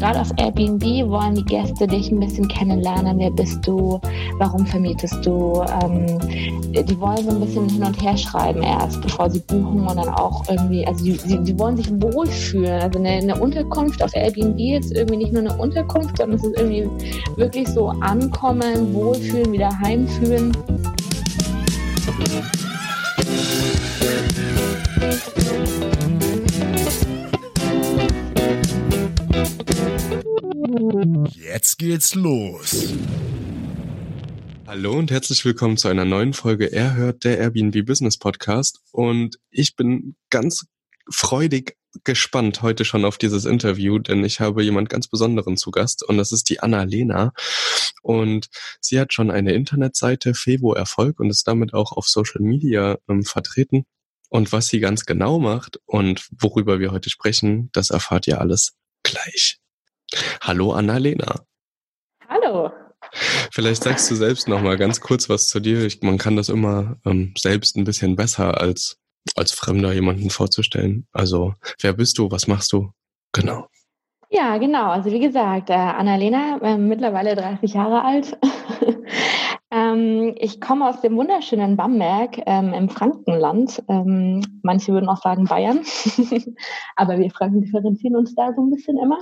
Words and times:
gerade 0.00 0.20
auf 0.20 0.30
Airbnb 0.38 0.82
wollen 1.10 1.34
die 1.34 1.44
Gäste 1.44 1.86
dich 1.86 2.10
ein 2.10 2.18
bisschen 2.18 2.48
kennenlernen. 2.48 3.18
Wer 3.18 3.30
bist 3.30 3.66
du? 3.66 4.00
Warum 4.38 4.66
vermietest 4.66 5.24
du? 5.24 5.62
Ähm, 5.82 6.18
die 6.72 7.00
wollen 7.00 7.18
so 7.18 7.30
ein 7.30 7.40
bisschen 7.40 7.68
hin 7.68 7.82
und 7.82 8.02
her 8.02 8.16
schreiben 8.16 8.62
erst, 8.62 9.02
bevor 9.02 9.30
sie 9.30 9.40
buchen 9.40 9.86
und 9.86 9.96
dann 9.96 10.08
auch 10.08 10.42
irgendwie, 10.48 10.86
also 10.86 11.04
die, 11.04 11.18
die, 11.18 11.38
die 11.40 11.58
wollen 11.58 11.76
sich 11.76 11.90
wohlfühlen. 11.90 12.80
Also 12.80 12.98
eine, 12.98 13.10
eine, 13.10 13.40
Unterkunft 13.40 14.02
auf 14.02 14.14
Airbnb 14.14 14.58
ist 14.58 14.92
irgendwie 14.92 15.18
nicht 15.18 15.32
nur 15.32 15.42
eine 15.42 15.56
Unterkunft, 15.56 16.16
sondern 16.16 16.38
es 16.38 16.44
ist 16.44 16.58
irgendwie 16.58 16.88
wirklich 17.36 17.68
so 17.68 17.88
ankommen, 17.88 18.94
wohlfühlen, 18.94 19.52
wieder 19.52 19.70
heimfühlen. 19.80 20.56
Geht's 31.90 32.14
los. 32.14 32.94
Hallo 34.64 34.92
und 34.92 35.10
herzlich 35.10 35.44
willkommen 35.44 35.76
zu 35.76 35.88
einer 35.88 36.04
neuen 36.04 36.34
Folge 36.34 36.66
Er 36.66 36.94
hört 36.94 37.24
der 37.24 37.38
Airbnb 37.38 37.84
Business 37.84 38.16
Podcast. 38.16 38.78
Und 38.92 39.40
ich 39.50 39.74
bin 39.74 40.14
ganz 40.30 40.66
freudig 41.10 41.76
gespannt 42.04 42.62
heute 42.62 42.84
schon 42.84 43.04
auf 43.04 43.18
dieses 43.18 43.44
Interview, 43.44 43.98
denn 43.98 44.22
ich 44.22 44.38
habe 44.38 44.62
jemand 44.62 44.88
ganz 44.88 45.08
Besonderen 45.08 45.56
zu 45.56 45.72
Gast 45.72 46.04
und 46.04 46.16
das 46.16 46.30
ist 46.30 46.48
die 46.48 46.60
Anna-Lena. 46.60 47.32
Und 48.02 48.46
sie 48.80 49.00
hat 49.00 49.12
schon 49.12 49.32
eine 49.32 49.52
Internetseite 49.52 50.34
Fevo 50.34 50.74
Erfolg 50.74 51.18
und 51.18 51.28
ist 51.28 51.48
damit 51.48 51.74
auch 51.74 51.90
auf 51.90 52.06
Social 52.06 52.40
Media 52.40 52.98
ähm, 53.08 53.24
vertreten. 53.24 53.84
Und 54.28 54.52
was 54.52 54.68
sie 54.68 54.78
ganz 54.78 55.06
genau 55.06 55.40
macht 55.40 55.80
und 55.86 56.28
worüber 56.38 56.78
wir 56.78 56.92
heute 56.92 57.10
sprechen, 57.10 57.68
das 57.72 57.90
erfahrt 57.90 58.28
ihr 58.28 58.40
alles 58.40 58.74
gleich. 59.02 59.58
Hallo 60.40 60.72
Annalena. 60.72 61.49
Hallo. 62.30 62.70
Vielleicht 63.52 63.82
sagst 63.82 64.08
du 64.08 64.14
selbst 64.14 64.46
noch 64.46 64.62
mal 64.62 64.76
ganz 64.76 65.00
kurz 65.00 65.28
was 65.28 65.48
zu 65.48 65.58
dir. 65.58 65.84
Ich, 65.84 66.00
man 66.00 66.16
kann 66.16 66.36
das 66.36 66.48
immer 66.48 66.96
ähm, 67.04 67.34
selbst 67.36 67.76
ein 67.76 67.82
bisschen 67.82 68.14
besser 68.14 68.60
als 68.60 69.00
als 69.36 69.50
Fremder 69.50 69.92
jemanden 69.92 70.30
vorzustellen. 70.30 71.08
Also 71.12 71.54
wer 71.80 71.92
bist 71.92 72.18
du? 72.18 72.30
Was 72.30 72.46
machst 72.46 72.72
du? 72.72 72.92
Genau. 73.32 73.66
Ja, 74.30 74.58
genau. 74.58 74.90
Also 74.90 75.10
wie 75.10 75.18
gesagt, 75.18 75.70
äh, 75.70 75.74
Annalena, 75.74 76.58
äh, 76.62 76.78
mittlerweile 76.78 77.34
30 77.34 77.74
Jahre 77.74 78.04
alt. 78.04 78.38
ähm, 79.72 80.36
ich 80.38 80.60
komme 80.60 80.88
aus 80.88 81.00
dem 81.00 81.16
wunderschönen 81.16 81.76
Bamberg 81.76 82.40
ähm, 82.46 82.72
im 82.72 82.88
Frankenland. 82.88 83.82
Ähm, 83.88 84.60
manche 84.62 84.92
würden 84.92 85.08
auch 85.08 85.20
sagen 85.20 85.46
Bayern, 85.46 85.80
aber 86.96 87.18
wir 87.18 87.30
Franken 87.32 87.62
differenzieren 87.62 88.14
uns 88.14 88.36
da 88.36 88.52
so 88.54 88.62
ein 88.62 88.70
bisschen 88.70 88.98
immer. 88.98 89.18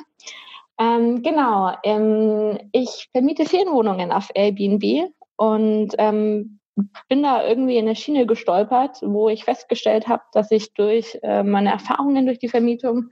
Ähm, 0.79 1.23
genau, 1.23 1.73
ähm, 1.83 2.59
ich 2.73 3.09
vermiete 3.13 3.45
Ferienwohnungen 3.45 4.13
auf 4.13 4.31
Airbnb 4.35 5.11
und 5.37 5.95
ähm, 5.99 6.61
bin 7.09 7.23
da 7.23 7.45
irgendwie 7.45 7.77
in 7.77 7.87
eine 7.87 7.97
Schiene 7.97 8.27
gestolpert, 8.27 9.01
wo 9.03 9.29
ich 9.29 9.45
festgestellt 9.45 10.07
habe, 10.07 10.23
dass 10.33 10.51
ich 10.53 10.73
durch 10.75 11.19
äh, 11.23 11.43
meine 11.43 11.73
Erfahrungen 11.73 12.27
durch 12.27 12.39
die 12.39 12.49
Vermietung 12.49 13.11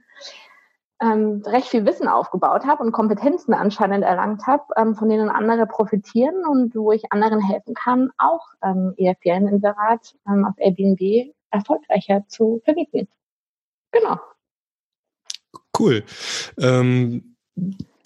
ähm, 1.01 1.43
recht 1.45 1.67
viel 1.67 1.85
Wissen 1.85 2.07
aufgebaut 2.07 2.65
habe 2.65 2.83
und 2.83 2.91
Kompetenzen 2.91 3.53
anscheinend 3.53 4.03
erlangt 4.03 4.47
habe, 4.47 4.63
ähm, 4.77 4.95
von 4.95 5.09
denen 5.09 5.29
andere 5.29 5.67
profitieren 5.67 6.45
und 6.45 6.73
wo 6.75 6.91
ich 6.91 7.11
anderen 7.11 7.39
helfen 7.41 7.73
kann, 7.73 8.09
auch 8.17 8.47
ähm, 8.63 8.93
ihr 8.97 9.15
Ferieninserat 9.21 10.15
auf 10.25 10.55
Airbnb 10.57 11.33
erfolgreicher 11.51 12.25
zu 12.27 12.61
vermieten. 12.63 13.07
Genau. 13.91 14.17
Cool. 15.77 16.03
Ähm, 16.59 17.36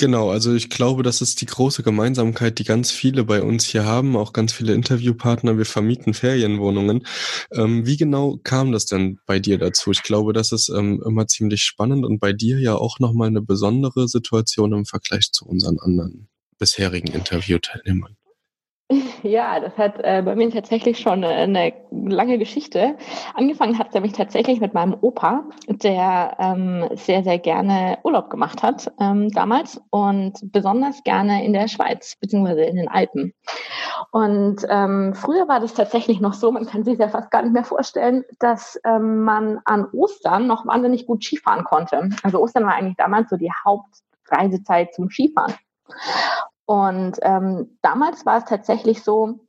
Genau, 0.02 0.32
also 0.32 0.56
ich 0.56 0.72
glaube, 0.72 1.04
das 1.04 1.22
ist 1.22 1.42
die 1.42 1.46
große 1.46 1.84
Gemeinsamkeit, 1.84 2.58
die 2.58 2.64
ganz 2.64 2.90
viele 2.90 3.24
bei 3.24 3.44
uns 3.44 3.66
hier 3.66 3.86
haben, 3.86 4.16
auch 4.16 4.34
ganz 4.34 4.52
viele 4.52 4.74
Interviewpartner. 4.74 5.60
Wir 5.60 5.66
vermieten 5.66 6.16
Ferienwohnungen. 6.16 7.06
Ähm, 7.52 7.86
wie 7.86 7.98
genau 7.98 8.40
kam 8.44 8.72
das 8.72 8.88
denn 8.88 9.20
bei 9.28 9.40
dir 9.40 9.60
dazu? 9.60 9.92
Ich 9.92 10.02
glaube, 10.02 10.34
das 10.34 10.52
ist 10.54 10.70
ähm, 10.70 11.04
immer 11.06 11.28
ziemlich 11.28 11.62
spannend 11.62 12.04
und 12.04 12.20
bei 12.20 12.34
dir 12.34 12.60
ja 12.60 12.74
auch 12.74 12.98
nochmal 12.98 13.28
eine 13.28 13.44
besondere 13.44 14.08
Situation 14.08 14.74
im 14.74 14.86
Vergleich 14.86 15.32
zu 15.32 15.46
unseren 15.46 15.78
anderen 15.78 16.30
bisherigen 16.58 17.14
Interviewteilnehmern. 17.14 18.18
Ja, 19.24 19.60
das 19.60 19.78
hat 19.78 20.00
äh, 20.00 20.22
bei 20.24 20.36
mir 20.36 20.50
tatsächlich 20.52 21.00
schon 21.00 21.24
eine 21.24 21.74
lange 21.92 22.38
Geschichte. 22.38 22.96
Angefangen 23.34 23.78
hat 23.78 23.90
es 23.90 23.94
nämlich 23.94 24.14
tatsächlich 24.14 24.60
mit 24.60 24.74
meinem 24.74 24.96
Opa, 25.00 25.44
der 25.68 26.36
ähm, 26.40 26.90
sehr, 26.94 27.24
sehr 27.24 27.40
gerne 27.40 28.00
Urlaub 28.04 28.30
gemacht 28.30 28.64
hat 28.64 28.92
ähm, 29.00 29.30
damals 29.30 29.82
und 29.90 30.40
besonders 30.52 31.04
gerne 31.04 31.46
in 31.46 31.54
der 31.54 31.68
Schweiz 31.68 32.16
beziehungsweise 32.20 32.64
in 32.64 32.76
den 32.76 32.88
Alpen. 32.88 33.34
Und 34.12 34.66
ähm, 34.68 35.14
früher 35.14 35.48
war 35.48 35.60
das 35.60 35.74
tatsächlich 35.74 36.20
noch 36.20 36.34
so, 36.34 36.52
man 36.52 36.66
kann 36.66 36.84
sich 36.84 37.00
ja 37.00 37.08
fast 37.08 37.32
gar 37.32 37.44
nicht 37.44 37.54
mehr 37.54 37.64
vorstellen, 37.64 38.24
dass 38.40 38.80
ähm, 38.86 39.24
man 39.24 39.60
an 39.66 39.88
Ostern 39.94 40.48
noch 40.48 40.66
wahnsinnig 40.66 41.06
gut 41.06 41.24
Skifahren 41.24 41.64
konnte. 41.64 42.10
Also 42.24 42.42
Ostern 42.42 42.66
war 42.66 42.74
eigentlich 42.74 42.98
damals 42.98 43.30
so 43.30 43.38
die 43.38 43.52
Hauptreisezeit 43.66 44.94
zum 44.94 45.10
Skifahren. 45.10 45.54
Und 46.72 47.18
ähm, 47.22 47.78
damals 47.82 48.26
war 48.26 48.38
es 48.38 48.46
tatsächlich 48.46 49.04
so, 49.04 49.42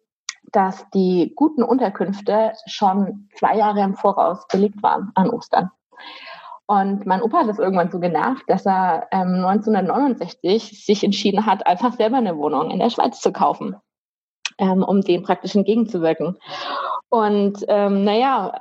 dass 0.50 0.90
die 0.90 1.32
guten 1.36 1.62
Unterkünfte 1.62 2.50
schon 2.66 3.28
zwei 3.36 3.56
Jahre 3.56 3.80
im 3.80 3.94
Voraus 3.94 4.44
belegt 4.48 4.82
waren 4.82 5.12
an 5.14 5.30
Ostern. 5.30 5.70
Und 6.66 7.06
mein 7.06 7.22
Opa 7.22 7.38
hat 7.38 7.48
das 7.48 7.60
irgendwann 7.60 7.92
so 7.92 8.00
genervt, 8.00 8.42
dass 8.48 8.66
er 8.66 9.06
ähm, 9.12 9.44
1969 9.44 10.84
sich 10.84 11.04
entschieden 11.04 11.46
hat, 11.46 11.64
einfach 11.64 11.92
selber 11.92 12.16
eine 12.16 12.36
Wohnung 12.36 12.72
in 12.72 12.80
der 12.80 12.90
Schweiz 12.90 13.20
zu 13.20 13.30
kaufen, 13.32 13.76
ähm, 14.58 14.82
um 14.82 15.00
dem 15.02 15.22
praktisch 15.22 15.54
entgegenzuwirken. 15.54 16.36
Und 17.12 17.66
ähm, 17.68 18.04
naja, 18.04 18.58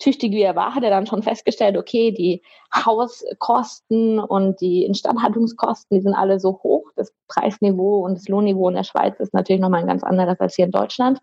tüchtig 0.00 0.32
wie 0.32 0.42
er 0.42 0.56
war, 0.56 0.74
hat 0.74 0.82
er 0.82 0.90
dann 0.90 1.06
schon 1.06 1.22
festgestellt, 1.22 1.76
okay, 1.76 2.10
die 2.10 2.42
Hauskosten 2.74 4.18
und 4.18 4.60
die 4.60 4.84
Instandhaltungskosten, 4.84 5.96
die 5.96 6.02
sind 6.02 6.14
alle 6.14 6.40
so 6.40 6.58
hoch. 6.64 6.90
Das 6.96 7.14
Preisniveau 7.28 8.04
und 8.04 8.16
das 8.16 8.26
Lohnniveau 8.26 8.68
in 8.68 8.74
der 8.74 8.82
Schweiz 8.82 9.20
ist 9.20 9.32
natürlich 9.32 9.62
nochmal 9.62 9.82
ein 9.82 9.86
ganz 9.86 10.02
anderes 10.02 10.40
als 10.40 10.56
hier 10.56 10.64
in 10.64 10.72
Deutschland. 10.72 11.20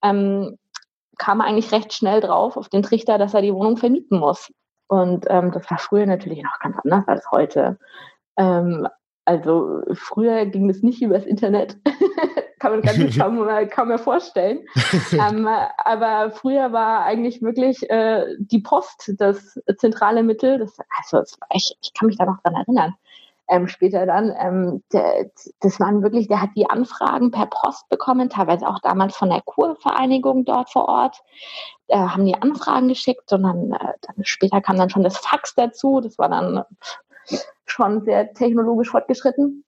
Ähm, 0.00 0.56
kam 1.18 1.40
er 1.40 1.46
eigentlich 1.46 1.72
recht 1.72 1.92
schnell 1.92 2.20
drauf 2.20 2.56
auf 2.56 2.68
den 2.68 2.84
Trichter, 2.84 3.18
dass 3.18 3.34
er 3.34 3.42
die 3.42 3.52
Wohnung 3.52 3.76
vermieten 3.76 4.20
muss. 4.20 4.52
Und 4.86 5.26
ähm, 5.28 5.50
das 5.50 5.68
war 5.68 5.78
früher 5.78 6.06
natürlich 6.06 6.44
noch 6.44 6.60
ganz 6.60 6.76
anders 6.84 7.08
als 7.08 7.28
heute. 7.32 7.76
Ähm, 8.36 8.86
also 9.24 9.82
früher 9.94 10.46
ging 10.46 10.70
es 10.70 10.84
nicht 10.84 11.02
übers 11.02 11.26
Internet. 11.26 11.76
Kann 12.58 12.72
man 12.72 12.82
ganz 12.82 12.98
kaum, 13.18 13.46
kaum 13.70 13.88
mehr 13.88 13.98
vorstellen. 13.98 14.60
ähm, 15.12 15.48
aber 15.78 16.30
früher 16.30 16.72
war 16.72 17.04
eigentlich 17.04 17.42
wirklich 17.42 17.88
äh, 17.90 18.36
die 18.38 18.60
Post 18.60 19.14
das 19.18 19.58
zentrale 19.76 20.22
Mittel. 20.22 20.58
Das, 20.58 20.76
also 20.98 21.18
das 21.18 21.38
ich, 21.52 21.76
ich 21.82 21.94
kann 21.94 22.06
mich 22.06 22.16
da 22.16 22.24
noch 22.24 22.40
dran 22.42 22.54
erinnern. 22.54 22.94
Ähm, 23.50 23.66
später 23.66 24.04
dann, 24.04 24.34
ähm, 24.38 24.82
der, 24.92 25.30
das 25.60 25.80
waren 25.80 26.02
wirklich, 26.02 26.28
der 26.28 26.42
hat 26.42 26.50
die 26.54 26.68
Anfragen 26.68 27.30
per 27.30 27.46
Post 27.46 27.88
bekommen, 27.88 28.28
teilweise 28.28 28.68
auch 28.68 28.78
damals 28.80 29.16
von 29.16 29.30
der 29.30 29.40
Kurvereinigung 29.40 30.44
dort 30.44 30.68
vor 30.70 30.86
Ort, 30.86 31.22
äh, 31.86 31.96
haben 31.96 32.26
die 32.26 32.34
Anfragen 32.34 32.88
geschickt 32.88 33.32
und 33.32 33.44
dann, 33.44 33.72
äh, 33.72 33.94
dann 34.02 34.16
später 34.24 34.60
kam 34.60 34.76
dann 34.76 34.90
schon 34.90 35.02
das 35.02 35.16
Fax 35.16 35.54
dazu, 35.54 36.02
das 36.02 36.18
war 36.18 36.28
dann 36.28 36.62
schon 37.64 38.04
sehr 38.04 38.34
technologisch 38.34 38.90
fortgeschritten. 38.90 39.64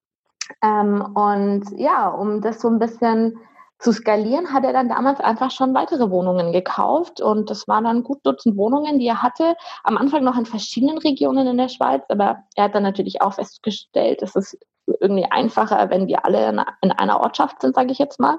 Ähm, 0.63 1.03
und 1.15 1.65
ja, 1.77 2.09
um 2.09 2.41
das 2.41 2.61
so 2.61 2.69
ein 2.69 2.79
bisschen 2.79 3.39
zu 3.81 3.93
skalieren, 3.93 4.53
hat 4.53 4.65
er 4.65 4.75
dann 4.75 4.91
damals 4.91 5.21
einfach 5.21 5.51
schon 5.51 5.75
weitere 5.75 6.11
Wohnungen 6.11 6.53
gekauft 6.53 7.21
und 7.23 7.49
das 7.49 7.67
waren 7.67 7.85
dann 7.85 8.03
gut 8.03 8.19
Dutzend 8.25 8.57
Wohnungen, 8.59 8.99
die 8.99 9.07
er 9.07 9.23
hatte. 9.23 9.57
Am 9.85 9.97
Anfang 9.97 10.23
noch 10.23 10.37
in 10.37 10.45
verschiedenen 10.45 10.99
Regionen 10.99 11.47
in 11.47 11.57
der 11.57 11.69
Schweiz, 11.69 12.03
aber 12.11 12.45
er 12.57 12.65
hat 12.65 12.75
dann 12.75 12.83
natürlich 12.83 13.23
auch 13.23 13.33
festgestellt, 13.33 14.21
es 14.23 14.37
ist 14.37 14.59
irgendwie 15.01 15.31
einfacher, 15.31 15.89
wenn 15.89 16.09
wir 16.09 16.25
alle 16.27 16.49
in 16.83 16.93
einer 16.93 17.21
Ortschaft 17.21 17.63
sind, 17.63 17.75
sage 17.75 17.93
ich 17.93 17.99
jetzt 17.99 18.21
mal, 18.21 18.39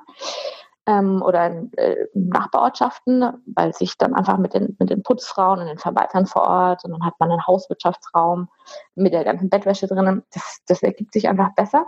ähm, 0.86 1.24
oder 1.24 1.48
in 1.48 1.74
äh, 1.74 2.08
Nachbarortschaften, 2.14 3.44
weil 3.56 3.74
sich 3.74 3.98
dann 3.98 4.14
einfach 4.14 4.38
mit 4.38 4.54
den, 4.54 4.76
mit 4.80 4.90
den 4.90 5.02
Putzfrauen 5.02 5.60
und 5.60 5.68
den 5.68 5.78
Verwaltern 5.78 6.28
vor 6.28 6.44
Ort 6.44 6.84
und 6.84 6.92
dann 6.92 7.06
hat 7.06 7.16
man 7.20 7.32
einen 7.32 7.48
Hauswirtschaftsraum 7.48 8.48
mit 8.96 9.14
der 9.14 9.24
ganzen 9.24 9.50
Bettwäsche 9.50 9.88
drinnen. 9.88 10.24
Das, 10.34 10.60
das 10.68 10.84
ergibt 10.84 11.14
sich 11.14 11.30
einfach 11.30 11.54
besser. 11.56 11.86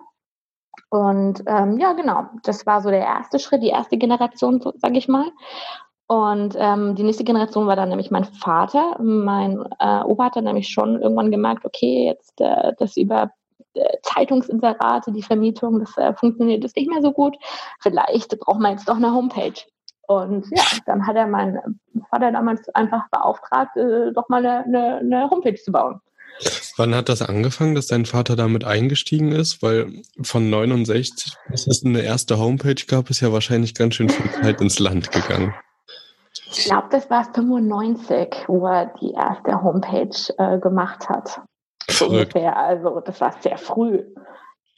Und 0.89 1.43
ähm, 1.47 1.79
ja, 1.79 1.93
genau, 1.93 2.25
das 2.43 2.65
war 2.65 2.81
so 2.81 2.89
der 2.89 3.01
erste 3.01 3.39
Schritt, 3.39 3.63
die 3.63 3.69
erste 3.69 3.97
Generation, 3.97 4.61
sage 4.75 4.97
ich 4.97 5.07
mal. 5.07 5.31
Und 6.07 6.55
ähm, 6.57 6.95
die 6.95 7.03
nächste 7.03 7.23
Generation 7.23 7.65
war 7.65 7.75
dann 7.75 7.89
nämlich 7.89 8.11
mein 8.11 8.25
Vater. 8.25 8.97
Mein 9.01 9.63
äh, 9.79 10.01
Opa 10.03 10.25
hat 10.25 10.35
dann 10.35 10.43
nämlich 10.43 10.67
schon 10.67 11.01
irgendwann 11.01 11.31
gemerkt, 11.31 11.65
okay, 11.65 12.05
jetzt 12.05 12.39
äh, 12.41 12.73
das 12.77 12.97
über 12.97 13.31
äh, 13.73 13.97
Zeitungsinserate, 14.03 15.11
die 15.11 15.23
Vermietung, 15.23 15.79
das 15.79 15.97
äh, 15.97 16.13
funktioniert 16.13 16.63
das 16.63 16.75
nicht 16.75 16.89
mehr 16.89 17.01
so 17.01 17.11
gut. 17.11 17.35
Vielleicht 17.79 18.37
braucht 18.39 18.59
man 18.59 18.73
jetzt 18.73 18.87
doch 18.87 18.97
eine 18.97 19.13
Homepage. 19.13 19.59
Und 20.07 20.45
ja, 20.51 20.63
dann 20.85 21.07
hat 21.07 21.15
er 21.15 21.27
meinen 21.27 21.79
Vater 22.09 22.31
damals 22.31 22.67
einfach 22.75 23.09
beauftragt, 23.09 23.75
äh, 23.77 24.11
doch 24.11 24.27
mal 24.29 24.45
eine, 24.45 24.65
eine, 24.65 24.97
eine 24.97 25.29
Homepage 25.29 25.55
zu 25.55 25.71
bauen. 25.71 26.01
Wann 26.75 26.95
hat 26.95 27.07
das 27.07 27.21
angefangen, 27.21 27.75
dass 27.75 27.87
dein 27.87 28.05
Vater 28.05 28.35
damit 28.35 28.63
eingestiegen 28.63 29.31
ist? 29.31 29.61
Weil 29.61 30.01
von 30.21 30.49
69 30.49 31.33
bis 31.49 31.67
es 31.67 31.85
eine 31.85 32.01
erste 32.01 32.39
Homepage 32.39 32.83
gab, 32.87 33.09
ist 33.09 33.21
ja 33.21 33.31
wahrscheinlich 33.31 33.75
ganz 33.75 33.95
schön 33.95 34.09
viel 34.09 34.31
Zeit 34.31 34.59
ins 34.59 34.79
Land 34.79 35.11
gegangen. 35.11 35.53
Ich 36.49 36.65
glaube, 36.65 36.87
das 36.91 37.09
war 37.09 37.31
95, 37.33 38.45
wo 38.47 38.65
er 38.65 38.93
die 39.01 39.11
erste 39.11 39.61
Homepage 39.61 40.33
äh, 40.37 40.59
gemacht 40.59 41.09
hat. 41.09 41.41
Verrückt. 41.89 42.35
Ungefähr. 42.35 42.57
Also 42.57 43.01
das 43.01 43.21
war 43.21 43.35
sehr 43.41 43.57
früh. 43.57 44.03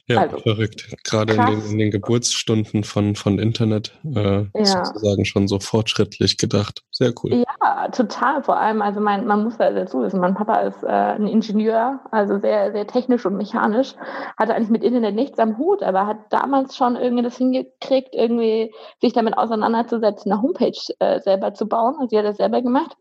Ja, 0.08 0.20
also, 0.20 0.38
verrückt. 0.38 0.86
Gerade 1.02 1.34
in 1.34 1.46
den, 1.46 1.70
in 1.72 1.78
den, 1.78 1.90
Geburtsstunden 1.90 2.84
von, 2.84 3.16
von 3.16 3.40
Internet 3.40 3.92
äh, 4.04 4.44
ja. 4.54 4.84
sozusagen 4.84 5.24
schon 5.24 5.48
so 5.48 5.58
fortschrittlich 5.58 6.36
gedacht. 6.36 6.84
Sehr 6.92 7.12
cool. 7.22 7.34
Ja, 7.34 7.88
total. 7.88 8.44
Vor 8.44 8.56
allem, 8.56 8.82
also 8.82 9.00
mein, 9.00 9.26
man 9.26 9.42
muss 9.42 9.56
da 9.56 9.68
dazu 9.70 10.02
wissen, 10.02 10.20
mein 10.20 10.34
Papa 10.34 10.60
ist 10.60 10.84
äh, 10.84 10.86
ein 10.86 11.26
Ingenieur, 11.26 12.00
also 12.12 12.38
sehr, 12.38 12.70
sehr 12.70 12.86
technisch 12.86 13.26
und 13.26 13.36
mechanisch, 13.36 13.94
hatte 14.36 14.54
eigentlich 14.54 14.70
mit 14.70 14.84
Internet 14.84 15.16
nichts 15.16 15.40
am 15.40 15.58
Hut, 15.58 15.82
aber 15.82 16.06
hat 16.06 16.18
damals 16.30 16.76
schon 16.76 16.94
irgendwie 16.94 17.24
das 17.24 17.36
hingekriegt, 17.36 18.14
irgendwie 18.14 18.72
sich 19.00 19.12
damit 19.12 19.36
auseinanderzusetzen, 19.36 20.30
eine 20.30 20.40
Homepage 20.40 20.78
äh, 21.00 21.18
selber 21.20 21.52
zu 21.52 21.66
bauen. 21.66 21.96
Also 21.96 22.10
sie 22.10 22.18
hat 22.18 22.26
das 22.26 22.36
selber 22.36 22.62
gemacht. 22.62 22.96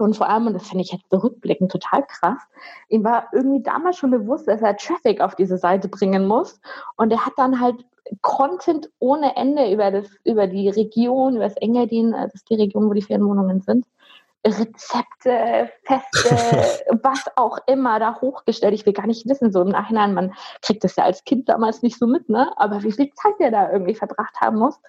Und 0.00 0.16
vor 0.16 0.28
allem, 0.28 0.46
und 0.46 0.54
das 0.54 0.68
finde 0.68 0.82
ich 0.82 0.92
jetzt 0.92 1.10
zurückblickend 1.10 1.70
total 1.70 2.04
krass, 2.06 2.38
ihm 2.88 3.04
war 3.04 3.28
irgendwie 3.32 3.62
damals 3.62 3.96
schon 3.96 4.10
bewusst, 4.10 4.48
dass 4.48 4.62
er 4.62 4.76
Traffic 4.76 5.20
auf 5.20 5.34
diese 5.34 5.58
Seite 5.58 5.88
bringen 5.88 6.26
muss. 6.26 6.60
Und 6.96 7.12
er 7.12 7.24
hat 7.24 7.34
dann 7.36 7.60
halt 7.60 7.84
Content 8.22 8.90
ohne 8.98 9.36
Ende 9.36 9.72
über, 9.72 9.90
das, 9.90 10.08
über 10.24 10.46
die 10.46 10.68
Region, 10.68 11.36
über 11.36 11.44
das 11.44 11.56
Engadin, 11.56 12.12
das 12.12 12.34
ist 12.34 12.50
die 12.50 12.56
Region, 12.56 12.88
wo 12.88 12.94
die 12.94 13.02
Ferienwohnungen 13.02 13.60
sind, 13.60 13.86
Rezepte, 14.46 15.70
Feste, 15.84 16.34
was 17.02 17.24
auch 17.36 17.58
immer 17.66 17.98
da 17.98 18.20
hochgestellt. 18.20 18.72
Ich 18.72 18.86
will 18.86 18.94
gar 18.94 19.06
nicht 19.06 19.28
wissen, 19.28 19.52
so 19.52 19.60
im 19.60 19.68
Nachhinein, 19.68 20.14
man 20.14 20.32
kriegt 20.62 20.82
das 20.82 20.96
ja 20.96 21.04
als 21.04 21.24
Kind 21.24 21.48
damals 21.50 21.82
nicht 21.82 21.98
so 21.98 22.06
mit, 22.06 22.28
ne? 22.30 22.50
Aber 22.56 22.82
wie 22.82 22.92
viel 22.92 23.12
Zeit 23.12 23.34
der 23.38 23.50
da 23.50 23.70
irgendwie 23.70 23.94
verbracht 23.94 24.40
haben 24.40 24.58
muss, 24.58 24.80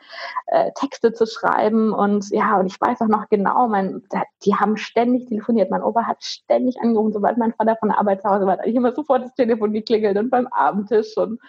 äh, 0.48 0.71
Texte 0.75 1.12
zu 1.12 1.25
schreiben 1.25 1.94
und 1.94 2.30
ja, 2.30 2.57
und 2.59 2.68
ich 2.68 2.80
weiß 2.80 3.01
auch 3.01 3.07
noch 3.07 3.27
genau, 3.30 3.68
mein, 3.68 4.03
die 4.45 4.56
haben 4.56 4.77
ständig 4.77 5.27
telefoniert. 5.27 5.69
Mein 5.69 5.83
Opa 5.83 6.06
hat 6.06 6.24
ständig 6.24 6.80
angerufen, 6.80 7.12
sobald 7.12 7.38
mein 7.38 7.54
Vater 7.54 7.75
von 7.77 7.89
der 7.89 8.00
Arbeit 8.00 8.21
zu 8.21 8.30
Hause 8.30 8.45
war, 8.45 8.54
hat 8.54 8.65
ich 8.65 8.75
immer 8.75 8.94
sofort 8.94 9.24
das 9.24 9.33
Telefon 9.36 9.74
geklingelt 9.74 10.18
und 10.18 10.30
beim 10.30 10.47
Abendtisch 10.47 11.18
und 11.18 11.39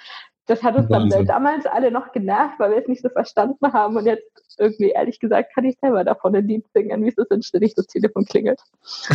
das 0.46 0.62
hat 0.62 0.76
uns 0.76 0.90
Wahnsinn. 0.90 1.10
dann 1.10 1.26
damals 1.26 1.66
alle 1.66 1.90
noch 1.90 2.12
genervt, 2.12 2.58
weil 2.58 2.72
wir 2.72 2.78
es 2.78 2.88
nicht 2.88 3.02
so 3.02 3.08
verstanden 3.08 3.72
haben. 3.72 3.96
Und 3.96 4.06
jetzt 4.06 4.41
irgendwie, 4.58 4.90
ehrlich 4.90 5.18
gesagt, 5.20 5.54
kann 5.54 5.64
ich 5.64 5.76
selber 5.80 6.04
davon 6.04 6.34
ein 6.34 6.46
Lied 6.46 6.64
singen, 6.74 7.04
wie 7.04 7.08
es 7.08 7.18
ist, 7.18 7.30
wenn 7.30 7.42
ständig 7.42 7.74
das 7.74 7.86
Telefon 7.86 8.24
klingelt. 8.24 8.60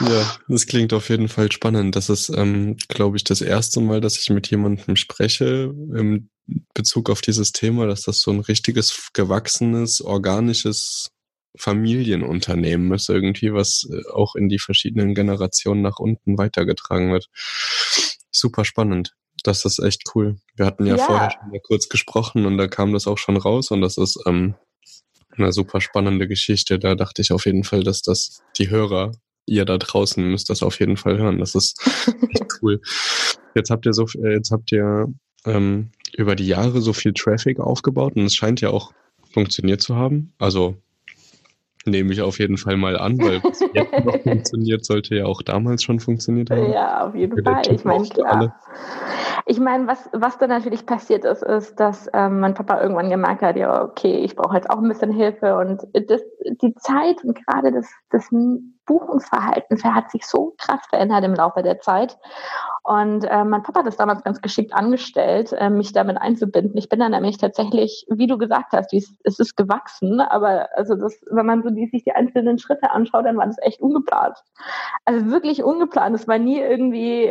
ja, 0.00 0.36
das 0.48 0.66
klingt 0.66 0.92
auf 0.92 1.08
jeden 1.08 1.28
Fall 1.28 1.50
spannend. 1.52 1.96
Das 1.96 2.08
ist, 2.08 2.28
ähm, 2.30 2.76
glaube 2.88 3.16
ich, 3.16 3.24
das 3.24 3.40
erste 3.40 3.80
Mal, 3.80 4.00
dass 4.00 4.18
ich 4.18 4.30
mit 4.30 4.50
jemandem 4.50 4.96
spreche 4.96 5.74
im 5.94 6.30
Bezug 6.74 7.10
auf 7.10 7.20
dieses 7.20 7.52
Thema, 7.52 7.86
dass 7.86 8.02
das 8.02 8.20
so 8.20 8.30
ein 8.30 8.40
richtiges, 8.40 9.10
gewachsenes, 9.12 10.00
organisches 10.02 11.10
Familienunternehmen 11.56 12.92
ist, 12.92 13.08
irgendwie, 13.08 13.52
was 13.52 13.88
äh, 13.90 14.08
auch 14.12 14.34
in 14.34 14.48
die 14.48 14.58
verschiedenen 14.58 15.14
Generationen 15.14 15.82
nach 15.82 15.98
unten 15.98 16.38
weitergetragen 16.38 17.12
wird 17.12 17.28
super 18.32 18.64
spannend. 18.64 19.14
Das 19.42 19.64
ist 19.64 19.78
echt 19.78 20.02
cool. 20.14 20.36
Wir 20.56 20.66
hatten 20.66 20.86
ja, 20.86 20.96
ja, 20.96 21.04
vorher 21.04 21.30
schon 21.30 21.50
mal 21.50 21.60
kurz 21.60 21.88
gesprochen 21.88 22.46
und 22.46 22.58
da 22.58 22.68
kam 22.68 22.92
das 22.92 23.06
auch 23.06 23.18
schon 23.18 23.36
raus 23.36 23.70
und 23.70 23.80
das 23.80 23.96
ist 23.96 24.18
ähm, 24.26 24.54
eine 25.36 25.52
super 25.52 25.80
spannende 25.80 26.28
Geschichte. 26.28 26.78
Da 26.78 26.94
dachte 26.94 27.22
ich 27.22 27.32
auf 27.32 27.46
jeden 27.46 27.64
Fall, 27.64 27.82
dass 27.82 28.02
das 28.02 28.42
die 28.58 28.70
Hörer, 28.70 29.12
ihr 29.46 29.64
da 29.64 29.78
draußen 29.78 30.22
müsst 30.24 30.50
das 30.50 30.62
auf 30.62 30.78
jeden 30.80 30.96
Fall 30.96 31.18
hören. 31.18 31.38
Das 31.38 31.54
ist 31.54 31.80
echt 32.30 32.44
cool. 32.62 32.80
Jetzt 33.54 33.70
habt 33.70 33.86
ihr 33.86 33.92
so, 33.92 34.06
äh, 34.22 34.34
jetzt 34.34 34.50
habt 34.50 34.70
ihr 34.72 35.12
ähm, 35.44 35.90
über 36.16 36.36
die 36.36 36.46
Jahre 36.46 36.80
so 36.80 36.92
viel 36.92 37.12
Traffic 37.12 37.58
aufgebaut 37.58 38.16
und 38.16 38.24
es 38.24 38.34
scheint 38.34 38.60
ja 38.60 38.70
auch 38.70 38.92
funktioniert 39.32 39.80
zu 39.80 39.96
haben. 39.96 40.32
Also 40.38 40.76
Nehme 41.86 42.12
ich 42.12 42.20
auf 42.20 42.38
jeden 42.38 42.58
Fall 42.58 42.76
mal 42.76 42.98
an, 42.98 43.18
weil 43.18 43.42
was 43.42 43.60
jetzt 43.72 44.04
noch 44.04 44.20
funktioniert, 44.20 44.84
sollte 44.84 45.16
ja 45.16 45.24
auch 45.24 45.42
damals 45.42 45.82
schon 45.82 45.98
funktioniert 45.98 46.50
haben. 46.50 46.72
Ja, 46.72 47.06
auf 47.06 47.14
jeden 47.14 47.42
Fall. 47.42 47.62
Ich 47.70 47.84
meine, 47.84 48.06
klar. 48.08 48.54
Ich 49.46 49.58
meine, 49.58 49.86
was, 49.86 50.08
was 50.12 50.38
dann 50.38 50.50
natürlich 50.50 50.84
passiert 50.84 51.24
ist, 51.24 51.42
ist, 51.42 51.80
dass 51.80 52.08
ähm, 52.12 52.40
mein 52.40 52.54
Papa 52.54 52.80
irgendwann 52.80 53.10
gemerkt 53.10 53.42
hat, 53.42 53.56
ja, 53.56 53.82
okay, 53.82 54.18
ich 54.18 54.36
brauche 54.36 54.56
jetzt 54.56 54.68
auch 54.68 54.78
ein 54.78 54.88
bisschen 54.88 55.12
Hilfe 55.12 55.56
und 55.56 55.82
das, 56.08 56.22
die 56.62 56.74
Zeit 56.74 57.24
und 57.24 57.34
gerade 57.46 57.72
das, 57.72 57.90
das 58.10 58.30
Buchungsverhalten 58.90 59.82
hat 59.94 60.10
sich 60.10 60.26
so 60.26 60.54
krass 60.58 60.80
verändert 60.88 61.22
im 61.22 61.34
Laufe 61.34 61.62
der 61.62 61.78
Zeit. 61.78 62.18
Und 62.82 63.24
äh, 63.24 63.44
mein 63.44 63.62
Papa 63.62 63.80
hat 63.80 63.86
das 63.86 63.96
damals 63.96 64.24
ganz 64.24 64.40
geschickt 64.40 64.74
angestellt, 64.74 65.52
äh, 65.52 65.70
mich 65.70 65.92
damit 65.92 66.16
einzubinden. 66.16 66.76
Ich 66.76 66.88
bin 66.88 66.98
dann 66.98 67.12
nämlich 67.12 67.38
tatsächlich, 67.38 68.04
wie 68.10 68.26
du 68.26 68.36
gesagt 68.36 68.72
hast, 68.72 68.92
es 68.92 69.38
ist 69.38 69.56
gewachsen, 69.56 70.20
aber 70.20 70.70
also 70.74 70.96
das, 70.96 71.20
wenn 71.30 71.46
man 71.46 71.62
so 71.62 71.70
die, 71.70 71.86
sich 71.86 72.02
die 72.02 72.12
einzelnen 72.12 72.58
Schritte 72.58 72.90
anschaut, 72.90 73.26
dann 73.26 73.36
war 73.36 73.46
das 73.46 73.58
echt 73.60 73.80
ungeplant. 73.80 74.36
Also 75.04 75.30
wirklich 75.30 75.62
ungeplant. 75.62 76.16
Es 76.16 76.26
war 76.26 76.38
nie 76.38 76.58
irgendwie 76.58 77.30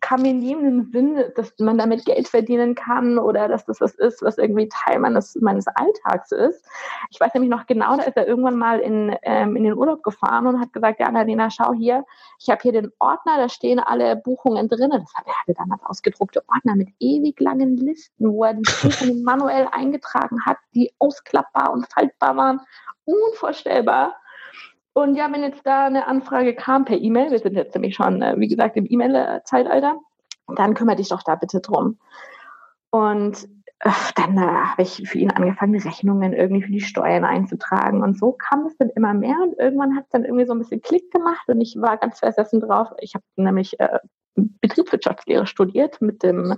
kam 0.00 0.22
mir 0.22 0.34
nie 0.34 0.52
in 0.52 0.62
den 0.62 0.84
Sinn, 0.92 1.24
dass 1.36 1.52
man 1.58 1.78
damit 1.78 2.04
Geld 2.04 2.28
verdienen 2.28 2.74
kann 2.74 3.18
oder 3.18 3.48
dass 3.48 3.64
das 3.66 3.80
was 3.80 3.94
ist, 3.94 4.22
was 4.22 4.38
irgendwie 4.38 4.68
Teil 4.68 4.98
meines, 4.98 5.36
meines 5.40 5.66
Alltags 5.66 6.32
ist. 6.32 6.64
Ich 7.10 7.20
weiß 7.20 7.34
nämlich 7.34 7.50
noch 7.50 7.66
genau, 7.66 7.96
da 7.96 8.02
ist 8.04 8.16
er 8.16 8.26
irgendwann 8.26 8.56
mal 8.56 8.80
in, 8.80 9.16
ähm, 9.22 9.56
in 9.56 9.64
den 9.64 9.74
Urlaub 9.74 10.02
gefahren 10.02 10.46
und 10.46 10.60
hat 10.60 10.72
gesagt, 10.72 11.00
ja, 11.00 11.10
Nadina, 11.10 11.50
schau 11.50 11.72
hier, 11.72 12.04
ich 12.38 12.50
habe 12.50 12.60
hier 12.62 12.72
den 12.72 12.92
Ordner, 12.98 13.36
da 13.36 13.48
stehen 13.48 13.78
alle 13.78 14.16
Buchungen 14.16 14.68
drin. 14.68 14.90
Das 14.90 15.14
hat 15.14 15.26
er 15.26 15.34
hatte 15.40 15.54
damals 15.54 15.82
ausgedruckte 15.84 16.42
Ordner 16.48 16.76
mit 16.76 16.88
ewig 17.00 17.40
langen 17.40 17.76
Listen, 17.76 18.30
wo 18.30 18.44
er 18.44 18.54
die 18.54 18.62
Buchungen 18.82 19.22
manuell 19.24 19.68
eingetragen 19.72 20.44
hat, 20.44 20.58
die 20.74 20.92
ausklappbar 20.98 21.72
und 21.72 21.86
faltbar 21.92 22.36
waren. 22.36 22.60
Unvorstellbar. 23.04 24.16
Und 24.96 25.14
ja, 25.14 25.30
wenn 25.30 25.42
jetzt 25.42 25.66
da 25.66 25.84
eine 25.84 26.06
Anfrage 26.06 26.54
kam 26.54 26.86
per 26.86 26.96
E-Mail, 26.96 27.30
wir 27.30 27.38
sind 27.38 27.54
jetzt 27.54 27.74
nämlich 27.74 27.94
schon, 27.94 28.22
äh, 28.22 28.34
wie 28.38 28.48
gesagt, 28.48 28.78
im 28.78 28.86
E-Mail-Zeitalter, 28.88 30.00
dann 30.56 30.72
kümmere 30.72 30.96
dich 30.96 31.10
doch 31.10 31.22
da 31.22 31.34
bitte 31.34 31.60
drum. 31.60 31.98
Und 32.88 33.46
äh, 33.80 33.90
dann 34.14 34.38
äh, 34.38 34.40
habe 34.40 34.80
ich 34.80 35.06
für 35.06 35.18
ihn 35.18 35.30
angefangen, 35.30 35.78
Rechnungen 35.78 36.32
irgendwie 36.32 36.62
für 36.62 36.72
die 36.72 36.80
Steuern 36.80 37.26
einzutragen. 37.26 38.02
Und 38.02 38.16
so 38.18 38.32
kam 38.32 38.64
es 38.64 38.74
dann 38.78 38.88
immer 38.88 39.12
mehr 39.12 39.36
und 39.42 39.58
irgendwann 39.58 39.94
hat 39.96 40.04
es 40.04 40.10
dann 40.12 40.24
irgendwie 40.24 40.46
so 40.46 40.54
ein 40.54 40.60
bisschen 40.60 40.80
Klick 40.80 41.10
gemacht 41.10 41.46
und 41.46 41.60
ich 41.60 41.76
war 41.78 41.98
ganz 41.98 42.20
versessen 42.20 42.60
drauf. 42.62 42.88
Ich 42.98 43.14
habe 43.14 43.24
nämlich 43.36 43.78
äh, 43.78 43.98
Betriebswirtschaftslehre 44.36 45.46
studiert 45.46 46.00
mit 46.00 46.22
dem 46.22 46.56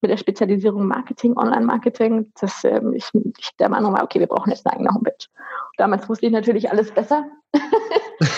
mit 0.00 0.10
der 0.10 0.16
Spezialisierung 0.16 0.86
Marketing, 0.86 1.36
Online-Marketing, 1.36 2.32
dass 2.40 2.64
ähm, 2.64 2.92
ich, 2.92 3.08
ich 3.38 3.56
der 3.56 3.68
Meinung 3.68 3.92
war, 3.92 4.04
okay, 4.04 4.20
wir 4.20 4.26
brauchen 4.26 4.50
jetzt 4.50 4.66
eine 4.66 4.74
eigene 4.74 4.94
Homepage. 4.94 5.26
Damals 5.78 6.08
wusste 6.08 6.26
ich 6.26 6.32
natürlich 6.32 6.70
alles 6.70 6.90
besser, 6.92 7.26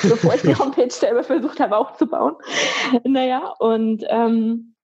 bevor 0.02 0.34
ich 0.34 0.42
die 0.42 0.54
Homepage 0.58 0.90
selber 0.90 1.22
versucht 1.22 1.60
habe 1.60 1.76
aufzubauen. 1.76 2.36
Naja, 3.04 3.54
und 3.58 4.04
ähm, 4.08 4.74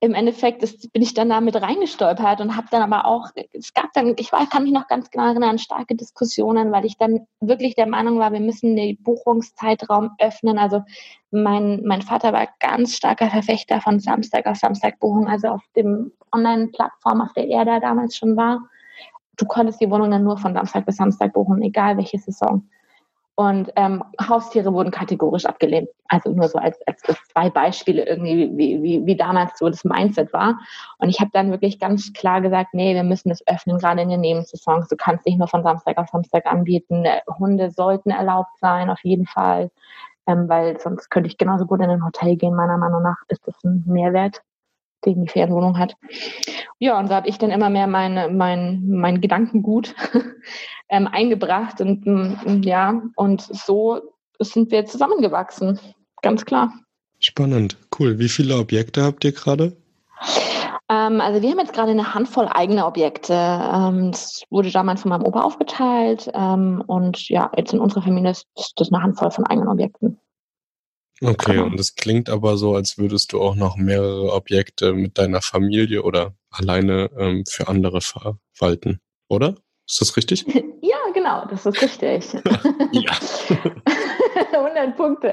im 0.00 0.14
Endeffekt 0.14 0.62
ist, 0.62 0.92
bin 0.92 1.02
ich 1.02 1.14
dann 1.14 1.28
da 1.28 1.40
mit 1.40 1.60
reingestolpert 1.60 2.40
und 2.40 2.56
habe 2.56 2.68
dann 2.70 2.82
aber 2.82 3.06
auch, 3.06 3.30
es 3.52 3.74
gab 3.74 3.92
dann, 3.92 4.14
ich 4.18 4.32
weiß, 4.32 4.50
kann 4.50 4.64
mich 4.64 4.72
noch 4.72 4.88
ganz 4.88 5.10
genau 5.10 5.26
erinnern, 5.26 5.58
starke 5.58 5.94
Diskussionen, 5.94 6.72
weil 6.72 6.84
ich 6.84 6.96
dann 6.96 7.26
wirklich 7.40 7.74
der 7.74 7.86
Meinung 7.86 8.18
war, 8.18 8.32
wir 8.32 8.40
müssen 8.40 8.76
den 8.76 9.02
Buchungszeitraum 9.02 10.10
öffnen. 10.18 10.58
Also 10.58 10.82
mein, 11.30 11.82
mein 11.84 12.02
Vater 12.02 12.32
war 12.32 12.48
ganz 12.60 12.96
starker 12.96 13.30
Verfechter 13.30 13.80
von 13.80 14.00
Samstag 14.00 14.46
auf 14.46 14.56
Samstag 14.56 14.98
Buchung, 14.98 15.28
also 15.28 15.48
auf 15.48 15.62
dem 15.74 16.12
Online-Plattform, 16.32 17.20
auf 17.20 17.32
der 17.34 17.48
er 17.48 17.64
da 17.64 17.80
damals 17.80 18.16
schon 18.16 18.36
war. 18.36 18.68
Du 19.36 19.46
konntest 19.46 19.80
die 19.80 19.90
Wohnung 19.90 20.10
dann 20.10 20.24
nur 20.24 20.38
von 20.38 20.54
Samstag 20.54 20.86
bis 20.86 20.96
Samstag 20.96 21.32
buchen, 21.34 21.60
egal 21.62 21.96
welche 21.98 22.18
Saison. 22.18 22.66
Und 23.38 23.70
ähm, 23.76 24.02
Haustiere 24.18 24.72
wurden 24.72 24.90
kategorisch 24.90 25.44
abgelehnt. 25.44 25.90
Also 26.08 26.30
nur 26.30 26.48
so 26.48 26.58
als, 26.58 26.80
als, 26.86 27.02
zwei 27.02 27.50
Beispiele 27.50 28.06
irgendwie, 28.06 28.50
wie, 28.56 28.82
wie, 28.82 29.04
wie 29.04 29.16
damals 29.16 29.58
so 29.58 29.68
das 29.68 29.84
Mindset 29.84 30.32
war. 30.32 30.58
Und 30.98 31.10
ich 31.10 31.20
habe 31.20 31.30
dann 31.34 31.50
wirklich 31.50 31.78
ganz 31.78 32.14
klar 32.14 32.40
gesagt, 32.40 32.72
nee, 32.72 32.94
wir 32.94 33.04
müssen 33.04 33.28
das 33.28 33.46
öffnen, 33.46 33.76
gerade 33.76 34.00
in 34.00 34.08
den 34.08 34.22
Nebensaisons. 34.22 34.88
Du 34.88 34.96
kannst 34.96 35.26
nicht 35.26 35.38
nur 35.38 35.48
von 35.48 35.62
Samstag 35.62 35.98
auf 35.98 36.08
Samstag 36.08 36.46
anbieten. 36.46 37.04
Äh, 37.04 37.20
Hunde 37.38 37.70
sollten 37.70 38.08
erlaubt 38.08 38.58
sein, 38.58 38.88
auf 38.88 39.04
jeden 39.04 39.26
Fall. 39.26 39.70
Ähm, 40.26 40.48
weil 40.48 40.80
sonst 40.80 41.10
könnte 41.10 41.28
ich 41.28 41.36
genauso 41.36 41.66
gut 41.66 41.80
in 41.80 41.90
ein 41.90 42.04
Hotel 42.04 42.36
gehen. 42.36 42.54
Meiner 42.54 42.78
Meinung 42.78 43.02
nach 43.02 43.18
ist 43.28 43.46
das 43.46 43.62
ein 43.64 43.84
Mehrwert 43.86 44.40
den 45.04 45.24
die 45.24 45.28
Ferienwohnung 45.28 45.78
hat. 45.78 45.94
Ja, 46.78 46.98
und 46.98 47.08
so 47.08 47.14
habe 47.14 47.28
ich 47.28 47.38
dann 47.38 47.50
immer 47.50 47.70
mehr 47.70 47.86
mein, 47.86 48.36
mein, 48.36 48.86
mein 48.88 49.20
Gedankengut 49.20 49.94
ähm, 50.88 51.06
eingebracht 51.06 51.80
und 51.80 52.06
mm, 52.06 52.62
ja, 52.62 53.02
und 53.16 53.42
so 53.42 54.00
sind 54.40 54.70
wir 54.70 54.84
zusammengewachsen, 54.86 55.78
ganz 56.22 56.44
klar. 56.44 56.72
Spannend, 57.18 57.76
cool. 57.98 58.18
Wie 58.18 58.28
viele 58.28 58.56
Objekte 58.56 59.02
habt 59.02 59.24
ihr 59.24 59.32
gerade? 59.32 59.76
Ähm, 60.88 61.20
also 61.20 61.42
wir 61.42 61.50
haben 61.50 61.58
jetzt 61.58 61.72
gerade 61.72 61.90
eine 61.90 62.14
Handvoll 62.14 62.48
eigener 62.48 62.86
Objekte. 62.86 63.32
Ähm, 63.32 64.12
das 64.12 64.44
wurde 64.50 64.70
damals 64.70 65.02
von 65.02 65.08
meinem 65.08 65.24
Opa 65.24 65.40
aufgeteilt 65.40 66.30
ähm, 66.34 66.82
und 66.86 67.28
ja, 67.28 67.50
jetzt 67.56 67.72
in 67.72 67.80
unserer 67.80 68.02
Familie 68.02 68.30
ist 68.30 68.46
das 68.76 68.92
eine 68.92 69.02
Handvoll 69.02 69.30
von 69.30 69.46
eigenen 69.46 69.68
Objekten. 69.68 70.18
Okay, 71.22 71.58
und 71.58 71.80
es 71.80 71.94
klingt 71.94 72.28
aber 72.28 72.56
so, 72.58 72.74
als 72.74 72.98
würdest 72.98 73.32
du 73.32 73.40
auch 73.40 73.54
noch 73.54 73.76
mehrere 73.76 74.32
Objekte 74.32 74.92
mit 74.92 75.16
deiner 75.16 75.40
Familie 75.40 76.02
oder 76.02 76.34
alleine 76.50 77.10
ähm, 77.18 77.44
für 77.48 77.68
andere 77.68 78.00
verwalten, 78.00 79.00
oder? 79.28 79.54
Ist 79.88 80.00
das 80.00 80.16
richtig? 80.16 80.44
Ja, 80.82 80.98
genau, 81.12 81.44
das 81.50 81.66
ist 81.66 81.82
richtig. 81.82 82.32
ja. 82.92 83.12
100 84.52 84.96
Punkte. 84.96 85.32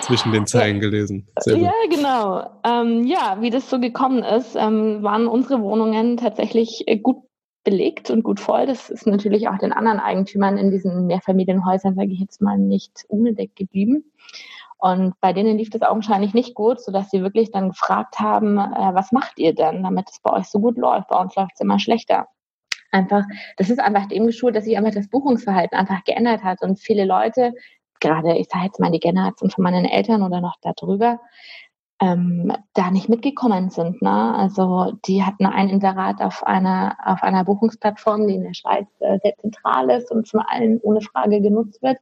Zwischen 0.00 0.32
den 0.32 0.46
Zeilen 0.46 0.80
gelesen. 0.80 1.28
Ja, 1.44 1.72
genau. 1.90 2.48
Ähm, 2.64 3.04
ja, 3.04 3.36
wie 3.40 3.50
das 3.50 3.68
so 3.68 3.78
gekommen 3.78 4.22
ist, 4.22 4.56
ähm, 4.56 5.02
waren 5.02 5.26
unsere 5.26 5.60
Wohnungen 5.60 6.16
tatsächlich 6.16 6.84
äh, 6.86 6.96
gut 6.96 7.27
belegt 7.68 8.08
und 8.10 8.22
gut 8.22 8.40
voll. 8.40 8.66
Das 8.66 8.88
ist 8.88 9.06
natürlich 9.06 9.48
auch 9.48 9.58
den 9.58 9.72
anderen 9.72 10.00
Eigentümern 10.00 10.56
in 10.56 10.70
diesen 10.70 11.06
Mehrfamilienhäusern, 11.06 11.94
sage 11.94 12.12
ich 12.12 12.20
jetzt 12.20 12.40
mal, 12.40 12.56
nicht 12.56 13.04
unbedeckt 13.08 13.56
geblieben. 13.56 14.10
Und 14.78 15.20
bei 15.20 15.32
denen 15.32 15.58
lief 15.58 15.70
das 15.70 15.82
augenscheinlich 15.82 16.34
nicht 16.34 16.54
gut, 16.54 16.80
sodass 16.80 17.10
sie 17.10 17.22
wirklich 17.22 17.50
dann 17.50 17.70
gefragt 17.70 18.20
haben, 18.20 18.58
äh, 18.58 18.94
was 18.94 19.12
macht 19.12 19.38
ihr 19.38 19.54
denn, 19.54 19.82
damit 19.82 20.08
es 20.08 20.20
bei 20.20 20.32
euch 20.32 20.46
so 20.46 20.60
gut 20.60 20.78
läuft? 20.78 21.08
Bei 21.08 21.20
uns 21.20 21.34
läuft 21.34 21.52
es 21.54 21.60
immer 21.60 21.78
schlechter. 21.78 22.28
Einfach, 22.90 23.24
das 23.58 23.68
ist 23.68 23.80
einfach 23.80 24.06
dem 24.06 24.26
geschult, 24.26 24.56
dass 24.56 24.64
sich 24.64 24.78
einfach 24.78 24.94
das 24.94 25.10
Buchungsverhalten 25.10 25.76
einfach 25.76 26.04
geändert 26.04 26.42
hat 26.42 26.62
und 26.62 26.78
viele 26.78 27.04
Leute, 27.04 27.52
gerade 28.00 28.38
ich 28.38 28.48
sage 28.48 28.66
jetzt 28.66 28.80
mal 28.80 28.90
die 28.90 29.00
Generation 29.00 29.50
von 29.50 29.64
meinen 29.64 29.84
Eltern 29.84 30.22
oder 30.22 30.40
noch 30.40 30.56
darüber, 30.62 31.20
ähm, 32.00 32.52
da 32.74 32.90
nicht 32.90 33.08
mitgekommen 33.08 33.70
sind. 33.70 34.02
Ne? 34.02 34.34
Also 34.34 34.92
die 35.06 35.24
hatten 35.24 35.46
ein 35.46 35.68
Inserat 35.68 36.20
auf 36.20 36.46
einer, 36.46 36.96
auf 37.04 37.22
einer 37.22 37.44
Buchungsplattform, 37.44 38.26
die 38.26 38.34
in 38.34 38.44
der 38.44 38.54
Schweiz 38.54 38.86
äh, 39.00 39.18
sehr 39.22 39.36
zentral 39.38 39.90
ist 39.90 40.10
und 40.10 40.28
von 40.28 40.40
allen 40.40 40.78
ohne 40.80 41.00
Frage 41.00 41.40
genutzt 41.40 41.82
wird 41.82 41.98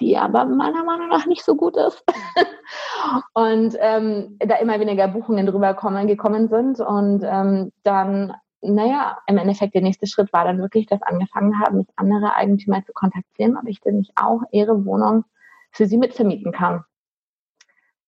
die 0.00 0.16
aber 0.16 0.44
meiner 0.44 0.84
Meinung 0.84 1.08
nach 1.08 1.26
nicht 1.26 1.44
so 1.44 1.54
gut 1.56 1.76
ist. 1.76 2.04
und 3.34 3.76
ähm, 3.80 4.36
da 4.38 4.56
immer 4.56 4.78
weniger 4.80 5.08
Buchungen 5.08 5.46
drüber 5.46 5.74
kommen, 5.74 6.06
gekommen 6.06 6.48
sind. 6.48 6.80
Und 6.80 7.22
ähm, 7.24 7.72
dann, 7.82 8.34
naja, 8.60 9.18
im 9.26 9.38
Endeffekt 9.38 9.74
der 9.74 9.82
nächste 9.82 10.06
Schritt 10.06 10.32
war 10.32 10.44
dann 10.44 10.58
wirklich, 10.58 10.86
dass 10.86 11.02
angefangen 11.02 11.58
haben, 11.60 11.78
mich 11.78 11.88
andere 11.96 12.34
Eigentümer 12.34 12.84
zu 12.84 12.92
kontaktieren, 12.92 13.56
ob 13.56 13.66
ich 13.66 13.80
denn 13.80 13.98
nicht 13.98 14.12
auch 14.16 14.42
ihre 14.50 14.84
Wohnung 14.84 15.24
für 15.70 15.86
sie 15.86 15.98
mitvermieten 15.98 16.52
kann. 16.52 16.84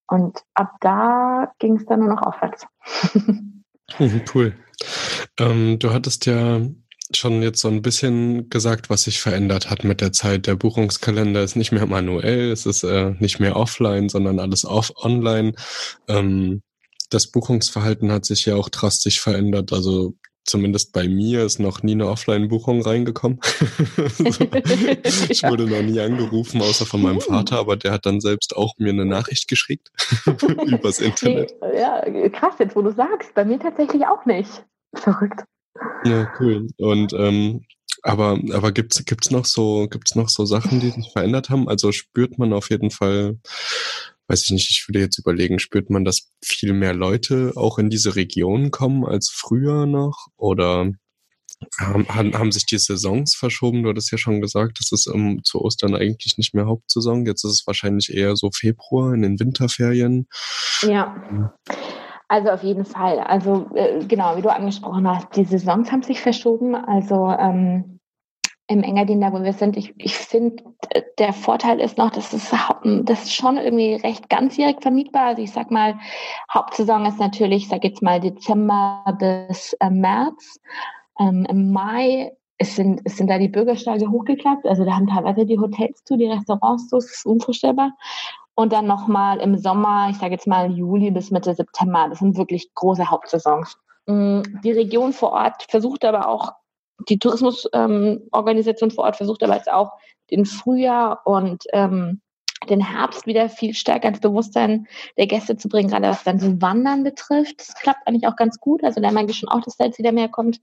Und 0.08 0.40
ab 0.54 0.72
da 0.80 1.52
ging 1.58 1.76
es 1.76 1.86
dann 1.86 2.00
nur 2.00 2.10
noch 2.10 2.22
aufwärts. 2.22 2.66
cool. 4.34 4.54
Ähm, 5.38 5.78
du 5.78 5.92
hattest 5.92 6.26
ja 6.26 6.60
schon 7.14 7.42
jetzt 7.42 7.60
so 7.60 7.68
ein 7.68 7.82
bisschen 7.82 8.48
gesagt, 8.48 8.90
was 8.90 9.02
sich 9.02 9.20
verändert 9.20 9.70
hat 9.70 9.84
mit 9.84 10.00
der 10.00 10.12
Zeit. 10.12 10.46
Der 10.46 10.56
Buchungskalender 10.56 11.42
ist 11.42 11.56
nicht 11.56 11.72
mehr 11.72 11.86
manuell, 11.86 12.50
es 12.50 12.66
ist 12.66 12.82
äh, 12.82 13.14
nicht 13.18 13.40
mehr 13.40 13.56
offline, 13.56 14.08
sondern 14.08 14.40
alles 14.40 14.64
auf 14.64 14.92
online. 14.96 15.52
Ähm, 16.08 16.62
das 17.10 17.30
Buchungsverhalten 17.30 18.10
hat 18.10 18.24
sich 18.24 18.46
ja 18.46 18.56
auch 18.56 18.68
drastisch 18.68 19.20
verändert. 19.20 19.72
Also 19.72 20.14
zumindest 20.44 20.92
bei 20.92 21.08
mir 21.08 21.44
ist 21.44 21.58
noch 21.58 21.82
nie 21.82 21.92
eine 21.92 22.08
Offline-Buchung 22.08 22.82
reingekommen. 22.82 23.40
ich 25.28 25.42
wurde 25.42 25.66
noch 25.66 25.82
nie 25.82 26.00
angerufen, 26.00 26.60
außer 26.60 26.86
von 26.86 27.02
meinem 27.02 27.20
Vater, 27.20 27.58
aber 27.58 27.76
der 27.76 27.92
hat 27.92 28.06
dann 28.06 28.20
selbst 28.20 28.56
auch 28.56 28.74
mir 28.78 28.90
eine 28.90 29.04
Nachricht 29.04 29.48
geschickt 29.48 29.90
übers 30.66 31.00
Internet. 31.00 31.54
Ja, 31.74 32.02
krass, 32.30 32.54
jetzt 32.58 32.76
wo 32.76 32.82
du 32.82 32.92
sagst, 32.92 33.34
bei 33.34 33.44
mir 33.44 33.58
tatsächlich 33.58 34.06
auch 34.06 34.24
nicht. 34.26 34.64
Verrückt. 34.94 35.44
Ja, 36.04 36.32
cool. 36.38 36.68
Und 36.78 37.12
ähm, 37.14 37.64
aber, 38.02 38.38
aber 38.52 38.70
gibt's 38.70 39.04
gibt's 39.06 39.30
noch 39.30 39.46
so, 39.46 39.88
gibt's 39.88 40.14
noch 40.14 40.28
so 40.28 40.44
Sachen, 40.44 40.78
die 40.78 40.90
sich 40.90 41.10
verändert 41.10 41.48
haben? 41.48 41.68
Also 41.68 41.90
spürt 41.90 42.38
man 42.38 42.52
auf 42.52 42.68
jeden 42.68 42.90
Fall, 42.90 43.38
weiß 44.28 44.44
ich 44.44 44.50
nicht, 44.50 44.70
ich 44.70 44.88
würde 44.88 45.00
jetzt 45.00 45.18
überlegen, 45.18 45.58
spürt 45.58 45.90
man, 45.90 46.04
dass 46.04 46.30
viel 46.42 46.72
mehr 46.72 46.94
Leute 46.94 47.52
auch 47.56 47.78
in 47.78 47.90
diese 47.90 48.16
Region 48.16 48.70
kommen 48.70 49.04
als 49.04 49.30
früher 49.30 49.86
noch? 49.86 50.26
Oder 50.36 50.90
haben, 51.78 52.06
haben 52.08 52.52
sich 52.52 52.66
die 52.66 52.78
Saisons 52.78 53.34
verschoben? 53.34 53.82
Du 53.82 53.90
hattest 53.90 54.10
ja 54.10 54.18
schon 54.18 54.40
gesagt, 54.40 54.78
das 54.80 54.92
ist 54.92 55.06
um, 55.06 55.42
zu 55.44 55.60
Ostern 55.60 55.94
eigentlich 55.94 56.36
nicht 56.36 56.54
mehr 56.54 56.66
Hauptsaison. 56.66 57.26
Jetzt 57.26 57.44
ist 57.44 57.52
es 57.52 57.66
wahrscheinlich 57.66 58.12
eher 58.12 58.36
so 58.36 58.50
Februar 58.52 59.14
in 59.14 59.22
den 59.22 59.38
Winterferien. 59.38 60.26
Ja. 60.82 61.52
Also 62.28 62.50
auf 62.50 62.62
jeden 62.62 62.84
Fall. 62.84 63.20
Also 63.20 63.70
äh, 63.74 64.04
genau, 64.06 64.36
wie 64.36 64.42
du 64.42 64.52
angesprochen 64.52 65.06
hast, 65.06 65.36
die 65.36 65.44
Saisons 65.44 65.92
haben 65.92 66.02
sich 66.02 66.20
verschoben. 66.20 66.74
Also 66.74 67.28
ähm, 67.38 67.93
im 68.66 68.82
Engadin, 68.82 69.20
da 69.20 69.32
wo 69.32 69.42
wir 69.42 69.52
sind, 69.52 69.76
ich, 69.76 69.94
ich 69.98 70.14
finde, 70.14 70.64
äh, 70.90 71.02
der 71.18 71.32
Vorteil 71.32 71.80
ist 71.80 71.98
noch, 71.98 72.10
dass 72.10 72.32
es 72.32 72.50
das 72.50 73.22
ist 73.24 73.34
schon 73.34 73.56
irgendwie 73.56 73.94
recht 73.94 74.30
ganzjährig 74.30 74.76
vermietbar. 74.80 75.26
Also 75.26 75.42
ich 75.42 75.52
sag 75.52 75.70
mal, 75.70 75.98
Hauptsaison 76.52 77.04
ist 77.06 77.18
natürlich, 77.18 77.64
ich 77.64 77.68
sag 77.68 77.84
jetzt 77.84 78.02
mal 78.02 78.20
Dezember 78.20 79.04
bis 79.18 79.74
äh, 79.80 79.90
März. 79.90 80.60
Ähm, 81.20 81.46
Im 81.48 81.72
Mai 81.72 82.32
es 82.56 82.76
sind, 82.76 83.00
es 83.04 83.16
sind 83.16 83.28
da 83.28 83.38
die 83.38 83.48
Bürgersteige 83.48 84.10
hochgeklappt. 84.10 84.66
Also 84.66 84.84
da 84.84 84.94
haben 84.94 85.08
teilweise 85.08 85.44
die 85.44 85.58
Hotels 85.58 86.04
zu, 86.04 86.16
die 86.16 86.26
Restaurants 86.26 86.88
zu, 86.88 86.96
das 86.96 87.06
ist 87.06 87.26
unvorstellbar 87.26 87.92
und 88.54 88.72
dann 88.72 88.86
nochmal 88.86 89.40
im 89.40 89.58
Sommer, 89.58 90.08
ich 90.10 90.18
sage 90.18 90.32
jetzt 90.32 90.46
mal 90.46 90.70
Juli 90.70 91.10
bis 91.10 91.30
Mitte 91.30 91.54
September. 91.54 92.06
Das 92.08 92.20
sind 92.20 92.36
wirklich 92.36 92.72
große 92.74 93.10
Hauptsaisons. 93.10 93.78
Mm, 94.06 94.42
die 94.62 94.72
Region 94.72 95.12
vor 95.12 95.32
Ort 95.32 95.66
versucht 95.68 96.04
aber 96.04 96.28
auch, 96.28 96.52
die 97.08 97.18
Tourismusorganisation 97.18 98.90
ähm, 98.90 98.94
vor 98.94 99.04
Ort 99.04 99.16
versucht 99.16 99.42
aber 99.42 99.56
jetzt 99.56 99.70
auch 99.70 99.92
den 100.30 100.46
Frühjahr 100.46 101.22
und 101.24 101.64
ähm, 101.72 102.20
den 102.68 102.80
Herbst 102.80 103.26
wieder 103.26 103.48
viel 103.48 103.74
stärker 103.74 104.08
ins 104.08 104.20
Bewusstsein 104.20 104.86
der 105.18 105.26
Gäste 105.26 105.56
zu 105.56 105.68
bringen, 105.68 105.90
gerade 105.90 106.08
was 106.08 106.24
dann 106.24 106.38
so 106.38 106.60
Wandern 106.62 107.04
betrifft. 107.04 107.60
Das 107.60 107.74
klappt 107.74 108.06
eigentlich 108.06 108.26
auch 108.26 108.36
ganz 108.36 108.58
gut. 108.58 108.82
Also 108.82 109.00
da 109.00 109.10
merke 109.10 109.32
ich 109.32 109.38
schon 109.38 109.50
auch, 109.50 109.60
dass 109.60 109.76
da 109.76 109.84
jetzt 109.84 109.98
wieder 109.98 110.12
mehr 110.12 110.28
kommt. 110.28 110.60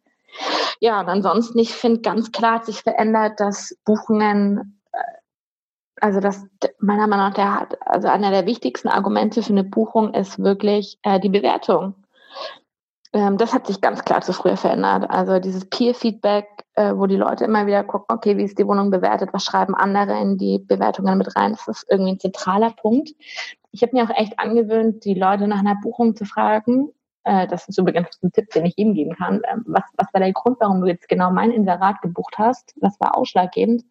Ja, 0.80 1.00
und 1.00 1.10
ansonsten, 1.10 1.60
ich 1.60 1.74
finde 1.74 2.02
ganz 2.02 2.32
klar 2.32 2.56
hat 2.56 2.66
sich 2.66 2.78
verändert, 2.78 3.40
dass 3.40 3.78
Buchungen 3.86 4.82
also 6.02 6.20
das 6.20 6.44
meiner 6.80 7.08
Meinung 7.08 7.28
nach 7.28 7.34
der 7.34 7.68
also 7.86 8.08
einer 8.08 8.32
der 8.32 8.46
wichtigsten 8.46 8.90
Argumente 8.90 9.44
für 9.44 9.54
eine 9.54 9.64
Buchung 9.64 10.14
ist 10.14 10.40
wirklich 10.40 10.98
äh, 11.04 11.20
die 11.20 11.30
Bewertung. 11.30 11.96
Ähm, 13.14 13.38
das 13.38 13.54
hat 13.54 13.68
sich 13.68 13.82
ganz 13.82 14.04
klar 14.06 14.22
zu 14.22 14.34
früher 14.34 14.58
verändert. 14.58 15.10
Also 15.10 15.40
dieses 15.40 15.66
Peer-Feedback, 15.70 16.48
äh, 16.76 16.94
wo 16.96 17.08
die 17.08 17.18
Leute 17.18 17.44
immer 17.46 17.66
wieder 17.66 17.84
gucken, 17.84 18.16
okay, 18.16 18.38
wie 18.38 18.44
ist 18.44 18.58
die 18.58 18.68
Wohnung 18.68 18.90
bewertet, 18.90 19.30
was 19.34 19.44
schreiben 19.44 19.76
andere 19.76 20.20
in 20.20 20.38
die 20.38 20.60
Bewertungen 20.60 21.18
mit 21.18 21.36
rein, 21.36 21.52
das 21.52 21.68
ist 21.68 21.86
irgendwie 21.90 22.14
ein 22.14 22.20
zentraler 22.20 22.72
Punkt. 22.72 23.10
Ich 23.72 23.82
habe 23.82 23.96
mir 23.96 24.04
auch 24.04 24.16
echt 24.16 24.40
angewöhnt, 24.40 25.04
die 25.04 25.14
Leute 25.14 25.48
nach 25.48 25.60
einer 25.60 25.76
Buchung 25.82 26.16
zu 26.16 26.26
fragen. 26.26 26.90
Äh, 27.26 27.48
das 27.48 27.68
ist 27.68 27.78
übrigens 27.78 28.18
ein 28.24 28.32
Tipp, 28.32 28.50
den 28.52 28.66
ich 28.66 28.76
jedem 28.78 28.94
geben 28.94 29.16
kann. 29.16 29.42
Ähm, 29.52 29.64
was, 29.68 29.84
was 29.98 30.14
war 30.14 30.22
der 30.22 30.32
Grund, 30.32 30.58
warum 30.62 30.80
du 30.82 30.88
jetzt 30.88 31.10
genau 31.10 31.32
mein 31.32 31.52
Inserat 31.52 32.02
gebucht 32.02 32.36
hast? 32.38 32.74
Was 32.80 33.00
war 33.02 33.18
ausschlaggebend? 33.18 33.84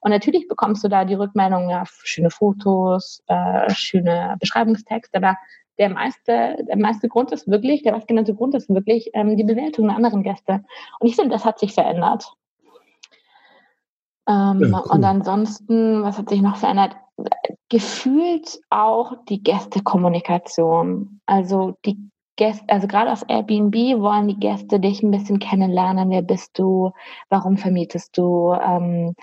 Und 0.00 0.10
natürlich 0.10 0.48
bekommst 0.48 0.82
du 0.82 0.88
da 0.88 1.04
die 1.04 1.14
Rückmeldung, 1.14 1.70
ja, 1.70 1.84
schöne 1.86 2.30
Fotos, 2.30 3.22
äh, 3.28 3.70
schöne 3.70 4.36
Beschreibungstext, 4.40 5.14
aber 5.14 5.36
der 5.78 5.90
meiste, 5.90 6.56
der 6.68 6.76
meiste 6.76 7.08
Grund 7.08 7.32
ist 7.32 7.48
wirklich, 7.48 7.82
der 7.82 7.92
meistgenannte 7.92 8.34
Grund 8.34 8.54
ist 8.54 8.68
wirklich 8.68 9.10
ähm, 9.14 9.36
die 9.36 9.44
Bewertung 9.44 9.86
der 9.86 9.96
anderen 9.96 10.22
Gäste. 10.22 10.64
Und 11.00 11.08
ich 11.08 11.16
finde, 11.16 11.30
das 11.30 11.44
hat 11.44 11.58
sich 11.58 11.72
verändert. 11.72 12.32
Ähm, 14.28 14.60
ja, 14.60 14.82
cool. 14.84 14.90
Und 14.90 15.04
ansonsten, 15.04 16.02
was 16.02 16.18
hat 16.18 16.28
sich 16.28 16.42
noch 16.42 16.56
verändert? 16.56 16.96
Gefühlt 17.68 18.60
auch 18.70 19.14
die 19.28 19.42
Gästekommunikation. 19.42 21.20
Also 21.26 21.74
die 21.84 21.98
Gäste, 22.36 22.64
also 22.68 22.86
gerade 22.86 23.12
auf 23.12 23.24
Airbnb 23.28 23.74
wollen 24.00 24.28
die 24.28 24.38
Gäste 24.38 24.80
dich 24.80 25.02
ein 25.02 25.10
bisschen 25.10 25.38
kennenlernen. 25.38 26.10
Wer 26.10 26.22
bist 26.22 26.58
du? 26.58 26.92
Warum 27.28 27.56
vermietest 27.56 28.16
du? 28.16 28.52
Ähm, 28.52 29.14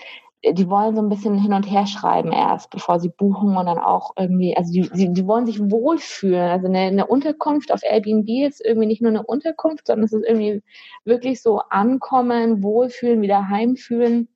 die 0.42 0.68
wollen 0.68 0.96
so 0.96 1.02
ein 1.02 1.08
bisschen 1.10 1.36
hin 1.38 1.52
und 1.52 1.64
her 1.64 1.86
schreiben 1.86 2.32
erst, 2.32 2.70
bevor 2.70 2.98
sie 2.98 3.10
buchen 3.10 3.56
und 3.56 3.66
dann 3.66 3.78
auch 3.78 4.12
irgendwie, 4.16 4.56
also 4.56 4.72
die, 4.72 4.88
die, 4.88 5.12
die 5.12 5.26
wollen 5.26 5.44
sich 5.44 5.60
wohlfühlen. 5.60 6.50
Also 6.50 6.66
eine, 6.66 6.78
eine 6.78 7.06
Unterkunft 7.06 7.72
auf 7.72 7.82
Airbnb 7.82 8.28
ist 8.48 8.64
irgendwie 8.64 8.86
nicht 8.86 9.02
nur 9.02 9.10
eine 9.10 9.22
Unterkunft, 9.22 9.86
sondern 9.86 10.04
es 10.04 10.12
ist 10.12 10.24
irgendwie 10.24 10.62
wirklich 11.04 11.42
so 11.42 11.58
ankommen, 11.68 12.62
wohlfühlen, 12.62 13.20
wieder 13.20 13.48
heimfühlen. 13.48 14.28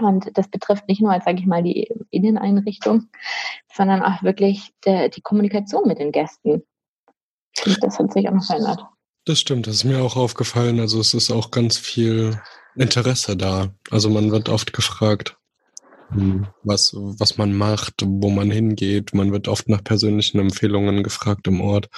Und 0.00 0.36
das 0.36 0.48
betrifft 0.48 0.88
nicht 0.88 1.02
nur, 1.02 1.12
sage 1.20 1.38
ich 1.38 1.46
mal, 1.46 1.62
die 1.62 1.92
Inneneinrichtung, 2.10 3.08
sondern 3.72 4.02
auch 4.02 4.22
wirklich 4.22 4.72
der, 4.84 5.10
die 5.10 5.20
Kommunikation 5.20 5.86
mit 5.86 5.98
den 5.98 6.10
Gästen. 6.10 6.64
Und 7.64 7.84
das 7.84 7.98
hat 7.98 8.12
sich 8.12 8.28
auch 8.28 8.32
noch 8.32 8.44
verändert. 8.44 8.84
Das 9.26 9.38
stimmt, 9.38 9.66
das 9.66 9.76
ist 9.76 9.84
mir 9.84 10.02
auch 10.02 10.16
aufgefallen. 10.16 10.80
Also 10.80 11.00
es 11.00 11.14
ist 11.14 11.30
auch 11.30 11.50
ganz 11.50 11.78
viel 11.78 12.40
Interesse 12.76 13.36
da. 13.36 13.74
Also 13.90 14.10
man 14.10 14.30
wird 14.32 14.48
oft 14.48 14.72
gefragt, 14.72 15.36
hm, 16.10 16.46
was, 16.62 16.92
was 16.94 17.38
man 17.38 17.54
macht, 17.54 18.02
wo 18.04 18.30
man 18.30 18.50
hingeht. 18.50 19.14
Man 19.14 19.32
wird 19.32 19.48
oft 19.48 19.68
nach 19.68 19.82
persönlichen 19.84 20.38
Empfehlungen 20.38 21.02
gefragt 21.02 21.46
im 21.46 21.60
Ort. 21.60 21.88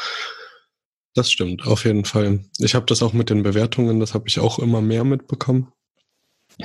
Das 1.14 1.30
stimmt, 1.30 1.66
auf 1.66 1.84
jeden 1.84 2.04
Fall. 2.04 2.40
Ich 2.58 2.74
habe 2.74 2.86
das 2.86 3.02
auch 3.02 3.12
mit 3.14 3.30
den 3.30 3.42
Bewertungen, 3.42 4.00
das 4.00 4.14
habe 4.14 4.28
ich 4.28 4.38
auch 4.38 4.58
immer 4.58 4.82
mehr 4.82 5.04
mitbekommen. 5.04 5.72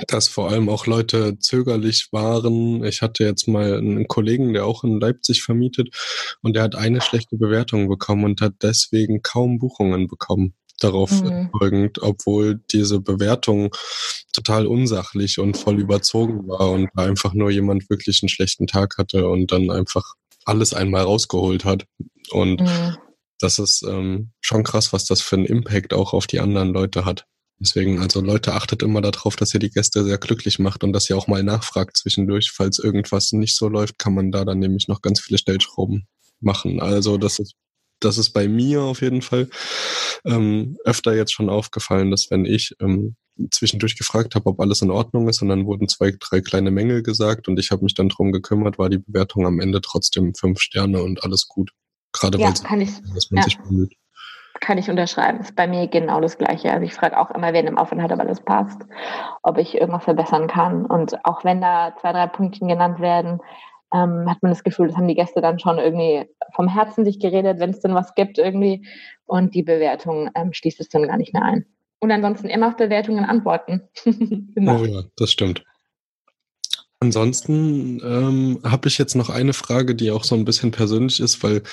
dass 0.08 0.28
vor 0.28 0.50
allem 0.50 0.68
auch 0.68 0.86
Leute 0.86 1.38
zögerlich 1.38 2.08
waren. 2.12 2.84
Ich 2.84 3.02
hatte 3.02 3.24
jetzt 3.24 3.46
mal 3.48 3.76
einen 3.76 4.08
Kollegen, 4.08 4.52
der 4.54 4.64
auch 4.66 4.84
in 4.84 5.00
Leipzig 5.00 5.42
vermietet 5.42 5.90
und 6.42 6.54
der 6.54 6.62
hat 6.62 6.74
eine 6.76 7.00
schlechte 7.02 7.36
Bewertung 7.36 7.88
bekommen 7.88 8.24
und 8.24 8.40
hat 8.40 8.54
deswegen 8.62 9.22
kaum 9.22 9.58
Buchungen 9.58 10.08
bekommen. 10.08 10.54
Darauf 10.82 11.10
mhm. 11.10 11.50
folgend, 11.56 12.02
obwohl 12.02 12.60
diese 12.72 13.00
Bewertung 13.00 13.74
total 14.32 14.66
unsachlich 14.66 15.38
und 15.38 15.56
voll 15.56 15.78
überzogen 15.78 16.48
war 16.48 16.70
und 16.70 16.88
einfach 16.96 17.34
nur 17.34 17.50
jemand 17.50 17.88
wirklich 17.88 18.22
einen 18.22 18.28
schlechten 18.28 18.66
Tag 18.66 18.98
hatte 18.98 19.28
und 19.28 19.52
dann 19.52 19.70
einfach 19.70 20.14
alles 20.44 20.74
einmal 20.74 21.02
rausgeholt 21.02 21.64
hat. 21.64 21.84
Und 22.30 22.60
mhm. 22.60 22.96
das 23.38 23.58
ist 23.58 23.84
ähm, 23.88 24.30
schon 24.40 24.64
krass, 24.64 24.92
was 24.92 25.04
das 25.04 25.20
für 25.20 25.36
einen 25.36 25.44
Impact 25.44 25.94
auch 25.94 26.12
auf 26.14 26.26
die 26.26 26.40
anderen 26.40 26.72
Leute 26.72 27.04
hat. 27.04 27.26
Deswegen, 27.60 28.00
also 28.00 28.20
Leute, 28.20 28.54
achtet 28.54 28.82
immer 28.82 29.00
darauf, 29.00 29.36
dass 29.36 29.54
ihr 29.54 29.60
die 29.60 29.70
Gäste 29.70 30.02
sehr 30.02 30.18
glücklich 30.18 30.58
macht 30.58 30.82
und 30.82 30.92
dass 30.92 31.08
ihr 31.08 31.16
auch 31.16 31.28
mal 31.28 31.44
nachfragt 31.44 31.96
zwischendurch. 31.96 32.50
Falls 32.50 32.80
irgendwas 32.80 33.30
nicht 33.30 33.56
so 33.56 33.68
läuft, 33.68 34.00
kann 34.00 34.14
man 34.14 34.32
da 34.32 34.44
dann 34.44 34.58
nämlich 34.58 34.88
noch 34.88 35.00
ganz 35.00 35.20
viele 35.20 35.38
Stellschrauben 35.38 36.08
machen. 36.40 36.80
Also 36.80 37.18
das 37.18 37.38
ist, 37.38 37.54
das 38.04 38.18
ist 38.18 38.30
bei 38.30 38.48
mir 38.48 38.82
auf 38.82 39.00
jeden 39.00 39.22
Fall 39.22 39.48
ähm, 40.24 40.76
öfter 40.84 41.14
jetzt 41.14 41.32
schon 41.32 41.48
aufgefallen, 41.48 42.10
dass 42.10 42.30
wenn 42.30 42.44
ich 42.44 42.74
ähm, 42.80 43.16
zwischendurch 43.50 43.96
gefragt 43.96 44.34
habe, 44.34 44.46
ob 44.46 44.60
alles 44.60 44.82
in 44.82 44.90
Ordnung 44.90 45.28
ist 45.28 45.42
und 45.42 45.48
dann 45.48 45.66
wurden 45.66 45.88
zwei, 45.88 46.12
drei 46.18 46.40
kleine 46.40 46.70
Mängel 46.70 47.02
gesagt 47.02 47.48
und 47.48 47.58
ich 47.58 47.70
habe 47.70 47.84
mich 47.84 47.94
dann 47.94 48.08
drum 48.08 48.32
gekümmert, 48.32 48.78
war 48.78 48.88
die 48.88 48.98
Bewertung 48.98 49.46
am 49.46 49.60
Ende 49.60 49.80
trotzdem 49.80 50.34
fünf 50.34 50.60
Sterne 50.60 51.02
und 51.02 51.24
alles 51.24 51.48
gut. 51.48 51.70
Gerade 52.12 52.38
ja, 52.38 52.48
weil 52.48 52.54
kann 52.54 52.80
ich, 52.80 52.90
dass 53.14 53.30
man 53.30 53.38
ja. 53.38 53.42
sich 53.44 53.58
bemüht 53.58 53.94
kann 54.62 54.78
ich 54.78 54.88
unterschreiben. 54.88 55.40
Ist 55.40 55.56
bei 55.56 55.66
mir 55.66 55.88
genau 55.88 56.20
das 56.20 56.38
Gleiche. 56.38 56.72
Also 56.72 56.84
ich 56.84 56.94
frage 56.94 57.18
auch 57.18 57.30
immer, 57.32 57.52
wer 57.52 57.64
im 57.64 57.78
Aufenthalt, 57.78 58.12
ob 58.12 58.20
alles 58.20 58.40
passt, 58.40 58.80
ob 59.42 59.58
ich 59.58 59.74
irgendwas 59.74 60.04
verbessern 60.04 60.46
kann. 60.46 60.86
Und 60.86 61.24
auch 61.24 61.44
wenn 61.44 61.60
da 61.60 61.94
zwei, 62.00 62.12
drei 62.12 62.28
Punktchen 62.28 62.68
genannt 62.68 63.00
werden, 63.00 63.40
ähm, 63.92 64.28
hat 64.28 64.42
man 64.42 64.50
das 64.52 64.64
Gefühl, 64.64 64.88
das 64.88 64.96
haben 64.96 65.08
die 65.08 65.14
Gäste 65.14 65.40
dann 65.40 65.58
schon 65.58 65.78
irgendwie 65.78 66.28
vom 66.54 66.68
Herzen 66.68 67.04
sich 67.04 67.20
geredet, 67.20 67.60
wenn 67.60 67.70
es 67.70 67.80
denn 67.80 67.94
was 67.94 68.14
gibt 68.14 68.38
irgendwie. 68.38 68.86
Und 69.26 69.54
die 69.54 69.62
Bewertung 69.62 70.30
ähm, 70.34 70.52
schließt 70.52 70.80
es 70.80 70.88
dann 70.88 71.06
gar 71.06 71.16
nicht 71.16 71.32
mehr 71.32 71.42
ein. 71.42 71.66
Und 72.00 72.10
ansonsten 72.10 72.48
immer 72.48 72.68
auf 72.68 72.76
Bewertungen 72.76 73.24
antworten. 73.24 73.82
genau. 74.04 74.80
Oh 74.80 74.84
ja, 74.84 75.02
das 75.16 75.30
stimmt. 75.30 75.64
Ansonsten 77.02 78.00
ähm, 78.04 78.60
habe 78.62 78.86
ich 78.86 78.96
jetzt 78.96 79.16
noch 79.16 79.28
eine 79.28 79.54
Frage, 79.54 79.96
die 79.96 80.12
auch 80.12 80.22
so 80.22 80.36
ein 80.36 80.44
bisschen 80.44 80.70
persönlich 80.70 81.18
ist, 81.18 81.42
weil 81.42 81.64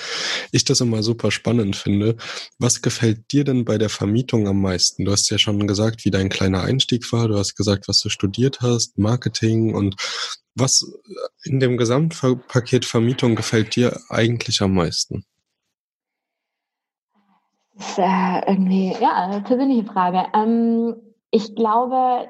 ich 0.51 0.65
das 0.65 0.81
immer 0.81 1.03
super 1.03 1.29
spannend 1.29 1.75
finde. 1.75 2.15
Was 2.57 2.81
gefällt 2.81 3.31
dir 3.31 3.43
denn 3.43 3.63
bei 3.63 3.77
der 3.77 3.89
Vermietung 3.89 4.47
am 4.47 4.59
meisten? 4.59 5.05
Du 5.05 5.11
hast 5.11 5.29
ja 5.29 5.37
schon 5.37 5.67
gesagt, 5.67 6.03
wie 6.03 6.09
dein 6.09 6.29
kleiner 6.29 6.63
Einstieg 6.63 7.13
war. 7.13 7.27
Du 7.27 7.37
hast 7.37 7.53
gesagt, 7.53 7.87
was 7.87 7.99
du 7.99 8.09
studiert 8.09 8.61
hast, 8.61 8.97
Marketing 8.97 9.75
und 9.75 9.97
was 10.55 10.91
in 11.43 11.59
dem 11.59 11.77
Gesamtpaket 11.77 12.85
Vermietung 12.85 13.35
gefällt 13.35 13.75
dir 13.75 13.99
eigentlich 14.09 14.63
am 14.63 14.73
meisten? 14.73 15.25
Das 17.75 17.87
ist 17.91 17.99
äh, 17.99 18.39
irgendwie, 18.47 18.95
ja, 18.99 19.27
eine 19.27 19.41
persönliche 19.41 19.85
Frage. 19.85 20.25
Ähm, 20.33 20.95
ich 21.29 21.53
glaube, 21.53 22.29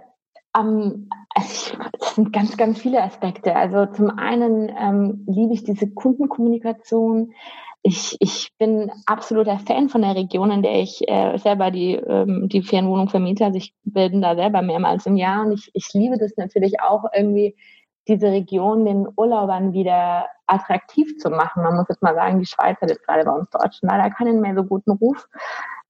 ähm, 0.58 1.10
also 1.40 1.78
es 2.00 2.16
sind 2.16 2.34
ganz, 2.34 2.58
ganz 2.58 2.80
viele 2.80 3.02
Aspekte. 3.02 3.56
Also 3.56 3.86
zum 3.88 4.18
einen 4.18 4.70
ähm, 4.78 5.26
liebe 5.28 5.54
ich 5.54 5.64
diese 5.64 5.90
Kundenkommunikation. 5.90 7.34
Ich, 7.82 8.18
ich 8.20 8.52
bin 8.58 8.92
absoluter 9.06 9.58
Fan 9.60 9.88
von 9.90 10.02
der 10.02 10.16
Region, 10.16 10.52
in 10.52 10.64
der 10.64 10.82
ich 10.82 11.08
äh, 11.08 11.38
selber 11.38 11.72
die, 11.72 11.96
ähm, 11.96 12.50
die 12.50 12.62
Ferienwohnung 12.62 13.08
vermiete. 13.10 13.46
Also 13.46 13.58
ich 13.58 13.74
bin 13.84 14.22
da 14.22 14.36
selber 14.36 14.62
mehrmals 14.62 15.06
im 15.06 15.16
Jahr 15.16 15.46
und 15.46 15.54
ich, 15.54 15.72
ich 15.74 15.94
liebe 15.94 16.18
das 16.18 16.36
natürlich 16.36 16.82
auch 16.82 17.06
irgendwie, 17.16 17.56
diese 18.08 18.28
Region 18.32 18.86
den 18.86 19.08
Urlaubern 19.16 19.72
wieder 19.72 20.26
attraktiv 20.48 21.18
zu 21.20 21.30
machen. 21.30 21.62
Man 21.62 21.76
muss 21.76 21.88
jetzt 21.90 22.02
mal 22.02 22.16
sagen, 22.16 22.40
die 22.40 22.46
Schweiz 22.46 22.82
hat 22.82 22.90
jetzt 22.90 23.06
gerade 23.06 23.24
bei 23.24 23.32
uns 23.32 23.50
Deutschen 23.52 23.88
leider 23.88 24.10
keinen 24.10 24.42
mehr 24.42 24.56
so 24.56 24.64
guten 24.64 24.92
Ruf 24.92 25.28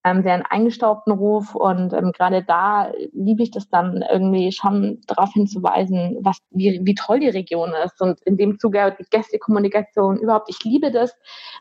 ähm, 0.04 0.24
sehr 0.24 0.34
einen 0.34 0.46
eingestaubten 0.46 1.12
Ruf 1.12 1.56
und 1.56 1.94
ähm, 1.94 2.12
gerade 2.14 2.44
da 2.44 2.92
liebe 3.12 3.44
ich 3.44 3.52
das 3.52 3.70
dann 3.70 4.04
irgendwie 4.10 4.52
schon 4.52 5.02
darauf 5.08 5.32
hinzuweisen, 5.34 6.18
was, 6.22 6.38
wie, 6.52 6.80
wie 6.84 6.96
toll 6.96 7.20
die 7.20 7.30
Region 7.30 7.74
ist 7.86 8.02
und 8.02 8.22
in 8.22 8.38
dem 8.38 8.60
Zuge 8.60 8.96
die 8.98 9.06
Gästekommunikation 9.10 10.18
überhaupt. 10.18 10.50
Ich 10.50 10.64
liebe 10.64 10.92
das, 10.92 11.14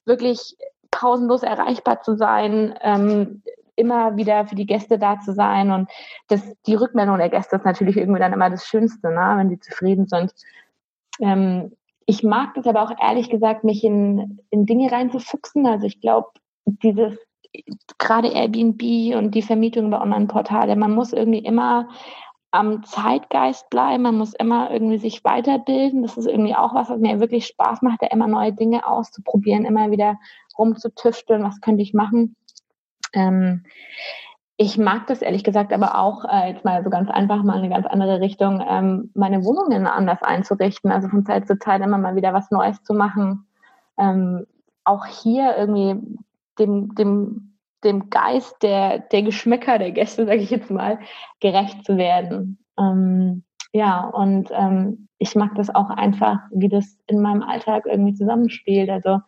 wirklich 0.05 0.57
pausenlos 0.91 1.43
erreichbar 1.43 2.01
zu 2.03 2.17
sein, 2.17 2.75
ähm, 2.81 3.43
immer 3.75 4.17
wieder 4.17 4.47
für 4.47 4.57
die 4.57 4.67
Gäste 4.67 4.99
da 4.99 5.21
zu 5.21 5.33
sein 5.33 5.71
und 5.71 5.89
das, 6.29 6.43
die 6.67 6.75
Rückmeldung 6.75 7.19
der 7.19 7.29
Gäste 7.29 7.57
ist 7.57 7.65
natürlich 7.65 7.97
irgendwie 7.97 8.21
dann 8.21 8.33
immer 8.33 8.51
das 8.51 8.67
Schönste, 8.67 9.09
ne, 9.09 9.35
wenn 9.37 9.51
die 9.51 9.61
zufrieden 9.61 10.07
sind. 10.07 10.33
Ähm, 11.21 11.73
ich 12.07 12.23
mag 12.23 12.55
das 12.55 12.67
aber 12.67 12.83
auch 12.83 12.93
ehrlich 13.01 13.31
gesagt, 13.31 13.65
mich 13.65 13.85
in, 13.85 14.41
in 14.51 14.65
Dinge 14.65 14.91
reinzufuchsen. 14.91 15.67
Also 15.67 15.87
ich 15.87 16.01
glaube, 16.01 16.29
dieses 16.65 17.19
gerade 17.99 18.29
Airbnb 18.29 19.17
und 19.17 19.35
die 19.35 19.43
Vermietung 19.43 19.87
über 19.87 20.01
Online-Portale, 20.01 20.77
man 20.77 20.93
muss 20.93 21.13
irgendwie 21.13 21.45
immer 21.45 21.89
am 22.51 22.83
Zeitgeist 22.83 23.69
bleiben, 23.69 24.05
man 24.05 24.17
muss 24.17 24.33
immer 24.35 24.71
irgendwie 24.71 24.99
sich 24.99 25.23
weiterbilden. 25.23 26.03
Das 26.03 26.17
ist 26.17 26.27
irgendwie 26.27 26.55
auch 26.55 26.75
was, 26.75 26.89
was 26.89 26.99
mir 26.99 27.21
wirklich 27.21 27.47
Spaß 27.47 27.83
macht, 27.83 28.03
da 28.03 28.07
immer 28.07 28.27
neue 28.27 28.53
Dinge 28.53 28.87
auszuprobieren, 28.87 29.67
immer 29.67 29.91
wieder 29.91 30.19
rumzutüfteln, 30.57 31.43
was 31.43 31.61
könnte 31.61 31.83
ich 31.83 31.93
machen. 31.93 32.37
Ähm, 33.13 33.65
ich 34.57 34.77
mag 34.77 35.07
das 35.07 35.23
ehrlich 35.23 35.45
gesagt 35.45 35.73
aber 35.73 35.99
auch, 35.99 36.25
äh, 36.25 36.51
jetzt 36.51 36.65
mal 36.65 36.83
so 36.83 36.91
ganz 36.91 37.11
einfach 37.11 37.45
mal 37.45 37.59
eine 37.59 37.69
ganz 37.69 37.87
andere 37.87 38.21
Richtung, 38.21 38.65
ähm, 38.67 39.11
meine 39.15 39.45
Wohnungen 39.45 39.87
anders 39.87 40.23
einzurichten, 40.23 40.91
also 40.91 41.09
von 41.09 41.25
Zeit 41.25 41.47
zu 41.47 41.59
Zeit 41.59 41.81
immer 41.83 41.99
mal 41.99 42.17
wieder 42.17 42.33
was 42.33 42.51
Neues 42.51 42.83
zu 42.83 42.95
machen. 42.95 43.47
Ähm, 43.99 44.47
auch 44.85 45.07
hier 45.07 45.57
irgendwie 45.57 45.97
dem, 46.59 46.95
dem, 46.95 47.59
dem 47.85 48.11
Geist 48.11 48.63
der, 48.63 48.99
der 48.99 49.23
Geschmäcker 49.23 49.79
der 49.79 49.93
Gäste, 49.93 50.27
sage 50.27 50.41
ich 50.41 50.51
jetzt 50.51 50.71
mal, 50.71 50.99
gerecht 51.41 51.85
zu 51.85 51.97
werden. 51.97 52.59
Ähm, 52.79 53.45
ja, 53.73 54.05
und 54.05 54.51
ähm, 54.53 55.09
ich 55.19 55.35
mag 55.35 55.55
das 55.55 55.75
auch 55.75 55.91
einfach, 55.91 56.39
wie 56.51 56.69
das 56.69 56.99
in 57.07 57.21
meinem 57.21 57.43
Alltag 57.43 57.87
irgendwie 57.87 58.15
zusammenspielt. 58.15 58.89
Also 58.89 59.21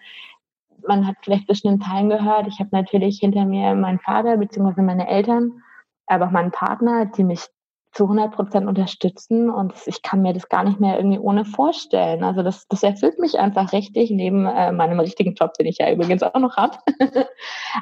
man 0.87 1.07
hat 1.07 1.17
vielleicht 1.23 1.47
zwischen 1.47 1.69
den 1.69 1.81
Teilen 1.81 2.09
gehört, 2.09 2.47
ich 2.47 2.59
habe 2.59 2.71
natürlich 2.73 3.19
hinter 3.19 3.45
mir 3.45 3.75
meinen 3.75 3.99
Vater 3.99 4.37
bzw. 4.37 4.83
meine 4.83 5.09
Eltern, 5.09 5.63
aber 6.07 6.27
auch 6.27 6.31
meinen 6.31 6.53
Partner, 6.53 7.07
die 7.07 7.25
mich 7.25 7.47
zu 7.93 8.05
100 8.05 8.33
Prozent 8.33 8.69
unterstützen 8.69 9.51
und 9.51 9.75
ich 9.87 10.03
kann 10.03 10.23
mir 10.23 10.33
das 10.33 10.49
gar 10.49 10.63
nicht 10.63 10.79
mehr 10.79 10.97
irgendwie 10.97 11.19
ohne 11.19 11.45
vorstellen. 11.45 12.23
Also 12.23 12.43
das, 12.43 12.69
das 12.69 12.83
erfüllt 12.83 13.19
mich 13.19 13.39
einfach 13.39 13.73
richtig, 13.73 14.11
neben 14.11 14.47
äh, 14.47 14.71
meinem 14.71 15.01
richtigen 15.01 15.35
Job, 15.35 15.55
den 15.55 15.67
ich 15.67 15.79
ja 15.79 15.91
übrigens 15.91 16.23
auch 16.23 16.39
noch 16.39 16.57
habe. 16.57 16.79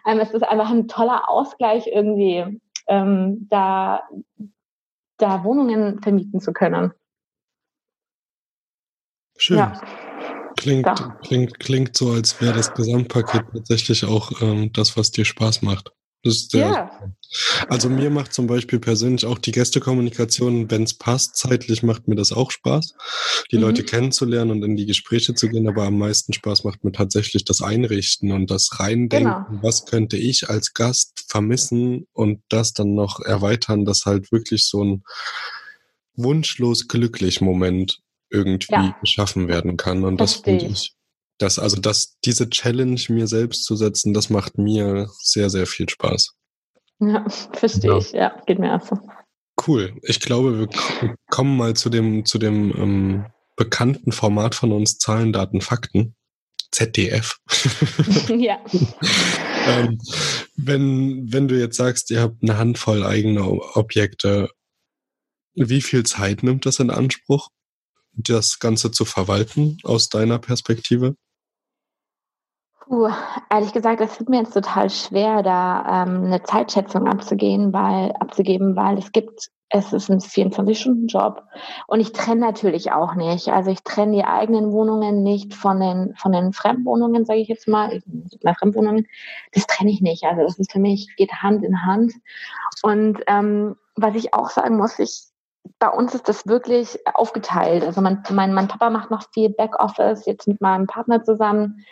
ähm, 0.06 0.18
es 0.20 0.30
ist 0.30 0.42
einfach 0.42 0.70
ein 0.70 0.88
toller 0.88 1.28
Ausgleich 1.28 1.86
irgendwie, 1.86 2.60
ähm, 2.86 3.46
da, 3.50 4.08
da 5.18 5.44
Wohnungen 5.44 6.00
vermieten 6.00 6.40
zu 6.40 6.52
können. 6.52 6.92
Schön. 9.36 9.58
Ja. 9.58 9.80
Klingt, 10.56 10.88
klingt, 11.22 11.60
klingt 11.60 11.96
so, 11.96 12.10
als 12.10 12.40
wäre 12.40 12.54
das 12.54 12.74
Gesamtpaket 12.74 13.44
tatsächlich 13.52 14.04
auch 14.04 14.32
ähm, 14.40 14.72
das, 14.72 14.96
was 14.96 15.12
dir 15.12 15.24
Spaß 15.24 15.62
macht. 15.62 15.92
Das 16.24 16.48
ja. 16.52 16.90
Also 17.68 17.90
mir 17.90 18.10
macht 18.10 18.32
zum 18.32 18.46
Beispiel 18.46 18.78
persönlich 18.78 19.26
auch 19.26 19.38
die 19.38 19.52
Gästekommunikation, 19.52 20.70
wenn 20.70 20.82
es 20.82 20.94
passt, 20.94 21.36
zeitlich 21.36 21.82
macht 21.82 22.08
mir 22.08 22.16
das 22.16 22.32
auch 22.32 22.50
Spaß, 22.50 22.94
die 23.52 23.56
mhm. 23.56 23.62
Leute 23.62 23.84
kennenzulernen 23.84 24.50
und 24.50 24.62
in 24.62 24.76
die 24.76 24.86
Gespräche 24.86 25.34
zu 25.34 25.48
gehen, 25.48 25.68
aber 25.68 25.84
am 25.84 25.98
meisten 25.98 26.32
Spaß 26.32 26.64
macht 26.64 26.84
mir 26.84 26.92
tatsächlich 26.92 27.44
das 27.44 27.60
Einrichten 27.60 28.32
und 28.32 28.50
das 28.50 28.80
Reindenken, 28.80 29.44
genau. 29.48 29.62
was 29.62 29.84
könnte 29.84 30.16
ich 30.16 30.48
als 30.48 30.72
Gast 30.72 31.26
vermissen 31.28 32.06
und 32.12 32.42
das 32.48 32.72
dann 32.72 32.94
noch 32.94 33.20
erweitern, 33.20 33.84
dass 33.84 34.06
halt 34.06 34.32
wirklich 34.32 34.64
so 34.64 34.82
ein 34.82 35.04
wunschlos 36.14 36.88
glücklich 36.88 37.40
Moment 37.40 38.00
irgendwie 38.30 38.72
ja. 38.72 38.96
geschaffen 39.00 39.48
werden 39.48 39.76
kann. 39.76 40.04
Und 40.04 40.18
das, 40.18 40.34
das 40.34 40.42
finde 40.42 40.66
ich 40.66 40.97
das, 41.38 41.58
also 41.58 41.80
das, 41.80 42.18
diese 42.24 42.50
Challenge 42.50 43.00
mir 43.08 43.26
selbst 43.26 43.64
zu 43.64 43.76
setzen, 43.76 44.12
das 44.12 44.30
macht 44.30 44.58
mir 44.58 45.08
sehr, 45.20 45.50
sehr 45.50 45.66
viel 45.66 45.88
Spaß. 45.88 46.34
Ja, 47.00 47.24
verstehe 47.52 47.90
ja. 47.90 47.98
ich. 47.98 48.12
Ja, 48.12 48.42
geht 48.46 48.58
mir 48.58 48.74
auch 48.74 48.86
so. 48.86 48.98
Cool. 49.66 49.98
Ich 50.02 50.20
glaube, 50.20 50.58
wir 50.58 51.16
kommen 51.30 51.56
mal 51.56 51.74
zu 51.74 51.90
dem, 51.90 52.24
zu 52.24 52.38
dem 52.38 52.72
ähm, 52.76 53.26
bekannten 53.56 54.12
Format 54.12 54.54
von 54.54 54.72
uns, 54.72 54.98
Zahlen, 54.98 55.32
Daten, 55.32 55.60
Fakten. 55.60 56.14
ZDF. 56.70 57.38
ja. 58.28 58.58
ähm, 59.66 59.98
wenn, 60.56 61.32
wenn 61.32 61.48
du 61.48 61.58
jetzt 61.58 61.76
sagst, 61.76 62.10
ihr 62.10 62.20
habt 62.20 62.42
eine 62.42 62.58
Handvoll 62.58 63.04
eigener 63.04 63.76
Objekte, 63.76 64.50
wie 65.54 65.80
viel 65.80 66.04
Zeit 66.04 66.42
nimmt 66.42 66.66
das 66.66 66.78
in 66.78 66.90
Anspruch, 66.90 67.48
das 68.12 68.58
Ganze 68.58 68.90
zu 68.90 69.04
verwalten 69.04 69.78
aus 69.82 70.08
deiner 70.08 70.38
Perspektive? 70.38 71.16
Puh, 72.88 73.10
ehrlich 73.50 73.74
gesagt, 73.74 74.00
das 74.00 74.16
tut 74.16 74.30
mir 74.30 74.38
jetzt 74.38 74.54
total 74.54 74.88
schwer, 74.88 75.42
da 75.42 76.04
ähm, 76.04 76.24
eine 76.24 76.42
Zeitschätzung 76.42 77.06
abzugehen, 77.06 77.74
weil, 77.74 78.12
abzugeben, 78.12 78.76
weil 78.76 78.96
es 78.96 79.12
gibt, 79.12 79.50
es 79.68 79.92
ist 79.92 80.08
ein 80.10 80.20
24-Stunden-Job. 80.20 81.42
Und 81.86 82.00
ich 82.00 82.12
trenne 82.12 82.40
natürlich 82.40 82.90
auch 82.90 83.14
nicht. 83.14 83.48
Also 83.48 83.70
ich 83.70 83.82
trenne 83.82 84.16
die 84.16 84.24
eigenen 84.24 84.72
Wohnungen 84.72 85.22
nicht 85.22 85.52
von 85.52 85.80
den, 85.80 86.14
von 86.16 86.32
den 86.32 86.54
Fremdwohnungen, 86.54 87.26
sage 87.26 87.40
ich 87.40 87.48
jetzt 87.48 87.68
mal, 87.68 88.00
na, 88.42 88.54
Fremdwohnungen. 88.54 89.06
Das 89.52 89.66
trenne 89.66 89.90
ich 89.90 90.00
nicht. 90.00 90.24
Also 90.24 90.42
das 90.42 90.58
ist 90.58 90.72
für 90.72 90.80
mich, 90.80 91.14
geht 91.16 91.42
Hand 91.42 91.64
in 91.64 91.84
Hand. 91.84 92.14
Und 92.82 93.20
ähm, 93.26 93.76
was 93.96 94.14
ich 94.14 94.32
auch 94.32 94.48
sagen 94.48 94.78
muss, 94.78 94.98
ich, 94.98 95.24
bei 95.78 95.90
uns 95.90 96.14
ist 96.14 96.26
das 96.26 96.46
wirklich 96.46 96.98
aufgeteilt. 97.12 97.84
Also 97.84 98.00
mein, 98.00 98.22
mein, 98.30 98.54
mein 98.54 98.68
Papa 98.68 98.88
macht 98.88 99.10
noch 99.10 99.24
viel 99.34 99.50
Backoffice, 99.50 100.24
jetzt 100.24 100.48
mit 100.48 100.62
meinem 100.62 100.86
Partner 100.86 101.22
zusammen. 101.22 101.84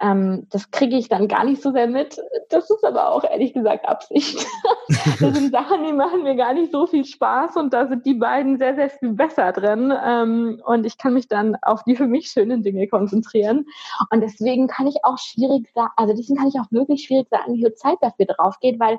Ähm, 0.00 0.46
das 0.50 0.70
kriege 0.70 0.96
ich 0.96 1.08
dann 1.08 1.28
gar 1.28 1.44
nicht 1.44 1.60
so 1.62 1.72
sehr 1.72 1.86
mit. 1.86 2.18
Das 2.48 2.70
ist 2.70 2.84
aber 2.84 3.10
auch 3.10 3.22
ehrlich 3.22 3.52
gesagt 3.52 3.86
Absicht. 3.86 4.46
das 4.88 5.18
sind 5.18 5.52
Sachen, 5.52 5.84
die 5.84 5.92
machen 5.92 6.22
mir 6.22 6.36
gar 6.36 6.54
nicht 6.54 6.72
so 6.72 6.86
viel 6.86 7.04
Spaß 7.04 7.56
und 7.56 7.72
da 7.74 7.86
sind 7.86 8.06
die 8.06 8.14
beiden 8.14 8.56
sehr, 8.56 8.74
sehr 8.74 8.88
viel 8.88 9.12
besser 9.12 9.52
drin. 9.52 9.92
Ähm, 10.04 10.62
und 10.64 10.86
ich 10.86 10.96
kann 10.96 11.14
mich 11.14 11.28
dann 11.28 11.56
auf 11.62 11.84
die 11.84 11.96
für 11.96 12.06
mich 12.06 12.30
schönen 12.30 12.62
Dinge 12.62 12.88
konzentrieren. 12.88 13.66
Und 14.10 14.22
deswegen 14.22 14.68
kann 14.68 14.86
ich 14.86 15.04
auch 15.04 15.18
schwierig 15.18 15.70
sagen, 15.74 15.92
also 15.96 16.14
deswegen 16.14 16.38
kann 16.38 16.48
ich 16.48 16.58
auch 16.58 16.70
wirklich 16.70 17.04
schwierig 17.04 17.28
sagen, 17.28 17.54
wie 17.54 17.62
viel 17.62 17.74
Zeit 17.74 17.98
dafür 18.00 18.26
drauf 18.26 18.58
geht, 18.60 18.80
weil 18.80 18.98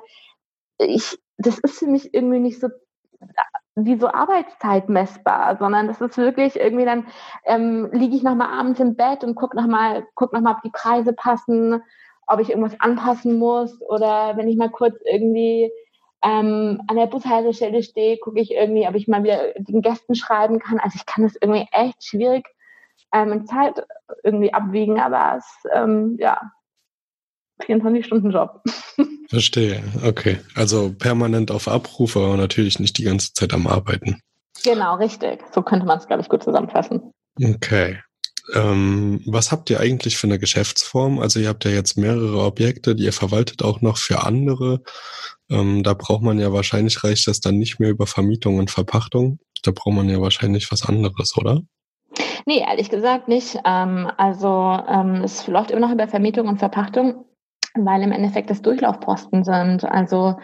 ich, 0.78 1.18
das 1.36 1.58
ist 1.58 1.78
für 1.78 1.86
mich 1.86 2.14
irgendwie 2.14 2.38
nicht 2.38 2.60
so 2.60 2.68
wie 3.74 3.96
so 3.98 4.08
Arbeitszeit 4.08 4.88
messbar, 4.88 5.56
sondern 5.58 5.86
das 5.86 6.00
ist 6.00 6.18
wirklich 6.18 6.56
irgendwie 6.56 6.84
dann 6.84 7.06
ähm, 7.44 7.88
liege 7.92 8.16
ich 8.16 8.22
nochmal 8.22 8.48
abends 8.58 8.80
im 8.80 8.96
Bett 8.96 9.24
und 9.24 9.34
guck 9.34 9.54
nochmal, 9.54 10.06
guck 10.14 10.32
noch 10.32 10.40
mal, 10.42 10.56
ob 10.56 10.62
die 10.62 10.70
Preise 10.70 11.12
passen, 11.12 11.82
ob 12.26 12.40
ich 12.40 12.50
irgendwas 12.50 12.78
anpassen 12.80 13.38
muss 13.38 13.80
oder 13.88 14.36
wenn 14.36 14.48
ich 14.48 14.56
mal 14.56 14.70
kurz 14.70 14.96
irgendwie 15.04 15.72
ähm, 16.22 16.82
an 16.86 16.96
der 16.96 17.06
Bushaltestelle 17.06 17.82
stehe, 17.82 18.18
gucke 18.18 18.40
ich 18.40 18.52
irgendwie, 18.52 18.86
ob 18.86 18.94
ich 18.94 19.08
mal 19.08 19.24
wieder 19.24 19.54
den 19.56 19.82
Gästen 19.82 20.14
schreiben 20.14 20.58
kann. 20.58 20.78
Also 20.78 20.96
ich 20.96 21.06
kann 21.06 21.24
das 21.24 21.36
irgendwie 21.40 21.66
echt 21.72 22.04
schwierig 22.04 22.46
ähm, 23.12 23.32
in 23.32 23.46
Zeit 23.46 23.84
irgendwie 24.22 24.52
abwiegen, 24.52 25.00
aber 25.00 25.36
es 25.38 25.64
ähm, 25.72 26.16
ja 26.20 26.52
24-Stunden-Job. 27.62 28.62
Verstehe, 29.28 29.82
okay. 30.04 30.38
Also 30.54 30.92
permanent 30.92 31.50
auf 31.50 31.68
Abruf, 31.68 32.16
aber 32.16 32.36
natürlich 32.36 32.78
nicht 32.78 32.98
die 32.98 33.04
ganze 33.04 33.32
Zeit 33.32 33.54
am 33.54 33.66
Arbeiten. 33.66 34.20
Genau, 34.64 34.96
richtig. 34.96 35.40
So 35.54 35.62
könnte 35.62 35.86
man 35.86 35.98
es, 35.98 36.06
glaube 36.06 36.22
ich, 36.22 36.28
gut 36.28 36.42
zusammenfassen. 36.42 37.12
Okay. 37.42 37.98
Ähm, 38.54 39.22
was 39.26 39.52
habt 39.52 39.70
ihr 39.70 39.80
eigentlich 39.80 40.16
für 40.16 40.26
eine 40.26 40.38
Geschäftsform? 40.38 41.20
Also 41.20 41.38
ihr 41.38 41.48
habt 41.48 41.64
ja 41.64 41.70
jetzt 41.70 41.96
mehrere 41.96 42.42
Objekte, 42.44 42.94
die 42.94 43.04
ihr 43.04 43.12
verwaltet 43.12 43.62
auch 43.62 43.80
noch 43.80 43.96
für 43.96 44.24
andere. 44.24 44.82
Ähm, 45.48 45.82
da 45.82 45.94
braucht 45.94 46.22
man 46.22 46.38
ja 46.38 46.52
wahrscheinlich, 46.52 47.02
reicht 47.04 47.28
das 47.28 47.40
dann 47.40 47.58
nicht 47.58 47.78
mehr 47.78 47.90
über 47.90 48.06
Vermietung 48.06 48.58
und 48.58 48.70
Verpachtung. 48.70 49.38
Da 49.62 49.70
braucht 49.70 49.94
man 49.94 50.08
ja 50.08 50.20
wahrscheinlich 50.20 50.70
was 50.72 50.84
anderes, 50.86 51.36
oder? 51.36 51.60
Nee, 52.44 52.64
ehrlich 52.68 52.90
gesagt 52.90 53.28
nicht. 53.28 53.56
Ähm, 53.64 54.10
also 54.16 54.78
ähm, 54.88 55.22
es 55.22 55.46
läuft 55.46 55.70
immer 55.70 55.80
noch 55.80 55.92
über 55.92 56.08
Vermietung 56.08 56.48
und 56.48 56.58
Verpachtung 56.58 57.24
weil 57.74 58.02
im 58.02 58.12
Endeffekt 58.12 58.50
das 58.50 58.62
Durchlaufposten 58.62 59.44
sind. 59.44 59.84
Also 59.84 60.36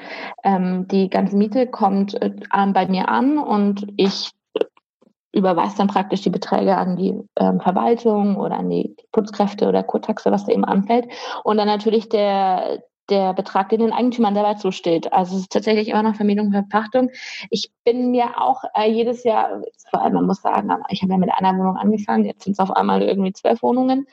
ähm, 0.44 0.88
die 0.88 1.10
ganze 1.10 1.36
Miete 1.36 1.66
kommt 1.66 2.20
äh, 2.22 2.32
bei 2.72 2.86
mir 2.86 3.08
an 3.08 3.38
und 3.38 3.86
ich 3.96 4.32
überweise 5.32 5.76
dann 5.76 5.88
praktisch 5.88 6.22
die 6.22 6.30
Beträge 6.30 6.76
an 6.76 6.96
die 6.96 7.14
ähm, 7.36 7.60
Verwaltung 7.60 8.36
oder 8.36 8.56
an 8.56 8.70
die 8.70 8.96
Putzkräfte 9.12 9.68
oder 9.68 9.82
Kurtaxe, 9.82 10.30
was 10.30 10.46
da 10.46 10.52
eben 10.52 10.64
anfällt. 10.64 11.06
Und 11.44 11.58
dann 11.58 11.66
natürlich 11.66 12.08
der, 12.08 12.82
der 13.10 13.34
Betrag, 13.34 13.68
den 13.68 13.80
den 13.80 13.92
Eigentümern 13.92 14.34
dabei 14.34 14.54
zusteht. 14.54 15.12
Also 15.12 15.36
es 15.36 15.42
ist 15.42 15.52
tatsächlich 15.52 15.88
immer 15.88 16.02
noch 16.02 16.16
Vermietung 16.16 16.46
und 16.46 16.52
Verpachtung. 16.52 17.10
Ich 17.50 17.70
bin 17.84 18.10
mir 18.10 18.40
auch 18.40 18.64
äh, 18.74 18.90
jedes 18.90 19.22
Jahr, 19.24 19.62
vor 19.90 20.02
allem 20.02 20.14
man 20.14 20.26
muss 20.26 20.40
sagen, 20.40 20.70
ich 20.88 21.02
habe 21.02 21.12
ja 21.12 21.18
mit 21.18 21.30
einer 21.30 21.56
Wohnung 21.58 21.76
angefangen, 21.76 22.24
jetzt 22.24 22.44
sind 22.44 22.54
es 22.54 22.58
auf 22.58 22.70
einmal 22.70 23.02
irgendwie 23.02 23.32
zwölf 23.32 23.62
Wohnungen. 23.62 24.06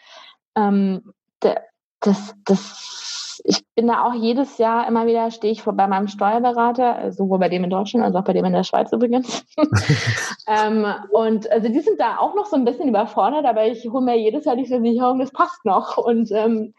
Ähm, 0.55 1.13
der, 1.41 1.63
das, 2.05 2.35
das, 2.45 3.41
ich 3.43 3.63
bin 3.75 3.87
da 3.87 4.03
auch 4.05 4.13
jedes 4.13 4.57
Jahr 4.57 4.87
immer 4.87 5.05
wieder, 5.05 5.31
stehe 5.31 5.51
ich 5.51 5.61
vor 5.61 5.73
bei 5.73 5.87
meinem 5.87 6.07
Steuerberater, 6.07 7.11
sowohl 7.11 7.39
bei 7.39 7.49
dem 7.49 7.63
in 7.63 7.69
Deutschland 7.69 8.05
als 8.05 8.15
auch 8.15 8.23
bei 8.23 8.33
dem 8.33 8.45
in 8.45 8.53
der 8.53 8.63
Schweiz 8.63 8.91
übrigens. 8.91 9.45
ähm, 10.47 10.85
und 11.11 11.51
also 11.51 11.69
die 11.69 11.81
sind 11.81 11.99
da 11.99 12.17
auch 12.17 12.35
noch 12.35 12.45
so 12.45 12.55
ein 12.55 12.65
bisschen 12.65 12.89
überfordert, 12.89 13.45
aber 13.45 13.65
ich 13.67 13.85
hole 13.89 14.03
mir 14.03 14.17
jedes 14.17 14.45
Jahr 14.45 14.55
die 14.55 14.65
Versicherung, 14.65 15.19
das 15.19 15.31
passt 15.31 15.65
noch. 15.65 15.97
Und 15.97 16.31
ähm, 16.31 16.73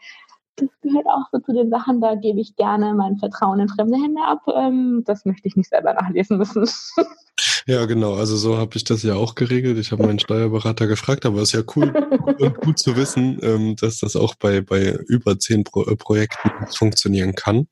das 0.55 0.69
gehört 0.81 1.05
auch 1.07 1.29
so 1.31 1.39
zu 1.39 1.53
den 1.53 1.69
Sachen, 1.69 2.01
da 2.01 2.15
gebe 2.15 2.39
ich 2.39 2.55
gerne 2.55 2.93
mein 2.93 3.17
Vertrauen 3.17 3.59
in 3.59 3.69
fremde 3.69 3.97
Hände 3.97 4.21
ab. 4.23 4.41
Ähm, 4.53 5.03
das 5.05 5.25
möchte 5.25 5.47
ich 5.47 5.55
nicht 5.55 5.69
selber 5.69 5.93
nachlesen 5.93 6.37
müssen. 6.37 6.67
Ja, 7.67 7.85
genau. 7.85 8.15
Also 8.15 8.37
so 8.37 8.57
habe 8.57 8.77
ich 8.77 8.85
das 8.85 9.03
ja 9.03 9.15
auch 9.15 9.35
geregelt. 9.35 9.77
Ich 9.77 9.91
habe 9.91 10.05
meinen 10.05 10.19
Steuerberater 10.19 10.87
gefragt, 10.87 11.25
aber 11.25 11.41
es 11.41 11.49
ist 11.49 11.59
ja 11.59 11.63
cool 11.75 11.89
und 12.39 12.61
gut 12.61 12.79
zu 12.79 12.95
wissen, 12.95 13.39
ähm, 13.43 13.75
dass 13.75 13.99
das 13.99 14.15
auch 14.15 14.35
bei, 14.35 14.61
bei 14.61 14.93
über 15.07 15.37
zehn 15.37 15.65
Pro 15.65 15.83
äh, 15.83 15.97
Projekten 15.97 16.49
funktionieren 16.73 17.35
kann. 17.35 17.67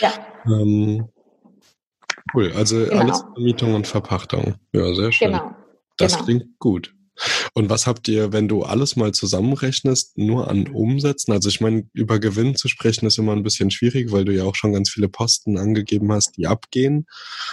Ja. 0.00 0.14
Ähm, 0.46 1.08
cool. 2.32 2.52
Also 2.56 2.78
genau. 2.78 3.00
alles 3.00 3.22
Vermietung 3.34 3.74
und 3.74 3.86
Verpachtung. 3.86 4.54
Ja, 4.72 4.94
sehr 4.94 5.12
schön. 5.12 5.32
Genau. 5.32 5.54
Das 5.98 6.14
genau. 6.14 6.24
klingt 6.24 6.58
gut. 6.58 6.94
Und 7.52 7.68
was 7.68 7.86
habt 7.86 8.08
ihr, 8.08 8.32
wenn 8.32 8.48
du 8.48 8.62
alles 8.62 8.96
mal 8.96 9.12
zusammenrechnest, 9.12 10.16
nur 10.16 10.48
an 10.48 10.68
Umsätzen? 10.68 11.32
Also 11.32 11.50
ich 11.50 11.60
meine, 11.60 11.86
über 11.92 12.18
Gewinn 12.18 12.54
zu 12.54 12.68
sprechen 12.68 13.06
ist 13.06 13.18
immer 13.18 13.32
ein 13.32 13.42
bisschen 13.42 13.70
schwierig, 13.70 14.10
weil 14.10 14.24
du 14.24 14.32
ja 14.32 14.44
auch 14.44 14.54
schon 14.54 14.72
ganz 14.72 14.88
viele 14.88 15.08
Posten 15.08 15.58
angegeben 15.58 16.10
hast, 16.12 16.36
die 16.38 16.46
abgehen. 16.46 17.06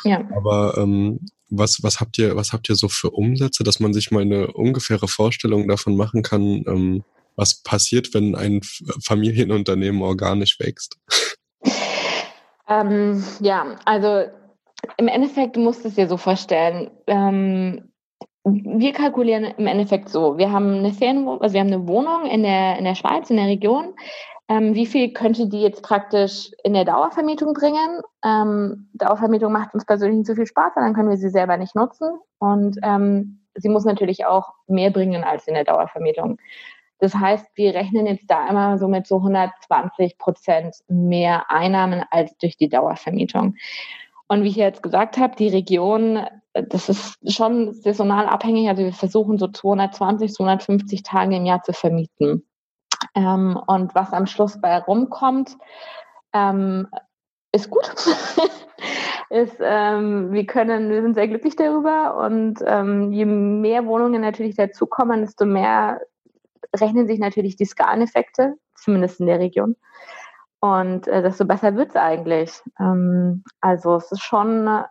Ja. 0.04 0.24
Aber 0.36 0.78
ähm, 0.78 1.20
was, 1.50 1.84
was 1.84 2.00
habt 2.00 2.18
ihr, 2.18 2.36
was 2.36 2.54
habt 2.54 2.70
ihr 2.70 2.76
so 2.76 2.88
für 2.88 3.12
Umsätze, 3.12 3.64
dass 3.64 3.80
man 3.80 3.94
sich 3.94 4.12
mal 4.12 4.22
eine 4.22 4.52
ungefähre 4.52 5.08
Vorstellung 5.08 5.68
davon 5.68 5.96
machen 5.96 6.24
kann, 6.24 6.64
ähm, 6.68 7.04
was 7.36 7.62
passiert, 7.62 8.14
wenn 8.14 8.36
ein 8.36 8.62
Familienunternehmen 9.04 10.02
organisch 10.02 10.60
wächst? 10.60 10.98
Ähm, 12.68 13.24
ja, 13.42 13.76
also 13.86 14.26
im 14.98 15.08
Endeffekt 15.08 15.58
musst 15.58 15.84
du 15.84 15.90
es 15.90 15.96
dir 15.96 16.08
so 16.08 16.18
vorstellen. 16.18 16.90
Ähm, 17.08 17.92
wir 18.44 18.94
kalkulieren 18.94 19.44
im 19.58 19.68
Endeffekt 19.68 20.10
so. 20.10 20.38
Wir 20.38 20.52
haben 20.52 20.76
eine 20.76 20.94
Ferienwohnung, 20.94 21.42
also 21.42 21.54
wir 21.54 21.62
haben 21.62 21.74
eine 21.74 21.88
Wohnung 21.88 22.26
in 22.28 22.44
der, 22.44 22.78
in 22.78 22.86
der 22.86 22.96
Schweiz, 22.96 23.30
in 23.30 23.38
der 23.38 23.48
Region. 23.48 23.96
Ähm, 24.48 24.76
wie 24.76 24.86
viel 24.86 25.12
könnte 25.12 25.48
die 25.48 25.62
jetzt 25.62 25.82
praktisch 25.82 26.52
in 26.64 26.74
der 26.74 26.86
Dauervermietung 26.86 27.54
bringen? 27.54 28.02
Ähm, 28.24 28.90
Dauervermietung 28.94 29.52
macht 29.52 29.74
uns 29.74 29.86
persönlich 29.86 30.18
nicht 30.20 30.28
so 30.28 30.36
viel 30.36 30.46
Spaß, 30.46 30.74
dann 30.76 30.94
können 30.94 31.10
wir 31.10 31.18
sie 31.18 31.30
selber 31.30 31.58
nicht 31.58 31.76
nutzen. 31.76 32.20
Und 32.38 32.78
ähm, 32.84 33.40
sie 33.56 33.70
muss 33.70 33.86
natürlich 33.86 34.26
auch 34.26 34.54
mehr 34.68 34.92
bringen 34.92 35.24
als 35.24 35.48
in 35.48 35.56
der 35.56 35.64
Dauervermietung. 35.64 36.38
Das 37.00 37.14
heißt, 37.16 37.48
wir 37.56 37.74
rechnen 37.74 38.06
jetzt 38.06 38.30
da 38.30 38.48
immer 38.48 38.78
so 38.78 38.88
mit 38.88 39.08
so 39.08 39.18
120 39.18 40.18
Prozent 40.18 40.76
mehr 40.88 41.50
Einnahmen 41.50 42.04
als 42.10 42.38
durch 42.38 42.56
die 42.56 42.70
Dauervermietung. 42.70 43.56
Und 44.28 44.44
wie 44.44 44.50
ich 44.50 44.56
jetzt 44.56 44.82
gesagt 44.82 45.18
habe, 45.18 45.36
die 45.36 45.50
Region, 45.50 46.26
das 46.54 46.90
ist 46.90 47.32
schon 47.32 47.74
saisonal 47.74 48.28
abhängig. 48.28 48.70
Also 48.70 48.84
wir 48.84 48.94
versuchen 48.94 49.38
so 49.38 49.48
220, 49.48 50.34
250 50.34 51.04
Tage 51.04 51.36
im 51.36 51.46
Jahr 51.46 51.64
zu 51.64 51.74
vermieten. 51.74 52.44
Ähm, 53.16 53.60
und 53.68 53.96
was 53.96 54.14
am 54.14 54.28
Schluss 54.28 54.60
bei 54.60 54.78
rumkommt, 54.78 55.58
ähm, 56.34 56.88
ist 57.52 57.70
gut. 57.70 57.90
ist, 59.30 59.58
ähm, 59.60 60.32
wir 60.32 60.46
können, 60.46 60.90
wir 60.90 61.02
sind 61.02 61.16
sehr 61.16 61.28
glücklich 61.28 61.56
darüber 61.56 62.18
und 62.18 62.60
ähm, 62.66 63.12
je 63.12 63.26
mehr 63.26 63.86
Wohnungen 63.86 64.22
natürlich 64.22 64.56
dazukommen, 64.56 65.22
desto 65.22 65.46
mehr 65.46 66.02
rechnen 66.76 67.08
sich 67.08 67.20
natürlich 67.20 67.56
die 67.56 67.66
Skaleneffekte, 67.66 68.56
zumindest 68.76 69.20
in 69.20 69.28
der 69.28 69.40
Region. 69.40 69.76
Und 70.60 71.08
äh, 71.08 71.22
desto 71.22 71.46
besser 71.46 71.76
wird 71.76 71.90
es 71.90 71.96
eigentlich. 71.96 72.62
Ähm, 72.80 73.44
also 73.62 73.96
es 73.96 74.12
ist 74.12 74.24
schon 74.24 74.84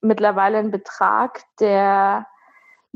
mittlerweile 0.00 0.58
ein 0.58 0.70
Betrag, 0.70 1.42
der 1.60 2.26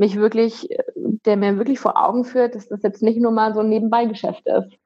mich 0.00 0.16
wirklich, 0.16 0.66
der 0.96 1.36
mir 1.36 1.58
wirklich 1.58 1.78
vor 1.78 2.02
Augen 2.02 2.24
führt, 2.24 2.54
dass 2.54 2.68
das 2.68 2.82
jetzt 2.82 3.02
nicht 3.02 3.20
nur 3.20 3.32
mal 3.32 3.54
so 3.54 3.60
ein 3.60 3.68
Nebenbeigeschäft 3.68 4.46
ist. 4.46 4.76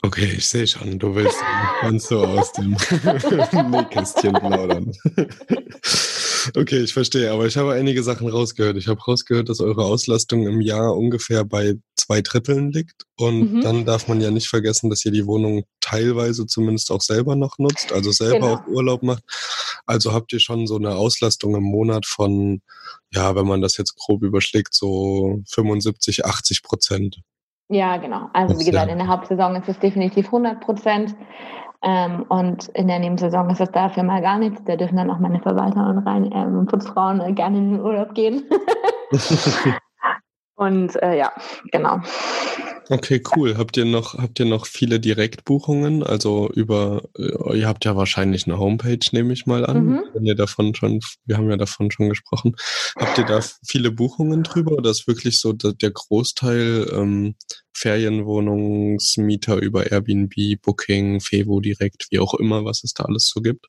Okay, 0.00 0.32
ich 0.36 0.46
sehe 0.46 0.66
schon, 0.66 0.98
du 0.98 1.14
willst 1.14 1.38
ganz 1.82 2.08
so 2.08 2.24
aus 2.24 2.52
dem 2.52 2.70
Nähkästchen 3.70 4.32
plaudern. 4.32 4.92
okay, 6.56 6.78
ich 6.78 6.92
verstehe, 6.92 7.30
aber 7.32 7.46
ich 7.46 7.56
habe 7.56 7.72
einige 7.72 8.02
Sachen 8.02 8.28
rausgehört. 8.28 8.76
Ich 8.76 8.88
habe 8.88 9.00
rausgehört, 9.00 9.48
dass 9.48 9.60
eure 9.60 9.84
Auslastung 9.84 10.46
im 10.46 10.60
Jahr 10.60 10.96
ungefähr 10.96 11.44
bei 11.44 11.74
zwei 11.96 12.20
Dritteln 12.22 12.72
liegt. 12.72 13.04
Und 13.16 13.54
mhm. 13.54 13.60
dann 13.60 13.84
darf 13.84 14.08
man 14.08 14.20
ja 14.20 14.30
nicht 14.30 14.48
vergessen, 14.48 14.90
dass 14.90 15.04
ihr 15.04 15.12
die 15.12 15.26
Wohnung 15.26 15.64
teilweise 15.80 16.46
zumindest 16.46 16.90
auch 16.90 17.00
selber 17.00 17.36
noch 17.36 17.58
nutzt, 17.58 17.92
also 17.92 18.10
selber 18.12 18.38
genau. 18.38 18.54
auch 18.54 18.66
Urlaub 18.66 19.02
macht. 19.02 19.22
Also 19.86 20.12
habt 20.12 20.32
ihr 20.32 20.40
schon 20.40 20.66
so 20.66 20.76
eine 20.76 20.94
Auslastung 20.94 21.54
im 21.54 21.64
Monat 21.64 22.06
von, 22.06 22.62
ja, 23.12 23.34
wenn 23.34 23.46
man 23.46 23.60
das 23.60 23.76
jetzt 23.76 23.96
grob 23.96 24.22
überschlägt, 24.22 24.74
so 24.74 25.40
75, 25.48 26.24
80 26.24 26.62
Prozent. 26.62 27.20
Ja, 27.68 27.98
genau. 27.98 28.30
Also 28.32 28.58
wie 28.58 28.64
gesagt, 28.64 28.90
in 28.90 28.98
der 28.98 29.08
Hauptsaison 29.08 29.54
ist 29.56 29.68
es 29.68 29.78
definitiv 29.78 30.26
100 30.26 30.60
Prozent. 30.60 31.14
Ähm, 31.82 32.24
und 32.28 32.68
in 32.68 32.88
der 32.88 32.98
Nebensaison 32.98 33.48
ist 33.50 33.60
es 33.60 33.70
dafür 33.70 34.02
mal 34.02 34.20
gar 34.20 34.38
nichts. 34.38 34.62
Da 34.64 34.76
dürfen 34.76 34.96
dann 34.96 35.10
auch 35.10 35.18
meine 35.18 35.40
Verwalter 35.40 35.88
und 35.88 35.98
rein 35.98 36.30
ähm, 36.32 36.66
Putzfrauen 36.66 37.20
äh, 37.20 37.32
gerne 37.32 37.58
in 37.58 37.72
den 37.72 37.80
Urlaub 37.80 38.14
gehen. 38.14 38.44
und 40.56 41.00
äh, 41.02 41.16
ja, 41.16 41.32
genau. 41.70 42.00
Okay, 42.90 43.22
cool. 43.36 43.58
Habt 43.58 43.76
ihr 43.76 43.84
noch, 43.84 44.14
habt 44.14 44.40
ihr 44.40 44.46
noch 44.46 44.66
viele 44.66 44.98
Direktbuchungen? 44.98 46.02
Also 46.02 46.50
über, 46.54 47.02
äh, 47.18 47.58
ihr 47.58 47.68
habt 47.68 47.84
ja 47.84 47.96
wahrscheinlich 47.96 48.46
eine 48.46 48.58
Homepage, 48.58 48.98
nehme 49.12 49.34
ich 49.34 49.44
mal 49.44 49.66
an. 49.66 49.84
Mhm. 49.84 50.00
Wenn 50.14 50.24
ihr 50.24 50.34
davon 50.34 50.74
schon, 50.74 51.00
wir 51.26 51.36
haben 51.36 51.50
ja 51.50 51.56
davon 51.56 51.90
schon 51.90 52.08
gesprochen. 52.08 52.56
Habt 52.96 53.18
ihr 53.18 53.24
da 53.24 53.40
viele 53.66 53.90
Buchungen 53.90 54.42
drüber 54.42 54.72
oder 54.72 54.90
ist 54.90 55.06
wirklich 55.06 55.38
so 55.38 55.52
der 55.52 55.90
Großteil 55.90 56.90
ähm, 56.92 57.34
Ferienwohnungsmieter 57.74 59.56
über 59.56 59.90
Airbnb, 59.90 60.60
Booking, 60.62 61.20
Fevo 61.20 61.60
direkt, 61.60 62.06
wie 62.10 62.20
auch 62.20 62.34
immer, 62.34 62.64
was 62.64 62.84
es 62.84 62.94
da 62.94 63.04
alles 63.04 63.28
so 63.28 63.42
gibt? 63.42 63.66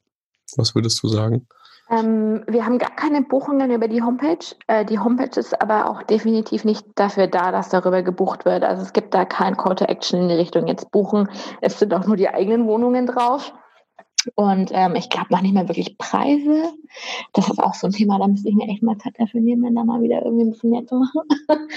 Was 0.55 0.75
würdest 0.75 1.03
du 1.03 1.09
sagen? 1.09 1.45
Ähm, 1.89 2.43
wir 2.47 2.65
haben 2.65 2.77
gar 2.77 2.95
keine 2.95 3.23
Buchungen 3.23 3.71
über 3.71 3.87
die 3.87 4.03
Homepage. 4.03 4.45
Äh, 4.67 4.85
die 4.85 4.99
Homepage 4.99 5.39
ist 5.39 5.59
aber 5.59 5.89
auch 5.89 6.03
definitiv 6.03 6.63
nicht 6.63 6.85
dafür 6.95 7.27
da, 7.27 7.51
dass 7.51 7.69
darüber 7.69 8.03
gebucht 8.03 8.45
wird. 8.45 8.63
Also 8.63 8.83
es 8.83 8.93
gibt 8.93 9.13
da 9.13 9.25
kein 9.25 9.57
Call 9.57 9.75
to 9.75 9.85
Action 9.85 10.21
in 10.21 10.29
die 10.29 10.35
Richtung 10.35 10.67
jetzt 10.67 10.91
buchen. 10.91 11.29
Es 11.61 11.79
sind 11.79 11.93
auch 11.93 12.05
nur 12.05 12.15
die 12.15 12.29
eigenen 12.29 12.67
Wohnungen 12.67 13.07
drauf. 13.07 13.53
Und 14.35 14.71
ähm, 14.73 14.95
ich 14.95 15.09
glaube 15.09 15.27
noch 15.31 15.41
nicht 15.41 15.53
mal 15.53 15.67
wirklich 15.67 15.97
Preise. 15.97 16.73
Das 17.33 17.49
ist 17.49 17.59
auch 17.59 17.73
so 17.73 17.87
ein 17.87 17.93
Thema, 17.93 18.19
da 18.19 18.27
müsste 18.27 18.49
ich 18.49 18.55
mir 18.55 18.67
echt 18.67 18.83
mal 18.83 18.97
Zeit 18.97 19.13
dafür 19.17 19.41
nehmen, 19.41 19.63
wenn 19.63 19.75
da 19.75 19.83
mal 19.83 20.01
wieder 20.01 20.23
irgendwie 20.23 20.45
ein 20.45 20.51
bisschen 20.51 20.71
mehr 20.71 20.85
zu 20.85 20.95
machen. 20.95 21.21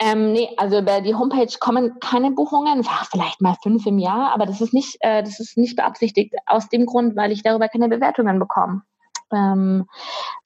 ähm, 0.00 0.32
nee, 0.32 0.48
also 0.56 0.78
über 0.78 1.02
die 1.02 1.14
Homepage 1.14 1.52
kommen 1.60 2.00
keine 2.00 2.30
Buchungen, 2.30 2.82
vielleicht 3.10 3.42
mal 3.42 3.56
fünf 3.62 3.86
im 3.86 3.98
Jahr, 3.98 4.32
aber 4.32 4.46
das 4.46 4.60
ist 4.60 4.72
nicht, 4.72 4.96
äh, 5.00 5.22
das 5.22 5.38
ist 5.38 5.58
nicht 5.58 5.76
beabsichtigt 5.76 6.34
aus 6.46 6.68
dem 6.68 6.86
Grund, 6.86 7.14
weil 7.14 7.30
ich 7.30 7.42
darüber 7.42 7.68
keine 7.68 7.88
Bewertungen 7.88 8.38
bekomme. 8.38 8.82
Ähm, 9.32 9.86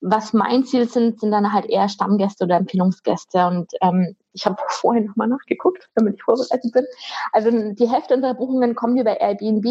was 0.01 0.33
mein 0.33 0.65
Ziel 0.65 0.89
sind, 0.89 1.19
sind 1.19 1.31
dann 1.31 1.53
halt 1.53 1.65
eher 1.65 1.89
Stammgäste 1.89 2.45
oder 2.45 2.57
Empfehlungsgäste. 2.57 3.47
Und 3.47 3.71
ähm, 3.81 4.15
ich 4.33 4.45
habe 4.45 4.57
vorhin 4.67 5.05
nochmal 5.05 5.27
nachgeguckt, 5.27 5.89
damit 5.95 6.15
ich 6.15 6.23
vorbereitet 6.23 6.71
bin. 6.71 6.85
Also 7.31 7.51
die 7.51 7.89
Hälfte 7.89 8.15
unserer 8.15 8.33
Buchungen 8.33 8.75
kommen 8.75 8.97
über 8.97 9.19
Airbnb. 9.19 9.65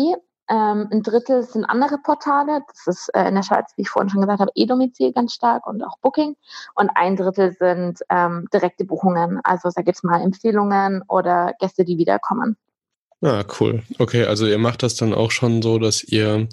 Ähm, 0.48 0.88
ein 0.90 1.02
Drittel 1.02 1.44
sind 1.44 1.64
andere 1.64 1.98
Portale. 1.98 2.62
Das 2.66 2.86
ist 2.86 3.08
äh, 3.14 3.28
in 3.28 3.36
der 3.36 3.44
Schweiz, 3.44 3.72
wie 3.76 3.82
ich 3.82 3.88
vorhin 3.88 4.10
schon 4.10 4.20
gesagt 4.20 4.40
habe, 4.40 4.50
E-Domizil 4.54 5.12
ganz 5.12 5.32
stark 5.32 5.66
und 5.66 5.82
auch 5.84 5.98
Booking. 6.00 6.36
Und 6.74 6.90
ein 6.94 7.16
Drittel 7.16 7.52
sind 7.52 8.00
ähm, 8.10 8.48
direkte 8.52 8.84
Buchungen. 8.84 9.40
Also 9.44 9.70
sag 9.70 9.86
jetzt 9.86 10.02
mal 10.02 10.20
Empfehlungen 10.20 11.02
oder 11.08 11.54
Gäste, 11.60 11.84
die 11.84 11.98
wiederkommen. 11.98 12.56
Ah, 13.22 13.44
cool. 13.60 13.82
Okay, 13.98 14.24
also 14.24 14.46
ihr 14.46 14.58
macht 14.58 14.82
das 14.82 14.94
dann 14.94 15.12
auch 15.12 15.30
schon 15.30 15.60
so, 15.60 15.78
dass 15.78 16.02
ihr 16.02 16.48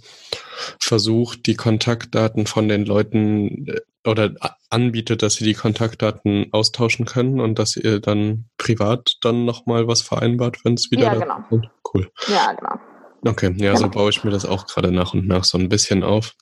versucht, 0.79 1.45
die 1.45 1.55
Kontaktdaten 1.55 2.45
von 2.45 2.67
den 2.67 2.85
Leuten 2.85 3.67
äh, 3.67 3.81
oder 4.05 4.33
anbietet, 4.69 5.21
dass 5.21 5.35
sie 5.35 5.45
die 5.45 5.53
Kontaktdaten 5.53 6.47
austauschen 6.51 7.05
können 7.05 7.39
und 7.39 7.57
dass 7.57 7.77
ihr 7.77 7.99
dann 7.99 8.45
privat 8.57 9.13
dann 9.21 9.45
nochmal 9.45 9.87
was 9.87 10.01
vereinbart, 10.01 10.63
wenn 10.63 10.73
es 10.73 10.91
wieder 10.91 11.03
ja, 11.03 11.15
genau. 11.15 11.39
kommt. 11.47 11.69
Cool. 11.93 12.09
Ja, 12.27 12.53
genau. 12.53 12.79
Okay, 13.25 13.53
ja, 13.57 13.73
genau. 13.73 13.75
so 13.79 13.89
baue 13.89 14.09
ich 14.09 14.23
mir 14.23 14.31
das 14.31 14.45
auch 14.45 14.67
gerade 14.67 14.91
nach 14.91 15.13
und 15.13 15.27
nach 15.27 15.43
so 15.43 15.57
ein 15.57 15.69
bisschen 15.69 16.03
auf. 16.03 16.33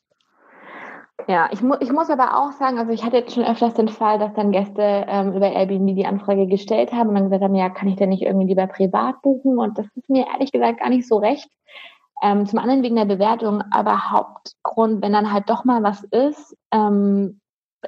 Ja, 1.27 1.49
ich, 1.51 1.61
mu 1.61 1.75
ich 1.79 1.91
muss 1.91 2.09
aber 2.09 2.37
auch 2.37 2.51
sagen, 2.51 2.77
also 2.77 2.91
ich 2.91 3.03
hatte 3.03 3.17
jetzt 3.17 3.33
schon 3.33 3.45
öfters 3.45 3.73
den 3.73 3.87
Fall, 3.87 4.19
dass 4.19 4.33
dann 4.33 4.51
Gäste 4.51 5.05
ähm, 5.07 5.33
über 5.33 5.51
Airbnb 5.51 5.95
die 5.95 6.05
Anfrage 6.05 6.45
gestellt 6.45 6.91
haben 6.91 7.09
und 7.09 7.15
dann 7.15 7.23
gesagt 7.25 7.43
haben, 7.43 7.55
ja, 7.55 7.69
kann 7.69 7.87
ich 7.87 7.95
denn 7.95 8.09
nicht 8.09 8.21
irgendwie 8.21 8.47
lieber 8.47 8.67
privat 8.67 9.21
buchen? 9.21 9.57
Und 9.57 9.77
das 9.77 9.87
ist 9.95 10.09
mir 10.09 10.27
ehrlich 10.31 10.51
gesagt 10.51 10.79
gar 10.79 10.89
nicht 10.89 11.07
so 11.07 11.17
recht. 11.17 11.49
Ähm, 12.21 12.45
zum 12.45 12.59
anderen 12.59 12.83
wegen 12.83 12.95
der 12.95 13.05
Bewertung, 13.05 13.63
aber 13.71 14.11
Hauptgrund, 14.11 15.01
wenn 15.01 15.13
dann 15.13 15.31
halt 15.31 15.49
doch 15.49 15.65
mal 15.65 15.83
was 15.83 16.03
ist, 16.03 16.55
ähm, 16.71 17.39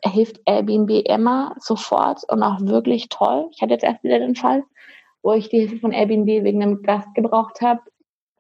hilft 0.04 0.40
Airbnb 0.46 0.90
immer 1.08 1.56
sofort 1.60 2.24
und 2.30 2.44
auch 2.44 2.60
wirklich 2.62 3.10
toll. 3.10 3.50
Ich 3.52 3.62
hatte 3.62 3.74
jetzt 3.74 3.84
erst 3.84 4.04
wieder 4.04 4.20
den 4.20 4.36
Fall, 4.36 4.64
wo 5.22 5.34
ich 5.34 5.50
die 5.50 5.60
Hilfe 5.60 5.78
von 5.78 5.92
Airbnb 5.92 6.28
wegen 6.28 6.62
einem 6.64 6.82
Gast 6.82 7.14
gebraucht 7.14 7.62
habe. 7.62 7.82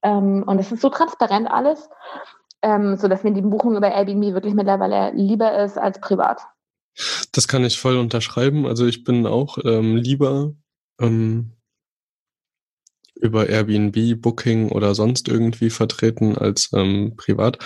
Ähm, 0.02 0.44
und 0.46 0.60
es 0.60 0.72
ist 0.72 0.82
so 0.82 0.90
transparent 0.90 1.50
alles 1.50 1.90
ähm, 2.62 2.96
sodass 2.98 3.24
mir 3.24 3.34
die 3.34 3.42
Buchung 3.42 3.76
über 3.76 3.92
Airbnb 3.92 4.34
wirklich 4.34 4.54
mittlerweile 4.54 5.12
lieber 5.14 5.64
ist 5.64 5.78
als 5.78 6.00
privat. 6.00 6.42
Das 7.32 7.48
kann 7.48 7.64
ich 7.64 7.80
voll 7.80 7.98
unterschreiben. 7.98 8.66
Also 8.66 8.86
ich 8.86 9.04
bin 9.04 9.28
auch 9.28 9.58
ähm, 9.64 9.96
lieber 9.96 10.54
ähm, 11.00 11.52
über 13.16 13.50
Airbnb, 13.50 14.22
Booking 14.22 14.70
oder 14.72 14.96
sonst 14.96 15.28
irgendwie 15.28 15.70
vertreten 15.70 16.38
als 16.38 16.72
ähm, 16.74 17.14
privat. 17.18 17.60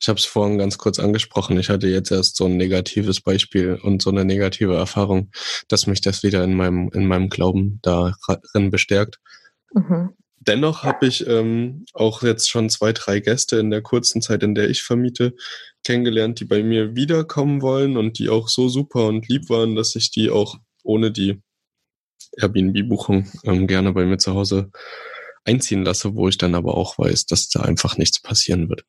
Ich 0.00 0.08
habe 0.08 0.18
es 0.18 0.24
vorhin 0.24 0.58
ganz 0.58 0.78
kurz 0.78 0.98
angesprochen. 0.98 1.58
Ich 1.58 1.68
hatte 1.68 1.86
jetzt 1.86 2.10
erst 2.10 2.36
so 2.36 2.46
ein 2.46 2.56
negatives 2.56 3.20
Beispiel 3.20 3.78
und 3.82 4.00
so 4.00 4.10
eine 4.10 4.24
negative 4.24 4.74
Erfahrung, 4.74 5.30
dass 5.68 5.86
mich 5.86 6.00
das 6.00 6.22
wieder 6.22 6.42
in 6.42 6.54
meinem 6.54 6.90
in 6.94 7.06
meinem 7.06 7.28
Glauben 7.28 7.80
darin 7.82 8.70
bestärkt. 8.70 9.18
Mhm. 9.74 10.14
Dennoch 10.40 10.84
habe 10.84 11.06
ich 11.06 11.26
ähm, 11.26 11.84
auch 11.92 12.22
jetzt 12.22 12.48
schon 12.48 12.70
zwei, 12.70 12.92
drei 12.92 13.20
Gäste 13.20 13.58
in 13.58 13.70
der 13.70 13.82
kurzen 13.82 14.22
Zeit, 14.22 14.42
in 14.42 14.54
der 14.54 14.70
ich 14.70 14.82
vermiete, 14.82 15.34
kennengelernt, 15.84 16.40
die 16.40 16.46
bei 16.46 16.62
mir 16.62 16.96
wiederkommen 16.96 17.60
wollen 17.60 17.98
und 17.98 18.18
die 18.18 18.30
auch 18.30 18.48
so 18.48 18.70
super 18.70 19.06
und 19.06 19.28
lieb 19.28 19.50
waren, 19.50 19.76
dass 19.76 19.94
ich 19.96 20.10
die 20.10 20.30
auch 20.30 20.56
ohne 20.82 21.12
die 21.12 21.42
Airbnb-Buchung 22.38 23.30
ähm, 23.44 23.66
gerne 23.66 23.92
bei 23.92 24.06
mir 24.06 24.16
zu 24.16 24.34
Hause 24.34 24.70
einziehen 25.44 25.84
lasse, 25.84 26.14
wo 26.14 26.28
ich 26.28 26.38
dann 26.38 26.54
aber 26.54 26.74
auch 26.76 26.98
weiß, 26.98 27.26
dass 27.26 27.50
da 27.50 27.60
einfach 27.60 27.98
nichts 27.98 28.20
passieren 28.22 28.70
wird. 28.70 28.84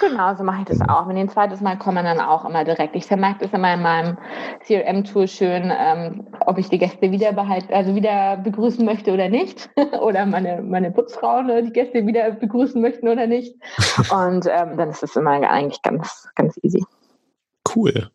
Genau, 0.00 0.34
so 0.34 0.42
mache 0.42 0.60
ich 0.60 0.66
das 0.66 0.80
auch. 0.80 1.08
Wenn 1.08 1.16
die 1.16 1.22
ein 1.22 1.28
zweites 1.28 1.60
Mal 1.60 1.78
kommen, 1.78 2.04
dann 2.04 2.20
auch 2.20 2.44
immer 2.44 2.64
direkt. 2.64 2.96
Ich 2.96 3.06
vermerke 3.06 3.44
das 3.44 3.52
immer 3.52 3.74
in 3.74 3.82
meinem 3.82 4.18
CRM-Tool 4.66 5.28
schön, 5.28 5.72
ähm, 5.76 6.26
ob 6.46 6.58
ich 6.58 6.68
die 6.68 6.78
Gäste 6.78 7.10
wieder 7.10 7.32
behalten, 7.32 7.72
also 7.72 7.94
wieder 7.94 8.36
begrüßen 8.38 8.84
möchte 8.84 9.12
oder 9.12 9.28
nicht. 9.28 9.70
oder 10.00 10.26
meine, 10.26 10.62
meine 10.62 10.90
Putzfrauen 10.90 11.66
die 11.66 11.72
Gäste 11.72 12.06
wieder 12.06 12.30
begrüßen 12.32 12.80
möchten 12.80 13.08
oder 13.08 13.26
nicht. 13.26 13.54
Und 14.10 14.46
ähm, 14.46 14.76
dann 14.76 14.90
ist 14.90 15.02
es 15.02 15.16
immer 15.16 15.30
eigentlich 15.30 15.82
ganz, 15.82 16.28
ganz 16.34 16.58
easy. 16.62 16.84
Cool. 17.74 18.10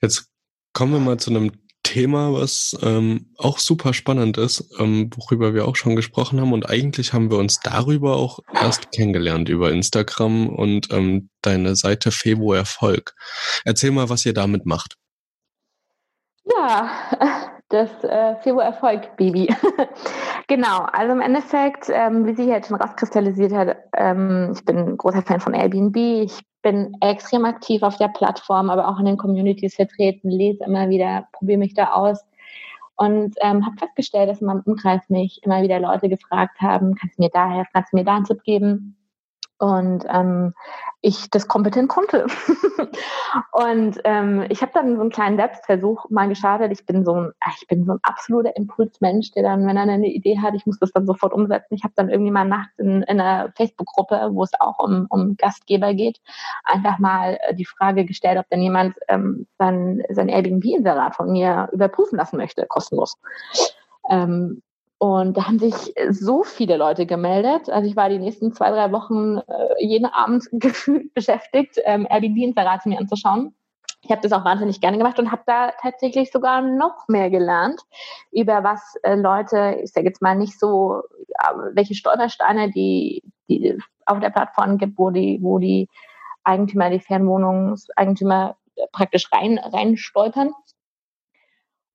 Jetzt 0.00 0.30
kommen 0.72 0.92
wir 0.92 1.00
mal 1.00 1.18
zu 1.18 1.30
einem 1.30 1.52
Thema, 1.82 2.32
was 2.32 2.76
ähm, 2.82 3.32
auch 3.36 3.58
super 3.58 3.92
spannend 3.92 4.38
ist, 4.38 4.70
ähm, 4.78 5.10
worüber 5.16 5.54
wir 5.54 5.66
auch 5.66 5.76
schon 5.76 5.96
gesprochen 5.96 6.40
haben. 6.40 6.52
Und 6.52 6.68
eigentlich 6.68 7.12
haben 7.12 7.30
wir 7.30 7.38
uns 7.38 7.60
darüber 7.60 8.16
auch 8.16 8.40
erst 8.54 8.92
kennengelernt, 8.92 9.48
über 9.48 9.72
Instagram 9.72 10.48
und 10.48 10.90
ähm, 10.92 11.28
deine 11.42 11.76
Seite 11.76 12.10
Febo 12.10 12.52
Erfolg. 12.52 13.14
Erzähl 13.64 13.90
mal, 13.90 14.08
was 14.08 14.24
ihr 14.24 14.34
damit 14.34 14.64
macht. 14.66 14.96
Ja, 16.44 17.51
das 17.72 18.04
äh, 18.04 18.36
Febo 18.36 18.60
Erfolg, 18.60 19.16
Baby. 19.16 19.48
genau, 20.48 20.86
also 20.92 21.12
im 21.12 21.20
Endeffekt, 21.20 21.88
ähm, 21.88 22.26
wie 22.26 22.34
sich 22.34 22.46
jetzt 22.46 22.68
schon 22.68 22.80
rauskristallisiert 22.80 23.52
hat, 23.52 23.76
ähm, 23.96 24.52
ich 24.54 24.64
bin 24.64 24.78
ein 24.78 24.96
großer 24.96 25.22
Fan 25.22 25.40
von 25.40 25.54
Airbnb. 25.54 25.96
Ich 25.96 26.40
bin 26.62 26.96
extrem 27.00 27.44
aktiv 27.44 27.82
auf 27.82 27.96
der 27.96 28.08
Plattform, 28.08 28.70
aber 28.70 28.88
auch 28.88 28.98
in 28.98 29.06
den 29.06 29.16
Communities 29.16 29.74
vertreten, 29.74 30.30
lese 30.30 30.64
immer 30.64 30.88
wieder, 30.88 31.26
probiere 31.32 31.58
mich 31.58 31.74
da 31.74 31.92
aus 31.92 32.24
und 32.96 33.34
ähm, 33.40 33.66
habe 33.66 33.76
festgestellt, 33.78 34.28
dass 34.28 34.40
in 34.40 34.46
meinem 34.46 34.62
Umkreis 34.64 35.02
mich 35.08 35.40
immer 35.42 35.62
wieder 35.62 35.80
Leute 35.80 36.08
gefragt 36.08 36.60
haben, 36.60 36.94
kannst 36.94 37.18
du 37.18 37.22
mir 37.22 37.30
da 37.30 37.50
helfen, 37.50 37.70
kannst 37.72 37.92
du 37.92 37.96
mir 37.96 38.04
da 38.04 38.16
einen 38.16 38.24
Tipp 38.24 38.42
geben? 38.44 38.96
Und 39.62 40.04
ähm, 40.08 40.54
ich 41.02 41.30
das 41.30 41.46
kompetent 41.46 41.88
konnte. 41.88 42.26
und 43.52 44.00
ähm, 44.02 44.44
ich 44.48 44.60
habe 44.60 44.72
dann 44.74 44.96
so 44.96 45.00
einen 45.00 45.10
kleinen 45.10 45.36
Selbstversuch 45.36 46.10
mal 46.10 46.28
gestartet. 46.28 46.72
Ich 46.72 46.84
bin 46.84 47.04
so 47.04 47.14
ein, 47.14 47.32
ich 47.60 47.68
bin 47.68 47.84
so 47.84 47.92
ein 47.92 48.00
absoluter 48.02 48.56
Impulsmensch, 48.56 49.30
der 49.30 49.44
dann, 49.44 49.64
wenn 49.64 49.76
er 49.76 49.84
eine 49.84 50.08
Idee 50.08 50.40
hat, 50.40 50.54
ich 50.56 50.66
muss 50.66 50.80
das 50.80 50.90
dann 50.90 51.06
sofort 51.06 51.32
umsetzen. 51.32 51.74
Ich 51.74 51.84
habe 51.84 51.94
dann 51.94 52.08
irgendwie 52.10 52.32
mal 52.32 52.44
nachts 52.44 52.76
in, 52.76 53.02
in 53.02 53.20
einer 53.20 53.52
Facebook-Gruppe, 53.56 54.30
wo 54.32 54.42
es 54.42 54.50
auch 54.58 54.80
um, 54.80 55.06
um 55.10 55.36
Gastgeber 55.36 55.94
geht, 55.94 56.20
einfach 56.64 56.98
mal 56.98 57.38
äh, 57.42 57.54
die 57.54 57.64
Frage 57.64 58.04
gestellt, 58.04 58.38
ob 58.40 58.48
denn 58.48 58.62
jemand 58.62 58.96
ähm, 59.06 59.46
sein, 59.58 60.02
sein 60.10 60.28
Airbnb-Inserat 60.28 61.14
von 61.14 61.30
mir 61.30 61.68
überprüfen 61.70 62.18
lassen 62.18 62.36
möchte, 62.36 62.66
kostenlos. 62.66 63.16
Ähm, 64.10 64.60
und 65.02 65.36
da 65.36 65.48
haben 65.48 65.58
sich 65.58 65.92
so 66.10 66.44
viele 66.44 66.76
Leute 66.76 67.06
gemeldet. 67.06 67.68
Also 67.68 67.90
ich 67.90 67.96
war 67.96 68.08
die 68.08 68.20
nächsten 68.20 68.52
zwei, 68.52 68.70
drei 68.70 68.92
Wochen 68.92 69.38
äh, 69.38 69.84
jeden 69.84 70.06
Abend 70.06 70.44
gefühlt 70.52 71.12
beschäftigt, 71.12 71.80
ähm, 71.86 72.06
Airbnb-Inserate 72.08 72.88
mir 72.88 73.00
anzuschauen. 73.00 73.52
Ich 74.02 74.12
habe 74.12 74.20
das 74.20 74.30
auch 74.30 74.44
wahnsinnig 74.44 74.80
gerne 74.80 74.98
gemacht 74.98 75.18
und 75.18 75.32
habe 75.32 75.42
da 75.44 75.72
tatsächlich 75.82 76.30
sogar 76.30 76.62
noch 76.62 77.08
mehr 77.08 77.30
gelernt 77.30 77.80
über 78.30 78.62
was 78.62 78.94
äh, 79.02 79.16
Leute, 79.16 79.80
ich 79.82 79.90
sage 79.90 80.06
jetzt 80.06 80.22
mal 80.22 80.36
nicht 80.36 80.56
so, 80.60 81.02
welche 81.72 81.96
Stolpersteine 81.96 82.70
die, 82.70 83.24
die 83.50 83.76
auf 84.06 84.20
der 84.20 84.30
Plattform 84.30 84.78
gibt, 84.78 84.96
wo 84.98 85.10
die, 85.10 85.40
wo 85.42 85.58
die 85.58 85.88
Eigentümer, 86.44 86.90
die 86.90 87.00
Fernwohnungseigentümer 87.00 88.54
praktisch 88.92 89.32
rein, 89.32 89.58
rein 89.58 89.96
stolpern 89.96 90.52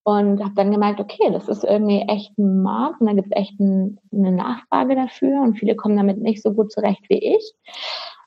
und 0.08 0.42
habe 0.42 0.54
dann 0.56 0.72
gemerkt, 0.72 1.02
okay, 1.02 1.30
das 1.34 1.50
ist 1.50 1.66
irgendwie 1.66 2.00
echt 2.08 2.32
ein 2.38 2.62
Markt 2.62 3.02
und 3.02 3.08
da 3.08 3.14
gibt 3.14 3.28
es 3.30 3.38
echt 3.38 3.60
ein, 3.60 4.00
eine 4.14 4.32
Nachfrage 4.32 4.96
dafür 4.96 5.42
und 5.42 5.60
viele 5.60 5.76
kommen 5.76 5.98
damit 5.98 6.18
nicht 6.20 6.42
so 6.42 6.54
gut 6.54 6.72
zurecht 6.72 7.04
wie 7.10 7.36
ich. 7.36 7.54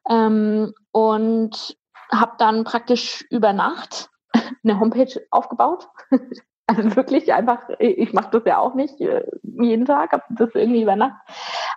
Ähm, 0.07 0.75
und 0.93 1.79
habe 2.13 2.33
dann 2.37 2.65
praktisch 2.65 3.25
über 3.31 3.55
Nacht 3.55 4.11
eine 4.63 4.79
Homepage 4.79 5.21
aufgebaut. 5.31 5.89
Also 6.67 6.95
wirklich 6.95 7.35
einfach, 7.35 7.69
ich 7.81 8.13
mache 8.13 8.31
das 8.31 8.45
ja 8.45 8.59
auch 8.59 8.77
nicht 8.77 9.01
äh, 9.01 9.25
jeden 9.43 9.87
Tag, 9.87 10.13
habe 10.13 10.23
das 10.31 10.51
irgendwie 10.55 10.83
über 10.83 10.95
Nacht. 10.95 11.17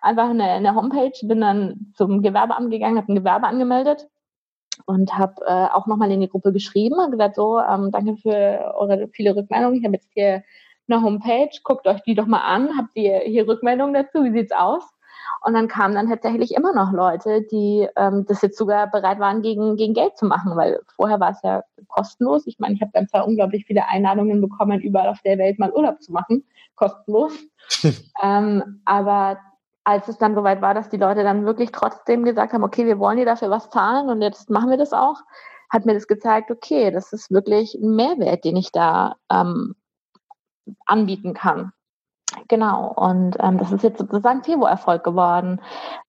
Einfach 0.03 0.29
eine, 0.29 0.43
eine 0.43 0.75
Homepage, 0.75 1.13
bin 1.23 1.41
dann 1.41 1.91
zum 1.95 2.21
Gewerbeamt 2.21 2.69
gegangen, 2.69 2.97
habe 2.97 3.11
ein 3.11 3.15
Gewerbe 3.15 3.47
angemeldet 3.47 4.07
und 4.85 5.17
habe 5.17 5.35
äh, 5.45 5.67
auch 5.73 5.87
nochmal 5.87 6.11
in 6.11 6.21
die 6.21 6.29
Gruppe 6.29 6.51
geschrieben 6.51 6.95
und 6.99 7.11
gesagt, 7.11 7.35
so, 7.35 7.59
ähm, 7.59 7.91
danke 7.91 8.17
für 8.17 8.73
eure 8.75 9.07
viele 9.09 9.35
Rückmeldungen. 9.35 9.77
Ich 9.77 9.85
habe 9.85 9.95
jetzt 9.95 10.09
hier 10.13 10.43
eine 10.87 11.01
Homepage, 11.01 11.49
guckt 11.63 11.87
euch 11.87 12.01
die 12.03 12.15
doch 12.15 12.25
mal 12.25 12.41
an, 12.41 12.77
habt 12.77 12.95
ihr 12.95 13.19
hier 13.19 13.47
Rückmeldungen 13.47 13.93
dazu, 13.93 14.23
wie 14.23 14.31
sieht's 14.31 14.51
aus? 14.51 14.83
Und 15.45 15.53
dann 15.53 15.67
kamen 15.67 15.95
dann 15.95 16.09
tatsächlich 16.09 16.53
immer 16.53 16.73
noch 16.73 16.91
Leute, 16.91 17.41
die 17.51 17.87
ähm, 17.95 18.25
das 18.27 18.41
jetzt 18.41 18.57
sogar 18.57 18.89
bereit 18.89 19.19
waren, 19.19 19.41
gegen, 19.41 19.75
gegen 19.75 19.93
Geld 19.93 20.17
zu 20.17 20.25
machen, 20.25 20.55
weil 20.55 20.79
vorher 20.95 21.19
war 21.19 21.31
es 21.31 21.41
ja 21.43 21.63
kostenlos. 21.87 22.47
Ich 22.47 22.59
meine, 22.59 22.75
ich 22.75 22.81
habe 22.81 22.91
dann 22.93 23.07
zwar 23.07 23.27
unglaublich 23.27 23.65
viele 23.65 23.87
Einladungen 23.87 24.41
bekommen, 24.41 24.81
überall 24.81 25.09
auf 25.09 25.21
der 25.21 25.37
Welt 25.37 25.59
mal 25.59 25.71
Urlaub 25.73 26.01
zu 26.01 26.11
machen, 26.11 26.45
kostenlos. 26.75 27.33
ähm, 28.23 28.81
aber 28.85 29.37
als 29.83 30.07
es 30.07 30.17
dann 30.17 30.35
soweit 30.35 30.61
war, 30.61 30.73
dass 30.73 30.89
die 30.89 30.97
Leute 30.97 31.23
dann 31.23 31.45
wirklich 31.45 31.71
trotzdem 31.71 32.23
gesagt 32.23 32.53
haben, 32.53 32.63
okay, 32.63 32.85
wir 32.85 32.99
wollen 32.99 33.17
dir 33.17 33.25
dafür 33.25 33.49
was 33.49 33.69
zahlen 33.69 34.09
und 34.09 34.21
jetzt 34.21 34.49
machen 34.49 34.69
wir 34.69 34.77
das 34.77 34.93
auch, 34.93 35.21
hat 35.69 35.85
mir 35.85 35.93
das 35.93 36.07
gezeigt, 36.07 36.51
okay, 36.51 36.91
das 36.91 37.11
ist 37.13 37.31
wirklich 37.31 37.75
ein 37.75 37.95
Mehrwert, 37.95 38.45
den 38.45 38.55
ich 38.55 38.71
da 38.71 39.15
ähm, 39.31 39.75
anbieten 40.85 41.33
kann. 41.33 41.73
Genau, 42.47 42.91
und 42.93 43.37
ähm, 43.39 43.57
das 43.57 43.71
ist 43.71 43.83
jetzt 43.83 43.99
sozusagen 43.99 44.43
Februar-Erfolg 44.43 45.03
geworden, 45.03 45.61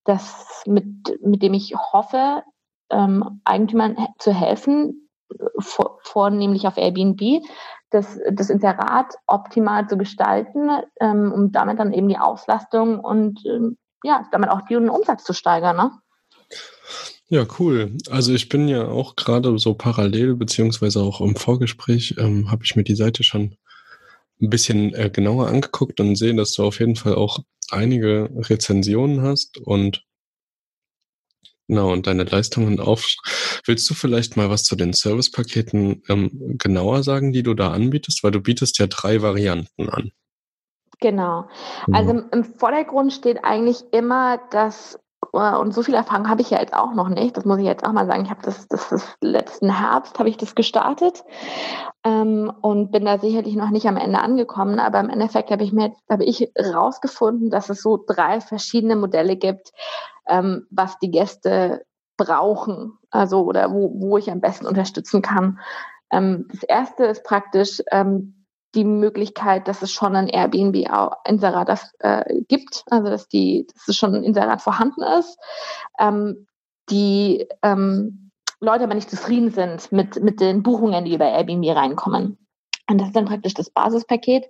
das 0.05 0.63
mit, 0.67 1.19
mit 1.23 1.43
dem 1.43 1.55
ich 1.55 1.75
hoffe, 1.93 2.43
ähm, 2.91 3.41
Eigentümern 3.45 3.97
zu 4.19 4.33
helfen, 4.33 5.09
vor, 5.59 5.99
vornehmlich 6.03 6.67
auf 6.67 6.77
Airbnb, 6.77 7.43
das, 7.95 8.19
das 8.33 8.51
Inserat 8.51 9.15
optimal 9.27 9.89
zu 9.89 9.97
gestalten, 9.97 10.69
ähm, 11.01 11.33
um 11.33 11.53
damit 11.53 11.79
dann 11.79 11.93
eben 11.93 12.09
die 12.09 12.19
Auslastung 12.19 13.01
und 13.01 13.41
ähm, 13.47 13.77
ja, 14.03 14.27
damit 14.33 14.51
auch 14.51 14.63
den 14.63 14.91
Umsatz 14.91 15.25
zu 15.25 15.33
steigern. 15.33 15.77
Ne? 15.77 15.91
Ja, 17.29 17.47
cool. 17.59 17.97
Also 18.11 18.35
ich 18.35 18.49
bin 18.49 18.69
ja 18.69 18.87
auch 18.87 19.17
gerade 19.17 19.59
so 19.59 19.75
parallel, 19.75 20.35
beziehungsweise 20.35 21.01
auch 21.01 21.21
im 21.21 21.37
Vorgespräch, 21.37 22.17
ähm, 22.19 22.51
habe 22.51 22.65
ich 22.65 22.77
mir 22.77 22.85
die 22.85 22.97
Seite 22.97 23.25
schon 23.25 23.57
ein 24.43 24.51
bisschen 24.51 24.93
äh, 24.95 25.11
genauer 25.11 25.49
angeguckt 25.49 26.01
und 26.01 26.17
sehe, 26.17 26.35
dass 26.35 26.53
du 26.53 26.65
auf 26.65 26.81
jeden 26.81 26.97
Fall 26.97 27.15
auch 27.15 27.39
einige 27.71 28.29
Rezensionen 28.37 29.23
hast 29.23 29.59
und 29.59 30.05
Genau, 31.69 31.93
und 31.93 32.07
deine 32.07 32.25
Leistungen 32.25 32.79
auf. 32.79 33.07
Willst 33.65 33.89
du 33.89 33.95
vielleicht 33.95 34.37
mal 34.37 34.51
was 34.51 34.65
zu 34.65 34.77
den 34.77 34.93
Servicepaketen 34.93 36.03
ähm, 36.09 36.57
genauer 36.59 37.03
sagen, 37.03 37.33
die 37.33 37.43
du 37.43 37.55
da 37.55 37.71
anbietest? 37.73 38.23
Weil 38.23 38.33
du 38.33 38.41
bietest 38.41 38.79
ja 38.79 38.87
drei 38.87 39.23
Varianten 39.23 39.89
an. 39.89 40.11
Genau. 41.01 41.49
Also 41.93 42.15
mhm. 42.15 42.27
im 42.33 42.45
Vordergrund 42.45 43.13
steht 43.13 43.45
eigentlich 43.45 43.83
immer 43.93 44.41
das 44.51 44.99
äh, 45.33 45.57
und 45.57 45.73
so 45.75 45.83
viel 45.83 45.95
Erfahrung 45.95 46.29
habe 46.29 46.43
ich 46.43 46.51
ja 46.51 46.61
jetzt 46.61 46.75
auch 46.75 46.95
noch 46.95 47.09
nicht. 47.09 47.37
Das 47.37 47.45
muss 47.45 47.59
ich 47.59 47.65
jetzt 47.65 47.85
auch 47.85 47.93
mal 47.93 48.07
sagen. 48.07 48.25
Ich 48.25 48.31
habe 48.31 48.43
das, 48.43 48.69
das, 48.69 48.89
das 48.89 49.17
letzten 49.21 49.71
Herbst 49.79 50.19
habe 50.19 50.29
ich 50.29 50.37
das 50.37 50.55
gestartet 50.55 51.25
ähm, 52.05 52.53
und 52.61 52.93
bin 52.93 53.05
da 53.05 53.19
sicherlich 53.19 53.57
noch 53.57 53.71
nicht 53.71 53.87
am 53.87 53.97
Ende 53.97 54.19
angekommen. 54.19 54.79
Aber 54.79 55.01
im 55.01 55.11
Endeffekt 55.11 55.51
habe 55.51 55.65
ich 55.65 55.73
mir 55.73 55.89
jetzt, 55.89 56.03
habe 56.11 56.25
ich 56.25 56.53
rausgefunden, 56.59 57.51
dass 57.51 57.71
es 57.71 57.83
so 57.83 58.03
drei 58.07 58.41
verschiedene 58.41 58.97
Modelle 58.97 59.37
gibt, 59.37 59.73
ähm, 60.29 60.67
was 60.71 60.99
die 60.99 61.11
Gäste 61.11 61.85
brauchen, 62.17 62.99
also 63.11 63.43
oder 63.45 63.73
wo, 63.73 63.93
wo 63.95 64.19
ich 64.19 64.31
am 64.31 64.41
besten 64.41 64.67
unterstützen 64.67 65.23
kann. 65.23 65.59
Ähm, 66.11 66.47
das 66.51 66.63
erste 66.63 67.05
ist 67.05 67.25
praktisch 67.25 67.83
ähm, 67.91 68.45
die 68.75 68.85
Möglichkeit, 68.85 69.69
dass 69.69 69.83
es 69.83 69.93
schon 69.93 70.17
ein 70.17 70.29
Airbnb-Inserat 70.29 71.93
äh, 72.01 72.43
gibt, 72.49 72.85
also 72.91 73.09
dass 73.09 73.29
die, 73.29 73.67
dass 73.73 73.89
es 73.89 73.97
schon 73.97 74.15
ein 74.15 74.25
Inserat 74.25 74.63
vorhanden 74.63 75.03
ist, 75.19 75.39
ähm, 75.99 76.47
die 76.91 77.49
ähm, 77.63 78.31
Leute 78.61 78.85
aber 78.85 78.95
nicht 78.95 79.11
zufrieden 79.11 79.51
sind 79.51 79.93
mit, 79.93 80.23
mit 80.23 80.41
den 80.41 80.63
Buchungen, 80.63 81.05
die 81.05 81.15
über 81.15 81.27
Airbnb 81.27 81.75
reinkommen. 81.75 82.39
Und 82.89 83.01
das 83.01 83.09
ist 83.09 83.17
dann 83.17 83.25
praktisch 83.25 83.55
das 83.55 83.71
Basispaket, 83.71 84.45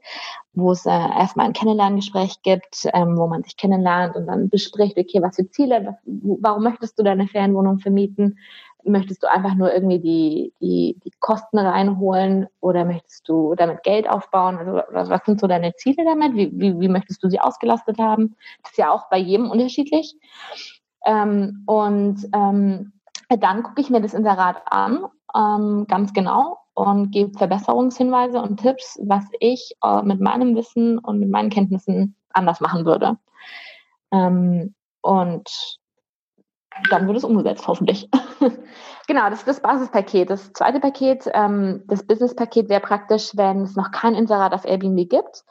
wo 0.55 0.73
es 0.73 0.87
äh, 0.87 0.91
erstmal 0.91 1.47
ein 1.47 1.53
Kennenlerngespräch 1.53 2.43
gibt, 2.43 2.89
ähm, 2.93 3.17
wo 3.17 3.29
man 3.29 3.45
sich 3.45 3.57
kennenlernt 3.57 4.17
und 4.17 4.27
dann 4.27 4.49
bespricht, 4.49 4.99
okay, 4.99 5.23
was 5.23 5.37
für 5.37 5.49
Ziele, 5.49 5.85
was, 5.87 5.95
warum 6.05 6.65
möchtest 6.65 6.99
du 6.99 7.05
deine 7.05 7.29
Ferienwohnung 7.29 7.79
vermieten? 7.79 8.39
möchtest 8.85 9.23
du 9.23 9.31
einfach 9.31 9.55
nur 9.55 9.73
irgendwie 9.73 9.99
die, 9.99 10.53
die, 10.61 11.01
die 11.05 11.13
Kosten 11.21 11.59
reinholen 11.59 12.47
oder 12.61 12.85
möchtest 12.85 13.29
du 13.29 13.55
damit 13.55 13.83
Geld 13.83 14.09
aufbauen? 14.09 14.59
Also 14.59 14.83
was 14.91 15.25
sind 15.25 15.41
so 15.41 15.47
deine 15.47 15.75
Ziele 15.75 16.05
damit? 16.05 16.35
Wie, 16.35 16.51
wie, 16.53 16.79
wie 16.79 16.89
möchtest 16.89 17.23
du 17.23 17.29
sie 17.29 17.41
ausgelastet 17.41 17.99
haben? 17.99 18.37
Das 18.63 18.73
ist 18.73 18.79
ja 18.79 18.91
auch 18.91 19.09
bei 19.09 19.19
jedem 19.19 19.51
unterschiedlich. 19.51 20.17
Ähm, 21.07 21.63
und 21.67 22.29
ähm, 22.35 22.93
dann 23.29 23.63
gucke 23.63 23.81
ich 23.81 23.91
mir 23.91 24.01
das 24.01 24.15
Inserat 24.15 24.63
an, 24.67 25.07
ähm, 25.35 25.87
ganz 25.89 26.13
genau, 26.13 26.59
und 26.75 27.11
gebe 27.13 27.37
Verbesserungshinweise 27.39 28.41
und 28.41 28.61
Tipps, 28.61 28.99
was 29.03 29.25
ich 29.41 29.75
äh, 29.83 30.03
mit 30.03 30.21
meinem 30.21 30.55
Wissen 30.57 30.99
und 30.99 31.19
mit 31.21 31.31
meinen 31.31 31.51
Kenntnissen 31.51 32.17
anders 32.31 32.61
machen 32.61 32.85
würde. 32.85 33.17
Ähm, 34.13 34.75
und 35.01 35.79
dann 36.91 37.07
wird 37.07 37.17
es 37.17 37.25
umgesetzt, 37.25 37.67
hoffentlich. 37.69 38.09
genau, 39.07 39.31
das 39.31 39.41
ist 39.41 39.49
das 39.49 39.61
Basispaket. 39.61 40.31
Das 40.31 40.53
zweite 40.53 40.81
Paket, 40.81 41.31
ähm, 41.33 41.85
das 41.87 42.07
Business-Paket 42.07 42.69
wäre 42.69 42.81
praktisch, 42.81 43.31
wenn 43.37 43.63
es 43.63 43.77
noch 43.77 43.91
kein 43.93 44.15
Inserat 44.15 44.53
auf 44.53 44.65
Airbnb 44.65 45.09
gibt, 45.09 45.45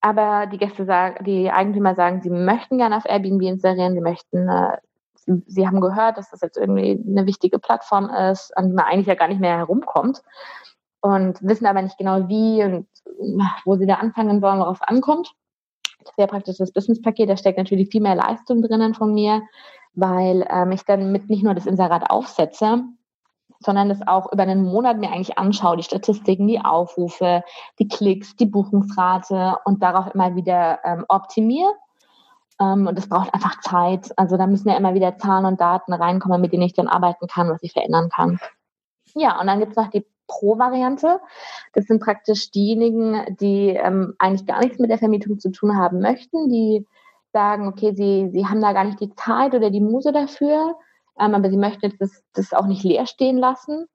aber 0.00 0.46
die 0.46 0.58
Gäste 0.58 0.84
sagen, 0.84 1.24
die 1.24 1.50
Eigentümer 1.50 1.94
sagen, 1.94 2.22
sie 2.22 2.30
möchten 2.30 2.78
gerne 2.78 2.96
auf 2.96 3.06
Airbnb 3.06 3.42
inserieren, 3.42 3.94
sie 3.94 4.00
möchten, 4.00 4.48
äh, 4.48 4.78
sie, 5.46 5.66
haben 5.66 5.80
gehört, 5.80 6.18
dass 6.18 6.30
das 6.30 6.40
jetzt 6.40 6.56
irgendwie 6.56 7.02
eine 7.06 7.26
wichtige 7.26 7.58
Plattform 7.58 8.08
ist, 8.08 8.56
an 8.56 8.68
die 8.68 8.74
man 8.74 8.86
eigentlich 8.86 9.06
ja 9.06 9.14
gar 9.14 9.28
nicht 9.28 9.40
mehr 9.40 9.56
herumkommt 9.56 10.22
und 11.00 11.42
wissen 11.42 11.66
aber 11.66 11.82
nicht 11.82 11.98
genau 11.98 12.28
wie 12.28 12.62
und 12.64 12.86
wo 13.64 13.76
sie 13.76 13.86
da 13.86 13.94
anfangen 13.94 14.40
sollen, 14.40 14.58
worauf 14.58 14.78
es 14.80 14.88
ankommt. 14.88 15.32
Das 16.04 16.16
wäre 16.16 16.28
praktisch 16.28 16.58
das 16.58 16.72
Business-Paket. 16.72 17.28
Da 17.28 17.36
steckt 17.36 17.58
natürlich 17.58 17.88
viel 17.90 18.00
mehr 18.00 18.14
Leistung 18.14 18.62
drinnen 18.62 18.94
von 18.94 19.12
mir 19.12 19.42
weil 19.96 20.46
ähm, 20.48 20.70
ich 20.70 20.84
dann 20.84 21.10
mit 21.10 21.28
nicht 21.28 21.42
nur 21.42 21.54
das 21.54 21.66
Inserat 21.66 22.10
aufsetze, 22.10 22.84
sondern 23.60 23.88
das 23.88 24.06
auch 24.06 24.30
über 24.32 24.42
einen 24.42 24.62
Monat 24.62 24.98
mir 24.98 25.10
eigentlich 25.10 25.38
anschaue, 25.38 25.78
die 25.78 25.82
Statistiken, 25.82 26.46
die 26.46 26.60
Aufrufe, 26.60 27.42
die 27.78 27.88
Klicks, 27.88 28.36
die 28.36 28.46
Buchungsrate 28.46 29.56
und 29.64 29.82
darauf 29.82 30.14
immer 30.14 30.36
wieder 30.36 30.80
ähm, 30.84 31.06
optimiere. 31.08 31.72
Ähm, 32.60 32.86
und 32.86 32.96
das 32.96 33.08
braucht 33.08 33.32
einfach 33.34 33.60
Zeit. 33.60 34.12
Also 34.16 34.36
da 34.36 34.46
müssen 34.46 34.68
ja 34.68 34.76
immer 34.76 34.94
wieder 34.94 35.18
Zahlen 35.18 35.44
und 35.44 35.60
Daten 35.60 35.92
reinkommen, 35.92 36.40
mit 36.40 36.52
denen 36.52 36.62
ich 36.62 36.74
dann 36.74 36.88
arbeiten 36.88 37.26
kann, 37.26 37.48
was 37.48 37.62
ich 37.62 37.72
verändern 37.72 38.08
kann. 38.08 38.38
Ja, 39.14 39.40
und 39.40 39.46
dann 39.46 39.60
gibt 39.60 39.72
es 39.72 39.76
noch 39.76 39.90
die 39.90 40.06
Pro-Variante. 40.26 41.20
Das 41.72 41.86
sind 41.86 42.02
praktisch 42.02 42.50
diejenigen, 42.50 43.36
die 43.36 43.68
ähm, 43.70 44.14
eigentlich 44.18 44.46
gar 44.46 44.60
nichts 44.60 44.78
mit 44.78 44.90
der 44.90 44.98
Vermietung 44.98 45.38
zu 45.38 45.50
tun 45.50 45.76
haben 45.76 46.00
möchten, 46.00 46.48
die 46.48 46.86
sagen, 47.32 47.68
okay, 47.68 47.92
sie, 47.94 48.30
sie 48.32 48.46
haben 48.46 48.60
da 48.60 48.72
gar 48.72 48.84
nicht 48.84 49.00
die 49.00 49.14
Zeit 49.14 49.54
oder 49.54 49.70
die 49.70 49.80
Muse 49.80 50.12
dafür, 50.12 50.76
ähm, 51.18 51.34
aber 51.34 51.50
sie 51.50 51.56
möchten 51.56 51.92
das, 51.98 52.22
das 52.32 52.52
auch 52.52 52.66
nicht 52.66 52.82
leer 52.82 53.06
stehen 53.06 53.38
lassen. 53.38 53.86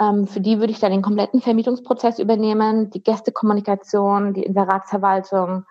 Ähm, 0.00 0.26
für 0.26 0.40
die 0.40 0.60
würde 0.60 0.72
ich 0.72 0.78
dann 0.78 0.92
den 0.92 1.02
kompletten 1.02 1.40
Vermietungsprozess 1.40 2.18
übernehmen, 2.18 2.90
die 2.90 3.02
Gästekommunikation, 3.02 4.32
die 4.32 4.44
Inseratsverwaltung, 4.44 5.64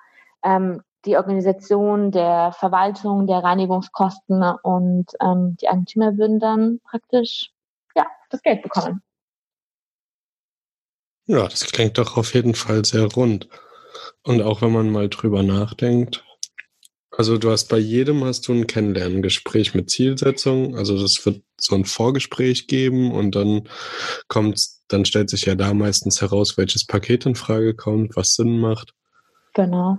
ähm, 0.43 0.81
die 1.07 1.17
Organisation 1.17 2.11
der 2.11 2.51
Verwaltung, 2.51 3.25
der 3.25 3.37
Reinigungskosten 3.37 4.43
und 4.61 5.05
ähm, 5.21 5.57
die 5.59 5.69
Eigentümer 5.69 6.17
würden 6.17 6.39
dann 6.39 6.79
praktisch 6.83 7.51
ja, 7.95 8.05
das 8.29 8.41
Geld 8.41 8.61
bekommen. 8.61 9.01
Ja, 11.25 11.43
das 11.43 11.65
klingt 11.65 11.97
doch 11.97 12.17
auf 12.17 12.33
jeden 12.33 12.55
Fall 12.55 12.85
sehr 12.85 13.05
rund. 13.05 13.49
Und 14.23 14.41
auch 14.41 14.61
wenn 14.61 14.71
man 14.71 14.89
mal 14.89 15.09
drüber 15.09 15.43
nachdenkt, 15.43 16.23
also 17.17 17.37
du 17.37 17.49
hast 17.49 17.67
bei 17.69 17.79
jedem 17.79 18.23
hast 18.23 18.47
du 18.47 18.53
ein 18.53 18.67
Kennenlerngespräch 18.67 19.73
mit 19.73 19.89
Zielsetzung. 19.89 20.77
Also 20.77 21.01
das 21.01 21.25
wird 21.25 21.41
so 21.59 21.75
ein 21.75 21.85
Vorgespräch 21.85 22.67
geben 22.67 23.11
und 23.11 23.35
dann 23.35 23.67
kommt, 24.27 24.61
dann 24.87 25.03
stellt 25.03 25.29
sich 25.29 25.45
ja 25.45 25.55
da 25.55 25.73
meistens 25.73 26.21
heraus, 26.21 26.57
welches 26.57 26.85
Paket 26.85 27.25
in 27.25 27.35
Frage 27.35 27.73
kommt, 27.73 28.15
was 28.15 28.35
Sinn 28.35 28.59
macht. 28.59 28.93
Genau. 29.53 29.97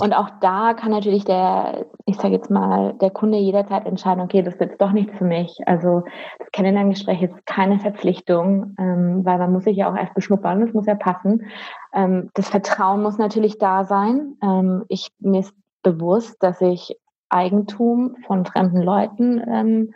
Und 0.00 0.14
auch 0.14 0.30
da 0.40 0.74
kann 0.74 0.90
natürlich 0.90 1.24
der, 1.24 1.86
ich 2.06 2.16
sage 2.16 2.34
jetzt 2.34 2.50
mal, 2.50 2.94
der 2.94 3.10
Kunde 3.10 3.38
jederzeit 3.38 3.86
entscheiden, 3.86 4.22
okay, 4.22 4.42
das 4.42 4.54
ist 4.54 4.60
jetzt 4.60 4.80
doch 4.80 4.92
nichts 4.92 5.16
für 5.18 5.24
mich. 5.24 5.58
Also 5.66 6.02
das 6.38 6.50
Kennenlerngespräch 6.52 7.22
ist 7.22 7.46
keine 7.46 7.78
Verpflichtung, 7.78 8.74
ähm, 8.78 9.24
weil 9.24 9.38
man 9.38 9.52
muss 9.52 9.64
sich 9.64 9.76
ja 9.76 9.90
auch 9.90 9.96
erst 9.96 10.14
beschnuppern, 10.14 10.60
das 10.60 10.72
muss 10.72 10.86
ja 10.86 10.94
passen. 10.94 11.46
Ähm, 11.92 12.30
das 12.34 12.48
Vertrauen 12.48 13.02
muss 13.02 13.18
natürlich 13.18 13.58
da 13.58 13.84
sein. 13.84 14.36
Ähm, 14.42 14.84
ich, 14.88 15.08
mir 15.18 15.40
ist 15.40 15.54
bewusst, 15.82 16.42
dass 16.42 16.60
ich 16.60 16.96
Eigentum 17.28 18.16
von 18.26 18.44
fremden 18.44 18.82
Leuten 18.82 19.42
ähm, 19.48 19.94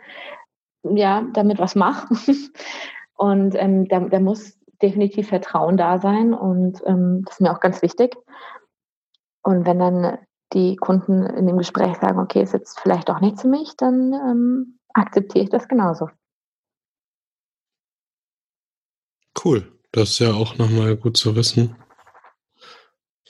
ja 0.83 1.23
damit 1.33 1.59
was 1.59 1.75
mache. 1.75 2.07
Und 3.17 3.55
ähm, 3.55 3.87
da, 3.87 4.01
da 4.01 4.19
muss 4.19 4.57
definitiv 4.81 5.29
Vertrauen 5.29 5.77
da 5.77 5.99
sein 5.99 6.33
und 6.33 6.81
ähm, 6.85 7.23
das 7.25 7.35
ist 7.35 7.41
mir 7.41 7.51
auch 7.51 7.59
ganz 7.59 7.81
wichtig. 7.81 8.15
Und 9.45 9.67
wenn 9.67 9.77
dann 9.77 10.17
die 10.53 10.75
Kunden 10.75 11.23
in 11.23 11.45
dem 11.45 11.57
Gespräch 11.57 11.97
sagen, 11.97 12.19
okay, 12.19 12.41
ist 12.41 12.53
jetzt 12.53 12.79
vielleicht 12.79 13.11
auch 13.11 13.19
nichts 13.19 13.43
für 13.43 13.47
mich, 13.47 13.77
dann 13.77 14.11
ähm, 14.13 14.79
akzeptiere 14.91 15.43
ich 15.43 15.51
das 15.51 15.67
genauso. 15.67 16.09
Cool, 19.43 19.71
das 19.91 20.11
ist 20.11 20.19
ja 20.19 20.33
auch 20.33 20.57
nochmal 20.57 20.95
gut 20.97 21.15
zu 21.15 21.35
wissen. 21.35 21.75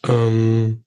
Ähm, 0.08 0.86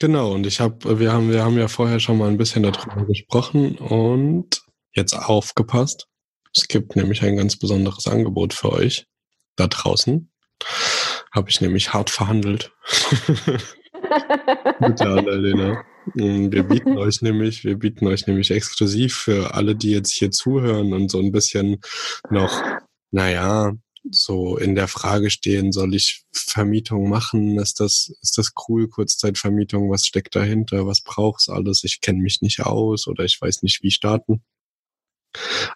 genau, 0.00 0.32
und 0.32 0.46
ich 0.46 0.58
habe, 0.58 0.98
wir 0.98 1.12
haben, 1.12 1.30
wir 1.30 1.44
haben 1.44 1.56
ja 1.56 1.68
vorher 1.68 2.00
schon 2.00 2.18
mal 2.18 2.28
ein 2.28 2.38
bisschen 2.38 2.64
darüber 2.64 3.04
gesprochen 3.06 3.78
und 3.78 4.62
jetzt 4.92 5.14
aufgepasst. 5.14 6.08
Es 6.56 6.66
gibt 6.66 6.96
nämlich 6.96 7.22
ein 7.22 7.36
ganz 7.36 7.56
besonderes 7.56 8.08
Angebot 8.08 8.52
für 8.52 8.72
euch 8.72 9.06
da 9.54 9.68
draußen. 9.68 10.32
Habe 11.30 11.50
ich 11.50 11.60
nämlich 11.60 11.92
hart 11.92 12.10
verhandelt. 12.10 12.72
Der 14.10 15.06
Annalena. 15.06 15.84
Mm, 16.14 16.50
wir 16.50 16.62
bieten 16.64 16.98
euch 16.98 17.22
nämlich, 17.22 17.64
wir 17.64 17.78
bieten 17.78 18.06
euch 18.06 18.26
nämlich 18.26 18.50
exklusiv 18.50 19.14
für 19.14 19.54
alle, 19.54 19.76
die 19.76 19.90
jetzt 19.90 20.12
hier 20.12 20.30
zuhören 20.30 20.92
und 20.92 21.10
so 21.10 21.18
ein 21.18 21.32
bisschen 21.32 21.80
noch, 22.30 22.62
naja, 23.10 23.72
so 24.10 24.56
in 24.56 24.74
der 24.74 24.88
Frage 24.88 25.30
stehen, 25.30 25.72
soll 25.72 25.94
ich 25.94 26.24
Vermietung 26.32 27.08
machen? 27.08 27.58
Ist 27.58 27.80
das, 27.80 28.12
ist 28.22 28.38
das 28.38 28.52
cool, 28.68 28.88
Kurzzeitvermietung? 28.88 29.90
Was 29.90 30.06
steckt 30.06 30.34
dahinter? 30.34 30.86
Was 30.86 31.02
braucht's 31.02 31.48
alles? 31.48 31.84
Ich 31.84 32.00
kenne 32.00 32.20
mich 32.20 32.40
nicht 32.40 32.60
aus 32.60 33.06
oder 33.06 33.24
ich 33.24 33.38
weiß 33.40 33.62
nicht, 33.62 33.82
wie 33.82 33.90
starten 33.90 34.42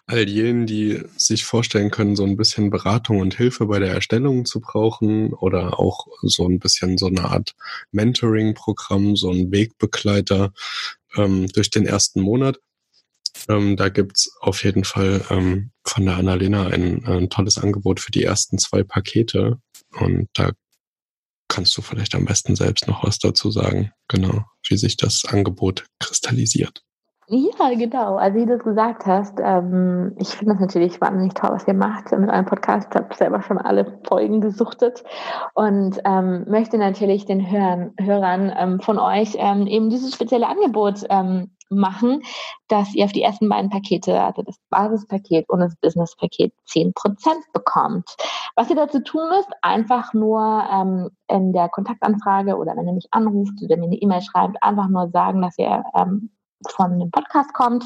all 0.05 0.27
jenen, 0.27 0.65
die 0.65 1.01
sich 1.17 1.45
vorstellen 1.45 1.91
können, 1.91 2.15
so 2.15 2.23
ein 2.23 2.37
bisschen 2.37 2.69
Beratung 2.69 3.19
und 3.19 3.35
Hilfe 3.35 3.65
bei 3.67 3.79
der 3.79 3.93
Erstellung 3.93 4.45
zu 4.45 4.59
brauchen 4.59 5.33
oder 5.33 5.79
auch 5.79 6.07
so 6.21 6.47
ein 6.47 6.59
bisschen 6.59 6.97
so 6.97 7.07
eine 7.07 7.25
Art 7.25 7.55
Mentoring-Programm, 7.91 9.15
so 9.15 9.31
ein 9.31 9.51
Wegbegleiter 9.51 10.53
ähm, 11.17 11.47
durch 11.47 11.69
den 11.69 11.85
ersten 11.85 12.21
Monat. 12.21 12.59
Ähm, 13.47 13.75
da 13.77 13.89
gibt's 13.89 14.35
auf 14.39 14.63
jeden 14.63 14.83
Fall 14.83 15.25
ähm, 15.29 15.71
von 15.83 16.05
der 16.05 16.17
Annalena 16.17 16.67
ein, 16.67 17.05
ein 17.05 17.29
tolles 17.29 17.57
Angebot 17.57 17.99
für 17.99 18.11
die 18.11 18.23
ersten 18.23 18.57
zwei 18.57 18.83
Pakete. 18.83 19.59
Und 19.99 20.29
da 20.33 20.51
kannst 21.47 21.77
du 21.77 21.81
vielleicht 21.81 22.15
am 22.15 22.25
besten 22.25 22.55
selbst 22.55 22.87
noch 22.87 23.03
was 23.03 23.19
dazu 23.19 23.51
sagen, 23.51 23.91
genau, 24.07 24.45
wie 24.67 24.77
sich 24.77 24.97
das 24.97 25.25
Angebot 25.25 25.85
kristallisiert. 25.99 26.84
Ja, 27.27 27.73
genau. 27.73 28.17
Also 28.17 28.37
wie 28.37 28.45
du 28.45 28.53
es 28.53 28.63
gesagt 28.63 29.07
hast, 29.07 29.39
ähm, 29.41 30.15
ich 30.19 30.29
finde 30.29 30.53
das 30.53 30.61
natürlich 30.61 31.01
wahnsinnig 31.01 31.33
toll, 31.33 31.49
was 31.53 31.67
ihr 31.67 31.73
macht 31.73 32.11
mit 32.11 32.29
eurem 32.29 32.45
Podcast. 32.45 32.89
Ich 32.91 32.95
habe 33.01 33.15
selber 33.15 33.41
schon 33.41 33.57
alle 33.57 33.99
Folgen 34.07 34.41
gesuchtet 34.41 35.03
und 35.55 35.99
ähm, 36.05 36.45
möchte 36.47 36.77
natürlich 36.77 37.25
den 37.25 37.49
Hörern, 37.49 37.93
Hörern 37.99 38.53
ähm, 38.55 38.79
von 38.79 38.99
euch 38.99 39.35
ähm, 39.39 39.65
eben 39.65 39.89
dieses 39.89 40.13
spezielle 40.13 40.47
Angebot 40.47 41.01
ähm, 41.09 41.55
machen, 41.69 42.21
dass 42.67 42.93
ihr 42.93 43.05
auf 43.05 43.11
die 43.11 43.23
ersten 43.23 43.49
beiden 43.49 43.71
Pakete, 43.71 44.21
also 44.21 44.43
das 44.43 44.57
Basispaket 44.69 45.49
und 45.49 45.61
das 45.61 45.75
Businesspaket, 45.77 46.53
10% 46.69 46.93
bekommt. 47.53 48.07
Was 48.55 48.69
ihr 48.69 48.75
dazu 48.75 48.99
tun 48.99 49.27
müsst, 49.29 49.49
einfach 49.63 50.13
nur 50.13 50.63
ähm, 50.71 51.09
in 51.27 51.53
der 51.53 51.69
Kontaktanfrage 51.69 52.55
oder 52.55 52.75
wenn 52.75 52.85
ihr 52.85 52.93
mich 52.93 53.07
anruft 53.09 53.63
oder 53.63 53.77
mir 53.77 53.85
eine 53.85 53.95
E-Mail 53.95 54.21
schreibt, 54.21 54.61
einfach 54.61 54.89
nur 54.89 55.09
sagen, 55.09 55.41
dass 55.41 55.57
ihr 55.57 55.83
ähm, 55.95 56.29
von 56.69 56.99
dem 56.99 57.11
Podcast 57.11 57.53
kommt. 57.53 57.85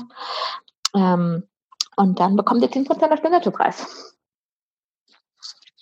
Ähm, 0.96 1.44
und 1.96 2.20
dann 2.20 2.36
bekommt 2.36 2.62
ihr 2.62 2.70
10% 2.70 3.12
auf 3.12 3.22
den 3.22 3.32
Nettopreis. 3.32 4.16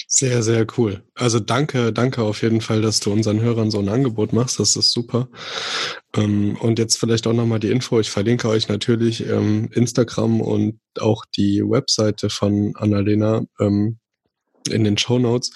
Sehr, 0.10 0.42
sehr 0.42 0.66
cool. 0.78 1.04
Also 1.16 1.40
danke, 1.40 1.92
danke 1.92 2.24
auf 2.24 2.42
jeden 2.42 2.62
Fall, 2.62 2.82
dass 2.82 3.02
du 3.02 3.12
unseren 3.12 3.42
Hörern 3.42 3.70
so 3.70 3.80
ein 3.80 3.90
Angebot 3.90 4.32
machst. 4.32 4.58
Das 4.58 4.78
ist 4.78 4.92
super. 4.92 5.28
Ähm, 6.16 6.58
und 6.62 6.80
jetzt 6.80 6.98
vielleicht 6.98 7.28
auch 7.28 7.34
nochmal 7.34 7.60
die 7.60 7.70
Info. 7.70 8.00
Ich 8.00 8.10
verlinke 8.10 8.48
euch 8.48 8.70
natürlich 8.70 9.28
ähm, 9.28 9.70
Instagram 9.74 10.40
und 10.40 10.80
auch 11.00 11.26
die 11.36 11.62
Webseite 11.62 12.30
von 12.30 12.74
Annalena 12.78 13.42
ähm, 13.60 14.00
in 14.68 14.84
den 14.84 14.98
Show 14.98 15.20
Notes. 15.20 15.52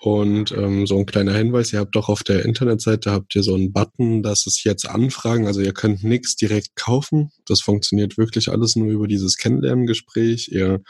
Und 0.00 0.52
ähm, 0.52 0.86
so 0.86 0.98
ein 0.98 1.06
kleiner 1.06 1.34
Hinweis, 1.34 1.72
ihr 1.72 1.80
habt 1.80 1.96
doch 1.96 2.08
auf 2.08 2.22
der 2.22 2.44
Internetseite 2.44 3.10
habt 3.10 3.34
ihr 3.34 3.42
so 3.42 3.54
einen 3.54 3.72
Button, 3.72 4.22
dass 4.22 4.46
es 4.46 4.62
jetzt 4.62 4.88
anfragen. 4.88 5.46
Also 5.46 5.60
ihr 5.60 5.72
könnt 5.72 6.04
nichts 6.04 6.36
direkt 6.36 6.76
kaufen. 6.76 7.30
Das 7.46 7.60
funktioniert 7.60 8.18
wirklich 8.18 8.48
alles 8.48 8.76
nur 8.76 8.88
über 8.88 9.08
dieses 9.08 9.36
Kennenlerngespräch. 9.36 10.48
Ihr 10.52 10.82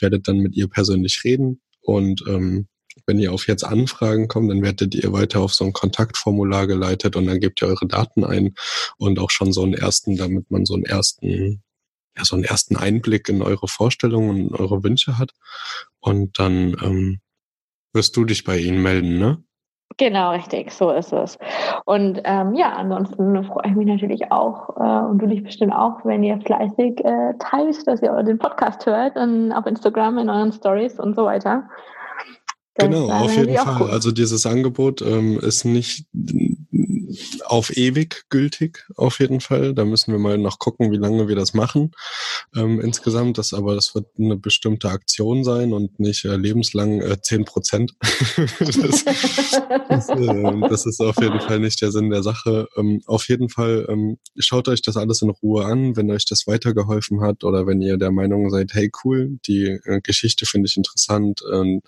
werdet 0.00 0.28
dann 0.28 0.38
mit 0.38 0.54
ihr 0.54 0.68
persönlich 0.68 1.22
reden. 1.24 1.60
Und 1.82 2.24
ähm, 2.26 2.68
wenn 3.06 3.18
ihr 3.18 3.32
auf 3.32 3.46
jetzt 3.46 3.64
Anfragen 3.64 4.28
kommt, 4.28 4.50
dann 4.50 4.62
werdet 4.62 4.94
ihr 4.94 5.12
weiter 5.12 5.40
auf 5.40 5.52
so 5.52 5.64
ein 5.64 5.72
Kontaktformular 5.72 6.66
geleitet 6.66 7.16
und 7.16 7.26
dann 7.26 7.40
gebt 7.40 7.60
ihr 7.62 7.68
eure 7.68 7.86
Daten 7.86 8.24
ein 8.24 8.54
und 8.96 9.18
auch 9.18 9.30
schon 9.30 9.52
so 9.52 9.62
einen 9.62 9.74
ersten, 9.74 10.16
damit 10.16 10.50
man 10.50 10.64
so 10.64 10.74
einen 10.74 10.84
ersten 10.84 11.62
ja, 12.16 12.24
so 12.24 12.36
einen 12.36 12.44
ersten 12.44 12.76
Einblick 12.76 13.28
in 13.28 13.42
eure 13.42 13.68
Vorstellungen 13.68 14.48
und 14.48 14.60
eure 14.60 14.82
Wünsche 14.82 15.18
hat. 15.18 15.32
Und 16.00 16.38
dann 16.38 16.76
ähm, 16.82 17.20
wirst 17.92 18.16
du 18.16 18.24
dich 18.24 18.44
bei 18.44 18.58
ihnen 18.58 18.82
melden, 18.82 19.18
ne? 19.18 19.42
Genau, 19.96 20.32
richtig, 20.32 20.72
so 20.72 20.90
ist 20.90 21.12
es. 21.12 21.38
Und 21.84 22.20
ähm, 22.24 22.54
ja, 22.54 22.72
ansonsten 22.72 23.44
freue 23.44 23.68
ich 23.68 23.76
mich 23.76 23.86
natürlich 23.86 24.32
auch 24.32 24.76
äh, 24.76 25.08
und 25.08 25.18
du 25.18 25.28
dich 25.28 25.44
bestimmt 25.44 25.72
auch, 25.72 26.04
wenn 26.04 26.24
ihr 26.24 26.40
fleißig 26.40 27.04
äh, 27.04 27.34
teilt, 27.38 27.86
dass 27.86 28.02
ihr 28.02 28.22
den 28.24 28.38
Podcast 28.38 28.86
hört 28.86 29.16
und 29.16 29.52
auf 29.52 29.66
Instagram 29.66 30.18
in 30.18 30.30
euren 30.30 30.52
Stories 30.52 30.98
und 30.98 31.14
so 31.14 31.24
weiter. 31.24 31.68
Das 32.74 32.88
genau, 32.88 33.08
auf 33.08 33.36
jeden 33.36 33.56
Fall. 33.56 33.88
Also 33.90 34.10
dieses 34.10 34.46
Angebot 34.46 35.00
ähm, 35.00 35.38
ist 35.38 35.64
nicht 35.64 36.06
auf 37.44 37.76
ewig 37.76 38.24
gültig, 38.28 38.86
auf 38.96 39.20
jeden 39.20 39.40
Fall. 39.40 39.74
Da 39.74 39.84
müssen 39.84 40.12
wir 40.12 40.18
mal 40.18 40.38
noch 40.38 40.58
gucken, 40.58 40.92
wie 40.92 40.96
lange 40.96 41.28
wir 41.28 41.36
das 41.36 41.54
machen. 41.54 41.92
Ähm, 42.54 42.80
insgesamt, 42.80 43.38
das 43.38 43.52
aber, 43.52 43.74
das 43.74 43.94
wird 43.94 44.06
eine 44.18 44.36
bestimmte 44.36 44.90
Aktion 44.90 45.44
sein 45.44 45.72
und 45.72 45.98
nicht 45.98 46.24
äh, 46.24 46.36
lebenslang 46.36 47.00
äh, 47.00 47.20
10 47.20 47.44
Prozent. 47.44 47.94
das, 48.58 49.04
das, 49.88 50.08
äh, 50.08 50.68
das, 50.68 50.86
ist 50.86 51.00
auf 51.00 51.16
jeden 51.20 51.40
Fall 51.40 51.58
nicht 51.60 51.80
der 51.80 51.92
Sinn 51.92 52.10
der 52.10 52.22
Sache. 52.22 52.68
Ähm, 52.76 53.02
auf 53.06 53.28
jeden 53.28 53.48
Fall 53.48 53.86
ähm, 53.88 54.18
schaut 54.38 54.68
euch 54.68 54.82
das 54.82 54.96
alles 54.96 55.22
in 55.22 55.30
Ruhe 55.30 55.64
an, 55.64 55.96
wenn 55.96 56.10
euch 56.10 56.26
das 56.26 56.46
weitergeholfen 56.46 57.20
hat 57.20 57.44
oder 57.44 57.66
wenn 57.66 57.80
ihr 57.82 57.96
der 57.96 58.10
Meinung 58.10 58.50
seid, 58.50 58.74
hey 58.74 58.90
cool, 59.04 59.38
die 59.46 59.78
äh, 59.84 60.00
Geschichte 60.02 60.46
finde 60.46 60.68
ich 60.68 60.76
interessant, 60.76 61.42
ähm, 61.52 61.82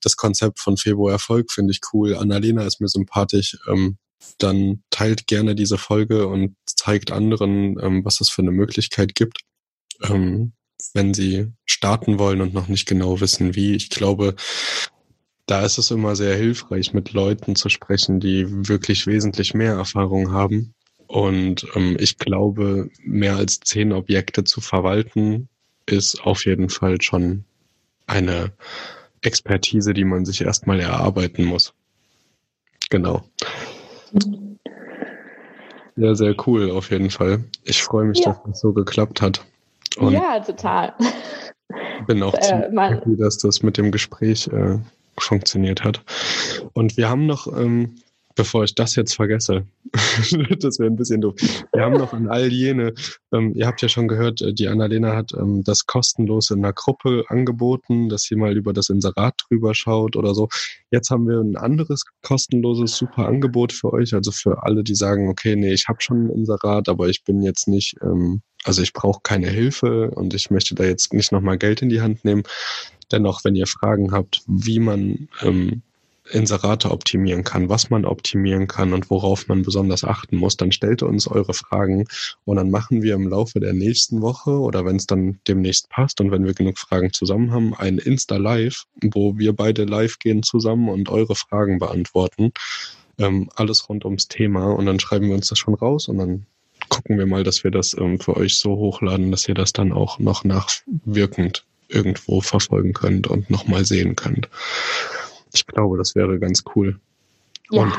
das 0.00 0.16
Konzept 0.16 0.60
von 0.60 0.76
Februar 0.76 1.12
Erfolg 1.12 1.50
finde 1.50 1.72
ich 1.72 1.80
cool, 1.92 2.16
Annalena 2.16 2.64
ist 2.64 2.80
mir 2.80 2.88
sympathisch. 2.88 3.58
Ähm, 3.68 3.98
dann 4.38 4.82
teilt 4.90 5.26
gerne 5.26 5.54
diese 5.54 5.78
Folge 5.78 6.26
und 6.26 6.56
zeigt 6.66 7.12
anderen, 7.12 7.78
ähm, 7.80 8.04
was 8.04 8.20
es 8.20 8.30
für 8.30 8.42
eine 8.42 8.50
Möglichkeit 8.50 9.14
gibt, 9.14 9.40
ähm, 10.02 10.52
wenn 10.94 11.14
sie 11.14 11.52
starten 11.64 12.18
wollen 12.18 12.40
und 12.40 12.54
noch 12.54 12.68
nicht 12.68 12.86
genau 12.86 13.20
wissen, 13.20 13.54
wie. 13.54 13.74
Ich 13.74 13.90
glaube, 13.90 14.34
da 15.46 15.64
ist 15.64 15.78
es 15.78 15.90
immer 15.90 16.14
sehr 16.14 16.36
hilfreich, 16.36 16.92
mit 16.92 17.12
Leuten 17.12 17.56
zu 17.56 17.68
sprechen, 17.68 18.20
die 18.20 18.46
wirklich 18.68 19.06
wesentlich 19.06 19.54
mehr 19.54 19.72
Erfahrung 19.72 20.32
haben. 20.32 20.74
Und 21.06 21.66
ähm, 21.74 21.96
ich 21.98 22.18
glaube, 22.18 22.90
mehr 23.02 23.36
als 23.36 23.60
zehn 23.60 23.92
Objekte 23.92 24.44
zu 24.44 24.60
verwalten, 24.60 25.48
ist 25.86 26.20
auf 26.22 26.44
jeden 26.44 26.68
Fall 26.68 27.00
schon 27.00 27.44
eine 28.06 28.52
Expertise, 29.22 29.94
die 29.94 30.04
man 30.04 30.24
sich 30.26 30.42
erstmal 30.42 30.80
erarbeiten 30.80 31.44
muss. 31.44 31.72
Genau. 32.90 33.24
Sehr, 35.96 36.14
sehr 36.14 36.34
cool 36.46 36.70
auf 36.70 36.90
jeden 36.90 37.10
Fall. 37.10 37.44
Ich 37.64 37.82
freue 37.82 38.06
mich, 38.06 38.20
ja. 38.20 38.32
dass 38.32 38.42
das 38.44 38.60
so 38.60 38.72
geklappt 38.72 39.20
hat. 39.20 39.44
Und 39.96 40.12
ja, 40.12 40.38
total. 40.40 40.94
Bin 42.06 42.22
auch 42.22 42.34
äh, 42.34 42.40
ziemlich 42.40 42.90
happy, 42.90 43.16
dass 43.16 43.38
das 43.38 43.62
mit 43.62 43.76
dem 43.76 43.90
Gespräch 43.90 44.46
äh, 44.48 44.78
funktioniert 45.18 45.82
hat. 45.82 46.02
Und 46.72 46.96
wir 46.96 47.08
haben 47.08 47.26
noch, 47.26 47.46
ähm, 47.48 47.96
bevor 48.36 48.64
ich 48.64 48.74
das 48.74 48.94
jetzt 48.94 49.16
vergesse, 49.16 49.66
das 50.60 50.78
wäre 50.78 50.90
ein 50.90 50.96
bisschen 50.96 51.20
doof. 51.20 51.34
Wir 51.72 51.82
haben 51.82 51.94
noch 51.94 52.12
an 52.12 52.28
all 52.28 52.52
jene, 52.52 52.94
ähm, 53.32 53.52
ihr 53.54 53.66
habt 53.66 53.82
ja 53.82 53.88
schon 53.88 54.08
gehört, 54.08 54.40
äh, 54.42 54.52
die 54.52 54.68
Annalena 54.68 55.14
hat 55.14 55.32
ähm, 55.34 55.62
das 55.64 55.86
kostenlos 55.86 56.50
in 56.50 56.58
einer 56.58 56.72
Gruppe 56.72 57.24
angeboten, 57.28 58.08
dass 58.08 58.22
sie 58.22 58.36
mal 58.36 58.56
über 58.56 58.72
das 58.72 58.88
Inserat 58.88 59.34
drüber 59.48 59.74
schaut 59.74 60.16
oder 60.16 60.34
so. 60.34 60.48
Jetzt 60.90 61.10
haben 61.10 61.28
wir 61.28 61.38
ein 61.38 61.56
anderes 61.56 62.04
kostenloses 62.22 62.96
super 62.96 63.26
Angebot 63.26 63.72
für 63.72 63.92
euch, 63.92 64.14
also 64.14 64.30
für 64.32 64.62
alle, 64.62 64.84
die 64.84 64.94
sagen, 64.94 65.28
okay, 65.28 65.56
nee, 65.56 65.72
ich 65.72 65.86
habe 65.88 66.00
schon 66.00 66.26
ein 66.26 66.30
Inserat, 66.30 66.88
aber 66.88 67.08
ich 67.08 67.24
bin 67.24 67.42
jetzt 67.42 67.68
nicht, 67.68 67.96
ähm, 68.02 68.42
also 68.64 68.82
ich 68.82 68.92
brauche 68.92 69.20
keine 69.22 69.48
Hilfe 69.48 70.10
und 70.10 70.34
ich 70.34 70.50
möchte 70.50 70.74
da 70.74 70.84
jetzt 70.84 71.12
nicht 71.12 71.32
nochmal 71.32 71.58
Geld 71.58 71.82
in 71.82 71.88
die 71.88 72.00
Hand 72.00 72.24
nehmen. 72.24 72.42
Dennoch, 73.10 73.44
wenn 73.44 73.54
ihr 73.54 73.66
Fragen 73.66 74.12
habt, 74.12 74.42
wie 74.46 74.80
man 74.80 75.28
ähm, 75.42 75.82
Inserate 76.30 76.90
optimieren 76.90 77.44
kann, 77.44 77.68
was 77.68 77.90
man 77.90 78.04
optimieren 78.04 78.66
kann 78.66 78.92
und 78.92 79.10
worauf 79.10 79.48
man 79.48 79.62
besonders 79.62 80.04
achten 80.04 80.36
muss, 80.36 80.56
dann 80.56 80.72
stellt 80.72 81.02
uns 81.02 81.26
eure 81.28 81.54
Fragen 81.54 82.06
und 82.44 82.56
dann 82.56 82.70
machen 82.70 83.02
wir 83.02 83.14
im 83.14 83.28
Laufe 83.28 83.60
der 83.60 83.72
nächsten 83.72 84.22
Woche 84.22 84.50
oder 84.50 84.84
wenn 84.84 84.96
es 84.96 85.06
dann 85.06 85.38
demnächst 85.46 85.88
passt 85.88 86.20
und 86.20 86.30
wenn 86.30 86.44
wir 86.44 86.54
genug 86.54 86.78
Fragen 86.78 87.12
zusammen 87.12 87.52
haben, 87.52 87.74
ein 87.74 87.98
Insta-Live, 87.98 88.84
wo 89.02 89.38
wir 89.38 89.52
beide 89.54 89.84
live 89.84 90.18
gehen 90.18 90.42
zusammen 90.42 90.88
und 90.88 91.08
eure 91.08 91.34
Fragen 91.34 91.78
beantworten. 91.78 92.52
Ähm, 93.18 93.48
alles 93.56 93.88
rund 93.88 94.04
ums 94.04 94.28
Thema 94.28 94.72
und 94.72 94.86
dann 94.86 95.00
schreiben 95.00 95.28
wir 95.28 95.34
uns 95.34 95.48
das 95.48 95.58
schon 95.58 95.74
raus 95.74 96.08
und 96.08 96.18
dann 96.18 96.46
gucken 96.88 97.18
wir 97.18 97.26
mal, 97.26 97.44
dass 97.44 97.64
wir 97.64 97.70
das 97.70 97.96
ähm, 97.98 98.20
für 98.20 98.36
euch 98.36 98.58
so 98.58 98.76
hochladen, 98.76 99.30
dass 99.30 99.48
ihr 99.48 99.54
das 99.54 99.72
dann 99.72 99.92
auch 99.92 100.18
noch 100.18 100.44
nachwirkend 100.44 101.64
irgendwo 101.88 102.40
verfolgen 102.40 102.92
könnt 102.92 103.26
und 103.26 103.50
nochmal 103.50 103.84
sehen 103.84 104.14
könnt. 104.14 104.48
Ich 105.52 105.66
glaube, 105.66 105.98
das 105.98 106.14
wäre 106.14 106.38
ganz 106.38 106.64
cool. 106.74 107.00
Ja, 107.70 107.82
und 107.82 107.92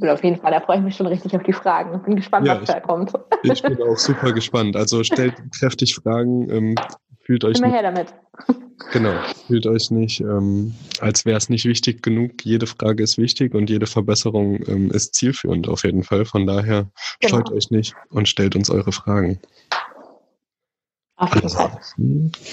da, 0.00 0.12
auf 0.12 0.22
jeden 0.22 0.36
Fall, 0.36 0.52
da 0.52 0.60
freue 0.60 0.78
ich 0.78 0.82
mich 0.82 0.96
schon 0.96 1.06
richtig 1.06 1.34
auf 1.34 1.42
die 1.42 1.52
Fragen. 1.52 1.96
Ich 1.96 2.02
bin 2.02 2.16
gespannt, 2.16 2.46
ja, 2.46 2.60
was 2.60 2.68
da 2.68 2.80
kommt. 2.80 3.12
Ich 3.42 3.62
bin 3.62 3.82
auch 3.82 3.98
super 3.98 4.32
gespannt. 4.32 4.76
Also 4.76 5.02
stellt 5.02 5.34
kräftig 5.58 5.94
Fragen, 5.96 6.48
ähm, 6.50 6.74
fühlt 7.20 7.44
euch. 7.44 7.58
Immer 7.58 7.70
her 7.70 7.82
damit. 7.82 8.14
Genau, 8.92 9.12
fühlt 9.48 9.66
euch 9.66 9.90
nicht, 9.90 10.20
ähm, 10.20 10.72
als 11.00 11.26
wäre 11.26 11.36
es 11.36 11.50
nicht 11.50 11.64
wichtig 11.64 12.00
genug. 12.00 12.44
Jede 12.44 12.66
Frage 12.66 13.02
ist 13.02 13.18
wichtig 13.18 13.52
und 13.54 13.68
jede 13.68 13.86
Verbesserung 13.86 14.60
ähm, 14.68 14.92
ist 14.92 15.14
zielführend 15.14 15.68
auf 15.68 15.84
jeden 15.84 16.04
Fall. 16.04 16.24
Von 16.24 16.46
daher 16.46 16.86
genau. 17.20 17.36
scheut 17.36 17.50
euch 17.50 17.70
nicht 17.70 17.96
und 18.08 18.28
stellt 18.28 18.54
uns 18.54 18.70
eure 18.70 18.92
Fragen. 18.92 19.40
Auf 21.16 21.34
jeden 21.34 21.50
Fall. 21.50 21.80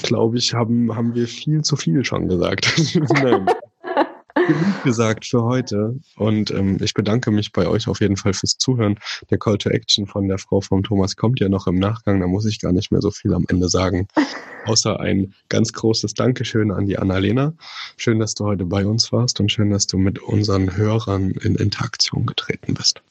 Glaube 0.02 0.38
ich, 0.38 0.56
haben, 0.56 0.94
haben 0.96 1.14
wir 1.14 1.28
viel 1.28 1.62
zu 1.62 1.76
viel 1.78 2.04
schon 2.04 2.28
gesagt. 2.28 2.74
Nein 3.24 3.48
genug 4.48 4.84
gesagt 4.84 5.26
für 5.26 5.44
heute. 5.44 6.00
Und 6.16 6.52
ähm, 6.52 6.78
ich 6.82 6.94
bedanke 6.94 7.32
mich 7.32 7.52
bei 7.52 7.68
euch 7.68 7.88
auf 7.88 8.00
jeden 8.02 8.18
Fall 8.18 8.34
fürs 8.34 8.58
Zuhören. 8.58 9.00
Der 9.30 9.38
Call 9.38 9.58
to 9.58 9.70
Action 9.70 10.08
von 10.08 10.28
der 10.28 10.38
Frau 10.38 10.62
vom 10.62 10.84
Thomas 10.84 11.16
kommt 11.16 11.40
ja 11.40 11.50
noch 11.50 11.68
im 11.68 11.76
Nachgang. 11.76 12.20
Da 12.20 12.28
muss 12.28 12.46
ich 12.46 12.60
gar 12.60 12.72
nicht 12.72 12.92
mehr 12.92 13.02
so 13.02 13.12
viel 13.12 13.34
am 13.34 13.46
Ende 13.48 13.70
sagen. 13.70 14.08
Außer 14.66 15.00
ein 15.00 15.34
ganz 15.50 15.74
großes 15.74 16.14
Dankeschön 16.14 16.72
an 16.72 16.86
die 16.86 16.98
Annalena. 16.98 17.54
Schön, 17.98 18.20
dass 18.20 18.34
du 18.34 18.46
heute 18.46 18.66
bei 18.66 18.86
uns 18.86 19.12
warst 19.12 19.40
und 19.40 19.52
schön, 19.52 19.70
dass 19.70 19.88
du 19.88 19.98
mit 19.98 20.20
unseren 20.20 20.76
Hörern 20.76 21.32
in 21.32 21.56
Interaktion 21.56 22.26
getreten 22.26 22.74
bist. 22.74 23.02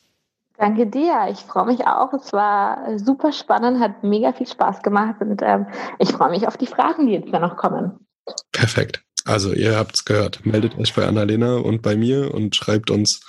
Danke 0.57 0.87
dir. 0.87 1.28
Ich 1.30 1.41
freue 1.41 1.66
mich 1.66 1.87
auch. 1.87 2.12
Es 2.12 2.32
war 2.32 2.99
super 2.99 3.32
spannend, 3.32 3.80
hat 3.80 4.05
mega 4.05 4.32
viel 4.32 4.47
Spaß 4.47 4.82
gemacht 4.82 5.16
und 5.20 5.43
ähm, 5.43 5.66
ich 5.99 6.12
freue 6.12 6.30
mich 6.30 6.47
auf 6.47 6.57
die 6.57 6.66
Fragen, 6.66 7.07
die 7.07 7.14
jetzt 7.14 7.32
da 7.32 7.41
noch 7.41 7.57
kommen. 7.57 8.07
Perfekt. 8.53 9.03
Also 9.24 9.54
ihr 9.54 9.76
habt's 9.76 10.04
gehört. 10.04 10.44
Meldet 10.44 10.76
euch 10.76 10.92
bei 10.92 11.06
Annalena 11.06 11.56
und 11.56 11.80
bei 11.80 11.96
mir 11.96 12.34
und 12.34 12.54
schreibt 12.54 12.90
uns 12.90 13.20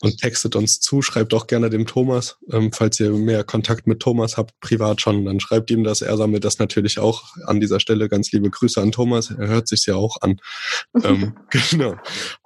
und 0.00 0.18
textet 0.18 0.54
uns 0.54 0.78
zu. 0.78 1.02
Schreibt 1.02 1.34
auch 1.34 1.48
gerne 1.48 1.70
dem 1.70 1.86
Thomas, 1.86 2.38
ähm, 2.52 2.72
falls 2.72 3.00
ihr 3.00 3.10
mehr 3.10 3.42
Kontakt 3.42 3.88
mit 3.88 4.00
Thomas 4.00 4.36
habt, 4.36 4.58
privat 4.60 5.00
schon, 5.00 5.24
dann 5.24 5.40
schreibt 5.40 5.72
ihm 5.72 5.82
das. 5.82 6.02
Er 6.02 6.16
sammelt 6.16 6.44
das 6.44 6.60
natürlich 6.60 7.00
auch 7.00 7.34
an 7.46 7.58
dieser 7.58 7.80
Stelle. 7.80 8.08
Ganz 8.08 8.30
liebe 8.30 8.48
Grüße 8.48 8.80
an 8.80 8.92
Thomas. 8.92 9.30
Er 9.30 9.48
hört 9.48 9.66
sich's 9.66 9.86
ja 9.86 9.96
auch 9.96 10.18
an. 10.20 10.36
ähm, 11.02 11.34
genau. 11.50 11.96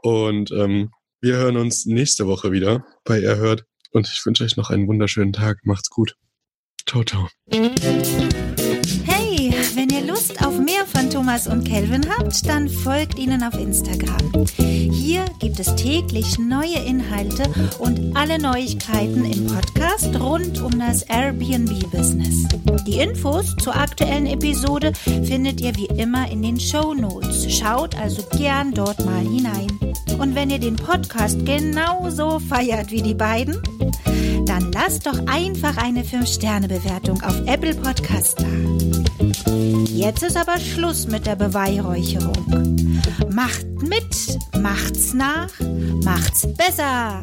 Und 0.03 0.51
ähm, 0.53 0.93
wir 1.21 1.37
hören 1.37 1.59
uns 1.59 1.85
nächste 1.85 2.27
Woche 2.27 2.53
wieder 2.53 2.87
bei 3.05 3.21
Er 3.21 3.37
hört. 3.37 3.65
Und 3.91 4.09
ich 4.09 4.25
wünsche 4.25 4.45
euch 4.45 4.57
noch 4.57 4.71
einen 4.71 4.89
wunderschönen 4.89 5.35
Tag. 5.35 5.59
Macht's 5.65 5.91
gut. 5.91 6.17
Ciao, 6.87 7.05
ciao. 7.05 7.29
Thomas 11.23 11.47
und 11.47 11.63
Kelvin 11.63 12.05
habt, 12.11 12.49
dann 12.49 12.69
folgt 12.69 13.17
ihnen 13.17 13.45
auf 13.45 13.55
Instagram. 13.55 14.45
Hier 14.57 15.25
gibt 15.39 15.61
es 15.61 15.73
täglich 15.77 16.37
neue 16.37 16.85
Inhalte 16.85 17.45
und 17.79 18.17
alle 18.17 18.43
Neuigkeiten 18.43 19.25
im 19.27 19.47
Podcast 19.47 20.19
rund 20.19 20.61
um 20.61 20.77
das 20.81 21.03
Airbnb-Business. 21.03 22.49
Die 22.89 22.99
Infos 22.99 23.55
zur 23.63 23.77
aktuellen 23.77 24.27
Episode 24.27 24.93
findet 25.05 25.61
ihr 25.61 25.77
wie 25.77 25.87
immer 25.97 26.29
in 26.29 26.43
den 26.43 26.59
Show 26.59 26.93
Notes. 26.93 27.55
Schaut 27.57 27.97
also 27.97 28.25
gern 28.37 28.75
dort 28.75 29.07
mal 29.07 29.21
hinein. 29.21 29.69
Und 30.19 30.35
wenn 30.35 30.51
ihr 30.51 30.59
den 30.59 30.75
Podcast 30.75 31.47
genauso 31.47 32.41
feiert 32.41 32.91
wie 32.91 33.03
die 33.03 33.15
beiden, 33.15 33.63
dann 34.45 34.73
lasst 34.73 35.07
doch 35.07 35.25
einfach 35.29 35.77
eine 35.77 36.03
5-Sterne-Bewertung 36.03 37.23
auf 37.23 37.41
Apple 37.47 37.77
Podcast 37.77 38.41
da. 38.41 39.02
Jetzt 39.87 40.23
ist 40.23 40.37
aber 40.37 40.59
Schluss 40.59 41.07
mit 41.07 41.27
der 41.27 41.37
Beweihräucherung. 41.37 43.01
Macht 43.31 43.67
mit, 43.83 44.39
macht's 44.61 45.15
nach, 45.15 45.51
macht's 46.05 46.47
besser. 46.57 47.21